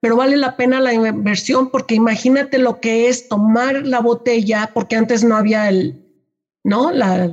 pero 0.00 0.16
vale 0.16 0.36
la 0.36 0.56
pena 0.56 0.80
la 0.80 0.92
inversión 0.92 1.70
porque 1.70 1.96
imagínate 1.96 2.58
lo 2.58 2.78
que 2.78 3.08
es 3.08 3.28
tomar 3.28 3.84
la 3.86 3.98
botella, 4.00 4.70
porque 4.72 4.94
antes 4.94 5.24
no 5.24 5.34
había 5.34 5.68
el, 5.68 6.02
¿no? 6.64 6.90
La, 6.90 7.24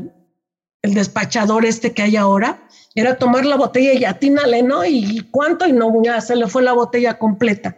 el 0.82 0.94
despachador 0.94 1.66
este 1.66 1.94
que 1.94 2.04
hay 2.04 2.16
ahora. 2.16 2.68
Era 2.96 3.18
tomar 3.18 3.46
la 3.46 3.56
botella 3.56 3.94
y 3.94 4.06
atínale, 4.06 4.64
¿no? 4.64 4.84
¿Y 4.84 5.28
cuánto? 5.32 5.68
Y 5.68 5.74
no, 5.74 5.92
ya 6.04 6.20
se 6.22 6.36
le 6.36 6.48
fue 6.48 6.64
la 6.64 6.74
botella 6.74 7.20
completa. 7.20 7.78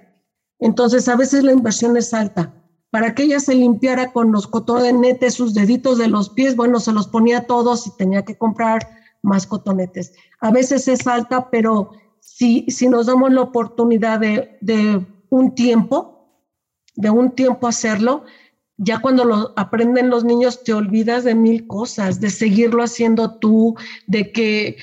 Entonces, 0.59 1.07
a 1.07 1.15
veces 1.15 1.43
la 1.43 1.51
inversión 1.51 1.97
es 1.97 2.13
alta 2.13 2.53
para 2.91 3.15
que 3.15 3.23
ella 3.23 3.39
se 3.39 3.55
limpiara 3.55 4.11
con 4.11 4.31
los 4.31 4.47
cotonetes 4.47 5.33
sus 5.33 5.53
deditos 5.53 5.97
de 5.97 6.09
los 6.09 6.29
pies, 6.29 6.55
bueno, 6.55 6.79
se 6.79 6.91
los 6.91 7.07
ponía 7.07 7.47
todos 7.47 7.87
y 7.87 7.95
tenía 7.97 8.23
que 8.23 8.37
comprar 8.37 8.87
más 9.23 9.47
cotonetes. 9.47 10.13
A 10.41 10.51
veces 10.51 10.87
es 10.87 11.07
alta, 11.07 11.49
pero 11.49 11.91
si, 12.19 12.65
si 12.69 12.89
nos 12.89 13.05
damos 13.05 13.31
la 13.31 13.41
oportunidad 13.41 14.19
de, 14.19 14.57
de 14.59 15.05
un 15.29 15.55
tiempo, 15.55 16.43
de 16.95 17.09
un 17.09 17.31
tiempo 17.31 17.67
hacerlo, 17.67 18.25
ya 18.83 18.99
cuando 18.99 19.25
lo 19.25 19.53
aprenden 19.57 20.09
los 20.09 20.23
niños 20.23 20.63
te 20.63 20.73
olvidas 20.73 21.23
de 21.23 21.35
mil 21.35 21.67
cosas, 21.67 22.19
de 22.19 22.31
seguirlo 22.31 22.81
haciendo 22.81 23.37
tú, 23.37 23.75
de 24.07 24.31
que 24.31 24.77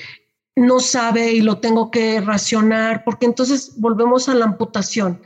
no 0.55 0.79
sabe 0.79 1.33
y 1.33 1.41
lo 1.41 1.59
tengo 1.59 1.91
que 1.91 2.21
racionar, 2.21 3.03
porque 3.03 3.25
entonces 3.25 3.73
volvemos 3.75 4.29
a 4.29 4.35
la 4.35 4.45
amputación. 4.45 5.21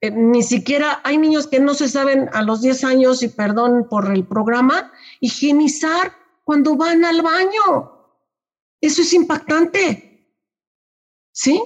Eh, 0.00 0.10
ni 0.10 0.42
siquiera 0.42 1.02
hay 1.04 1.18
niños 1.18 1.46
que 1.46 1.60
no 1.60 1.74
se 1.74 1.86
saben 1.88 2.30
a 2.32 2.42
los 2.42 2.62
10 2.62 2.84
años, 2.84 3.22
y 3.22 3.28
perdón 3.28 3.88
por 3.90 4.10
el 4.10 4.26
programa, 4.26 4.90
higienizar 5.20 6.12
cuando 6.44 6.76
van 6.76 7.04
al 7.04 7.20
baño. 7.20 7.92
Eso 8.80 9.02
es 9.02 9.12
impactante. 9.12 10.32
¿Sí? 11.30 11.60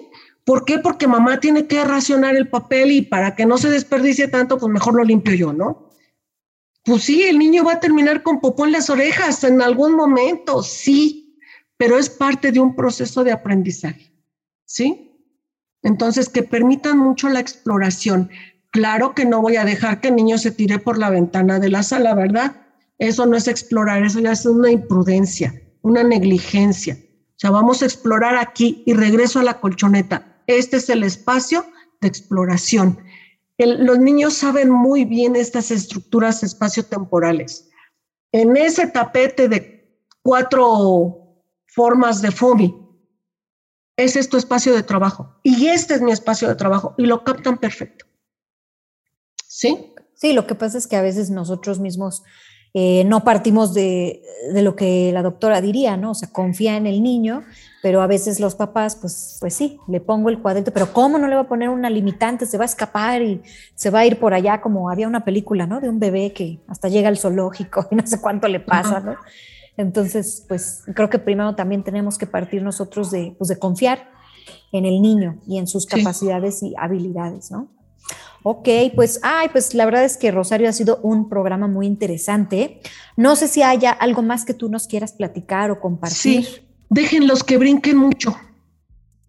¿Por 0.45 0.65
qué? 0.65 0.81
Porque 0.81 1.07
mamá 1.07 1.39
tiene 1.39 1.69
que 1.69 1.85
racionar 1.85 2.35
el 2.35 2.51
papel 2.51 2.91
y 2.91 3.03
para 3.03 3.37
que 3.37 3.47
no 3.47 3.59
se 3.59 3.71
desperdicie 3.71 4.27
tanto, 4.27 4.59
pues 4.59 4.73
mejor 4.73 4.97
lo 4.97 5.05
limpio 5.05 5.35
yo, 5.35 5.53
¿no? 5.53 5.92
Pues 6.85 7.05
sí, 7.05 7.23
el 7.23 7.39
niño 7.39 7.65
va 7.65 7.75
a 7.75 7.81
terminar 7.81 8.23
con 8.23 8.41
popó 8.41 8.67
en 8.67 8.73
las 8.73 8.91
orejas 8.91 9.45
en 9.45 9.63
algún 9.63 9.95
momento, 9.95 10.63
sí, 10.63 11.39
pero 11.77 11.99
es 11.99 12.11
parte 12.11 12.51
de 12.51 12.61
un 12.61 12.75
proceso 12.75 13.23
de 13.23 13.33
aprendizaje, 13.33 14.13
¿sí? 14.65 15.09
Entonces, 15.83 16.29
que 16.29 16.43
permitan 16.43 16.99
mucho 16.99 17.29
la 17.29 17.41
exploración. 17.41 18.31
Claro 18.71 19.15
que 19.15 19.25
no 19.25 19.41
voy 19.43 19.57
a 19.57 19.65
dejar 19.65 20.01
que 20.01 20.09
el 20.09 20.17
niño 20.17 20.39
se 20.39 20.51
tire 20.51 20.79
por 20.79 20.99
la 20.99 21.11
ventana 21.11 21.59
de 21.59 21.69
la 21.69 21.83
sala, 21.83 22.15
¿verdad? 22.15 22.57
Eso 22.99 23.27
no 23.27 23.37
es 23.37 23.49
explorar, 23.49 24.05
eso 24.05 24.21
ya 24.21 24.33
es 24.33 24.47
una 24.47 24.71
imprudencia, 24.71 25.55
una 25.83 26.03
negligencia. 26.03 26.97
O 26.97 27.35
sea, 27.37 27.51
vamos 27.51 27.83
a 27.83 27.87
explorar 27.87 28.37
aquí 28.37 28.83
y 28.87 28.95
regreso 28.95 29.41
a 29.41 29.45
la 29.45 29.61
colchoneta. 29.61 30.43
Este 30.47 30.77
es 30.77 30.89
el 30.89 31.03
espacio 31.03 31.67
de 32.01 32.09
exploración. 32.09 32.99
Los 33.67 33.99
niños 33.99 34.35
saben 34.35 34.71
muy 34.71 35.05
bien 35.05 35.37
estas 35.37 35.71
estructuras 35.71 36.43
espaciotemporales. 36.43 37.69
En 38.33 38.57
ese 38.57 38.87
tapete 38.87 39.49
de 39.49 39.99
cuatro 40.23 41.43
formas 41.67 42.23
de 42.23 42.31
FOMI, 42.31 42.83
es 43.97 44.29
tu 44.29 44.37
espacio 44.37 44.75
de 44.75 44.83
trabajo 44.83 45.37
y 45.43 45.69
este 45.69 45.95
es 45.95 46.03
mi 46.03 46.13
espacio 46.13 46.49
de 46.49 46.55
trabajo 46.55 46.95
y 46.99 47.07
lo 47.07 47.25
captan 47.25 47.59
perfecto. 47.59 48.07
¿Sí? 49.47 49.95
Sí, 50.15 50.33
lo 50.33 50.47
que 50.47 50.55
pasa 50.55 50.79
es 50.79 50.87
que 50.87 50.97
a 50.97 51.03
veces 51.03 51.31
nosotros 51.31 51.79
mismos 51.79 52.23
eh, 52.75 53.05
no 53.05 53.25
partimos 53.25 53.75
de, 53.75 54.23
de, 54.53 54.63
lo 54.63 54.77
que 54.77 55.11
la 55.13 55.23
doctora 55.23 55.61
diría, 55.61 55.97
¿no? 55.97 56.13
O 56.13 56.15
sea, 56.15 56.31
confía 56.31 56.77
en 56.77 56.87
el 56.87 57.03
niño, 57.03 57.45
pero 57.83 58.01
a 58.01 58.07
veces 58.07 58.39
los 58.39 58.55
papás, 58.55 58.95
pues, 58.95 59.39
pues 59.41 59.55
sí, 59.55 59.81
le 59.89 60.01
pongo 60.01 60.29
el 60.29 60.41
cuadrito, 60.41 60.73
pero 60.73 60.93
¿cómo 60.93 61.19
no 61.19 61.27
le 61.27 61.35
va 61.35 61.43
a 61.43 61.49
poner 61.49 61.69
una 61.69 61.91
limitante? 61.91 62.47
Se 62.47 62.57
va 62.57 62.63
a 62.63 62.67
escapar 62.67 63.23
y 63.23 63.43
se 63.75 63.91
va 63.91 64.01
a 64.01 64.07
ir 64.07 64.21
por 64.21 64.35
allá, 64.35 64.61
como 64.61 64.89
había 64.89 65.09
una 65.09 65.25
película, 65.25 65.67
¿no? 65.67 65.81
De 65.81 65.89
un 65.89 65.99
bebé 65.99 66.33
que 66.33 66.61
hasta 66.69 66.89
llega 66.89 67.09
al 67.09 67.19
zoológico 67.19 67.89
y 67.91 67.97
no 67.97 68.07
sé 68.07 68.21
cuánto 68.21 68.47
le 68.47 68.61
pasa, 68.61 69.01
¿no? 69.01 69.17
Entonces, 69.77 70.45
pues 70.47 70.85
creo 70.95 71.11
que 71.11 71.19
primero 71.19 71.57
también 71.57 71.83
tenemos 71.83 72.19
que 72.19 72.27
partir 72.27 72.63
nosotros 72.63 73.11
de, 73.11 73.35
pues, 73.37 73.49
de 73.49 73.59
confiar 73.59 74.11
en 74.71 74.87
el 74.87 75.03
niño 75.03 75.41
y 75.49 75.59
en 75.59 75.67
sus 75.67 75.85
capacidades 75.85 76.63
y 76.63 76.75
habilidades, 76.79 77.51
¿no? 77.51 77.69
Ok, 78.45 78.69
pues, 78.95 79.21
ay, 79.23 79.49
pues 79.51 79.75
la 79.75 79.85
verdad 79.85 80.05
es 80.05 80.17
que 80.17 80.31
Rosario 80.31 80.69
ha 80.69 80.73
sido 80.73 80.99
un 81.03 81.29
programa 81.29 81.67
muy 81.69 81.87
interesante. 81.87 82.81
No 83.17 83.35
sé 83.35 83.49
si 83.49 83.63
haya 83.63 83.91
algo 83.91 84.23
más 84.23 84.45
que 84.45 84.55
tú 84.55 84.69
nos 84.69 84.87
quieras 84.87 85.13
platicar 85.13 85.71
o 85.71 85.81
compartir. 85.81 86.45
Sí, 86.45 86.69
déjenlos 86.93 87.43
que 87.43 87.59
brinquen 87.59 87.97
mucho. 87.97 88.39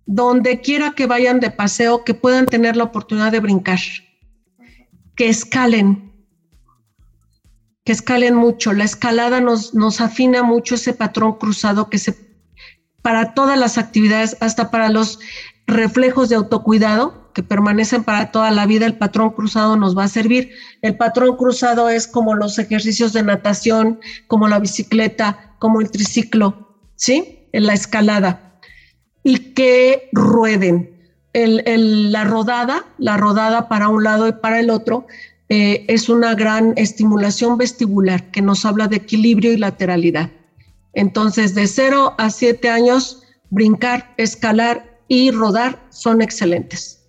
Donde 0.05 0.59
quiera 0.59 0.91
que 0.91 1.05
vayan 1.05 1.39
de 1.39 1.49
paseo, 1.49 2.03
que 2.03 2.13
puedan 2.13 2.45
tener 2.45 2.75
la 2.75 2.83
oportunidad 2.83 3.31
de 3.31 3.39
brincar. 3.39 3.79
Que 5.15 5.29
escalen, 5.29 6.11
que 7.85 7.93
escalen 7.93 8.35
mucho. 8.35 8.73
La 8.73 8.83
escalada 8.83 9.39
nos, 9.39 9.73
nos 9.73 10.01
afina 10.01 10.43
mucho 10.43 10.75
ese 10.75 10.93
patrón 10.93 11.37
cruzado 11.37 11.89
que 11.89 11.99
se, 11.99 12.17
para 13.01 13.33
todas 13.33 13.57
las 13.57 13.77
actividades, 13.77 14.35
hasta 14.41 14.69
para 14.69 14.89
los 14.89 15.19
reflejos 15.65 16.27
de 16.27 16.35
autocuidado 16.35 17.31
que 17.33 17.43
permanecen 17.43 18.03
para 18.03 18.31
toda 18.31 18.51
la 18.51 18.65
vida, 18.65 18.85
el 18.85 18.97
patrón 18.97 19.31
cruzado 19.31 19.75
nos 19.77 19.97
va 19.97 20.03
a 20.03 20.07
servir. 20.09 20.51
El 20.81 20.97
patrón 20.97 21.37
cruzado 21.37 21.89
es 21.89 22.07
como 22.07 22.35
los 22.35 22.59
ejercicios 22.59 23.13
de 23.13 23.23
natación, 23.23 23.99
como 24.27 24.47
la 24.47 24.59
bicicleta, 24.59 25.55
como 25.59 25.81
el 25.81 25.89
triciclo, 25.89 26.77
¿sí? 26.95 27.42
En 27.53 27.65
la 27.65 27.73
escalada. 27.73 28.59
Y 29.23 29.53
que 29.53 30.09
rueden. 30.11 30.89
la 31.33 32.23
rodada, 32.25 32.85
la 32.97 33.15
rodada 33.15 33.69
para 33.69 33.87
un 33.87 34.03
lado 34.03 34.27
y 34.27 34.33
para 34.33 34.59
el 34.59 34.69
otro, 34.69 35.07
eh, 35.49 35.85
es 35.87 36.09
una 36.09 36.35
gran 36.35 36.73
estimulación 36.77 37.57
vestibular 37.57 38.31
que 38.31 38.41
nos 38.41 38.65
habla 38.65 38.87
de 38.87 38.97
equilibrio 38.97 39.53
y 39.53 39.57
lateralidad. 39.57 40.29
Entonces, 40.93 41.55
de 41.55 41.67
0 41.67 42.15
a 42.17 42.29
7 42.29 42.69
años, 42.69 43.23
brincar, 43.49 44.13
escalar 44.17 44.99
y 45.07 45.31
rodar 45.31 45.79
son 45.89 46.21
excelentes. 46.21 47.03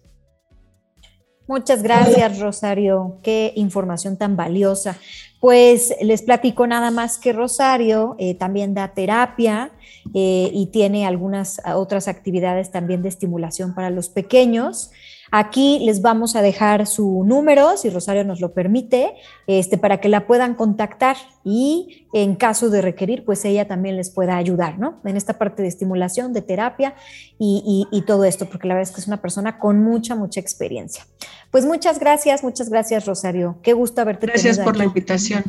Muchas 1.46 1.82
gracias, 1.82 2.38
Rosario. 2.38 3.18
Qué 3.22 3.52
información 3.56 4.16
tan 4.16 4.36
valiosa. 4.36 4.96
Pues 5.44 5.94
les 6.00 6.22
platico 6.22 6.66
nada 6.66 6.90
más 6.90 7.18
que 7.18 7.34
Rosario 7.34 8.16
eh, 8.18 8.34
también 8.34 8.72
da 8.72 8.94
terapia 8.94 9.72
eh, 10.14 10.50
y 10.50 10.68
tiene 10.72 11.04
algunas 11.04 11.60
otras 11.74 12.08
actividades 12.08 12.70
también 12.70 13.02
de 13.02 13.10
estimulación 13.10 13.74
para 13.74 13.90
los 13.90 14.08
pequeños. 14.08 14.90
Aquí 15.36 15.80
les 15.80 16.00
vamos 16.00 16.36
a 16.36 16.42
dejar 16.42 16.86
su 16.86 17.24
número, 17.24 17.76
si 17.76 17.90
Rosario 17.90 18.22
nos 18.22 18.40
lo 18.40 18.54
permite, 18.54 19.14
este, 19.48 19.78
para 19.78 19.98
que 19.98 20.08
la 20.08 20.28
puedan 20.28 20.54
contactar 20.54 21.16
y 21.42 22.06
en 22.12 22.36
caso 22.36 22.70
de 22.70 22.80
requerir, 22.80 23.24
pues 23.24 23.44
ella 23.44 23.66
también 23.66 23.96
les 23.96 24.10
pueda 24.10 24.36
ayudar, 24.36 24.78
¿no? 24.78 25.00
En 25.04 25.16
esta 25.16 25.36
parte 25.36 25.62
de 25.62 25.66
estimulación, 25.66 26.32
de 26.34 26.42
terapia 26.42 26.94
y, 27.36 27.88
y 27.90 28.02
todo 28.02 28.24
esto, 28.24 28.46
porque 28.48 28.68
la 28.68 28.74
verdad 28.74 28.88
es 28.88 28.94
que 28.94 29.00
es 29.00 29.08
una 29.08 29.20
persona 29.20 29.58
con 29.58 29.82
mucha, 29.82 30.14
mucha 30.14 30.38
experiencia. 30.38 31.04
Pues 31.50 31.66
muchas 31.66 31.98
gracias, 31.98 32.44
muchas 32.44 32.68
gracias, 32.68 33.04
Rosario. 33.04 33.58
Qué 33.60 33.72
gusto 33.72 34.02
haberte 34.02 34.28
Gracias 34.28 34.60
por 34.60 34.76
la 34.76 34.84
invitación. 34.84 35.42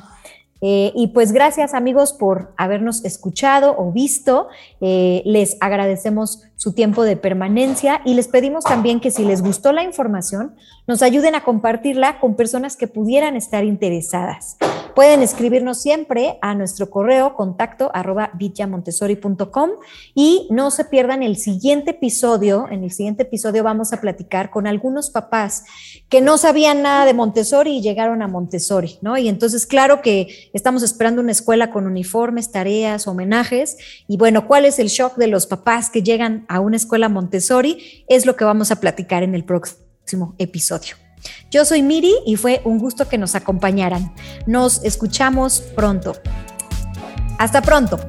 Eh, 0.62 0.94
y 0.96 1.08
pues 1.08 1.32
gracias 1.32 1.74
amigos 1.76 2.12
por 2.14 2.54
habernos 2.58 3.06
escuchado 3.06 3.76
o 3.78 3.92
visto. 3.92 4.48
Eh, 4.82 5.22
les 5.26 5.58
agradecemos 5.60 6.44
su 6.56 6.74
tiempo 6.74 7.04
de 7.04 7.18
permanencia 7.18 8.02
y 8.06 8.14
les 8.14 8.28
pedimos 8.28 8.64
también 8.64 9.00
que 9.00 9.12
si 9.12 9.26
les 9.26 9.42
gustó 9.42 9.72
la 9.72 9.84
información, 9.84 10.56
nos 10.88 11.02
ayuden 11.02 11.36
a 11.36 11.44
compartirla 11.44 12.20
con 12.20 12.36
personas 12.36 12.78
que 12.78 12.88
pudieran 12.88 13.36
estar 13.36 13.64
interesadas. 13.64 14.58
Pueden 14.96 15.22
escribirnos 15.22 15.82
siempre 15.82 16.40
a 16.42 16.56
nuestro 16.56 16.90
correo 16.90 17.36
contacto 17.36 17.92
arroba 17.94 18.32
y 20.16 20.48
no 20.50 20.72
se 20.72 20.86
pierdan 20.86 21.22
el 21.22 21.36
siguiente 21.36 21.92
episodio. 21.92 22.68
En 22.72 22.84
el 22.86 22.92
siguiente 22.92 23.24
episodio 23.24 23.64
vamos 23.64 23.92
a 23.92 24.00
platicar 24.00 24.52
con 24.52 24.68
algunos 24.68 25.10
papás 25.10 25.66
que 26.08 26.22
no 26.22 26.38
sabían 26.38 26.82
nada 26.82 27.06
de 27.06 27.14
Montessori 27.14 27.78
y 27.78 27.82
llegaron 27.82 28.22
a 28.22 28.28
Montessori, 28.28 28.98
¿no? 29.02 29.18
Y 29.18 29.28
entonces, 29.28 29.66
claro 29.66 30.02
que 30.02 30.50
estamos 30.54 30.82
esperando 30.82 31.22
una 31.22 31.34
escuela 31.34 31.72
con 31.72 31.88
uniformes, 31.88 32.52
tareas, 32.52 33.08
homenajes. 33.08 33.78
Y 34.08 34.16
bueno, 34.16 34.48
¿cuál 34.48 34.64
es 34.64 34.80
el 34.80 34.88
shock 34.88 35.18
de 35.18 35.28
los 35.28 35.46
papás 35.46 35.90
que 35.90 36.04
llegan 36.04 36.45
a 36.48 36.60
una 36.60 36.78
escuela 36.78 37.10
Montessori? 37.10 38.06
Es 38.08 38.26
lo 38.26 38.36
que 38.36 38.46
vamos 38.46 38.72
a 38.72 38.80
platicar 38.80 39.24
en 39.24 39.36
el 39.36 39.44
próximo 39.44 40.36
episodio. 40.38 40.96
Yo 41.52 41.66
soy 41.66 41.82
Miri 41.82 42.14
y 42.26 42.36
fue 42.36 42.62
un 42.66 42.80
gusto 42.80 43.08
que 43.08 43.18
nos 43.18 43.36
acompañaran. 43.36 44.14
Nos 44.46 44.84
escuchamos 44.84 45.62
pronto. 45.76 46.16
Hasta 47.40 47.62
pronto. 47.62 48.00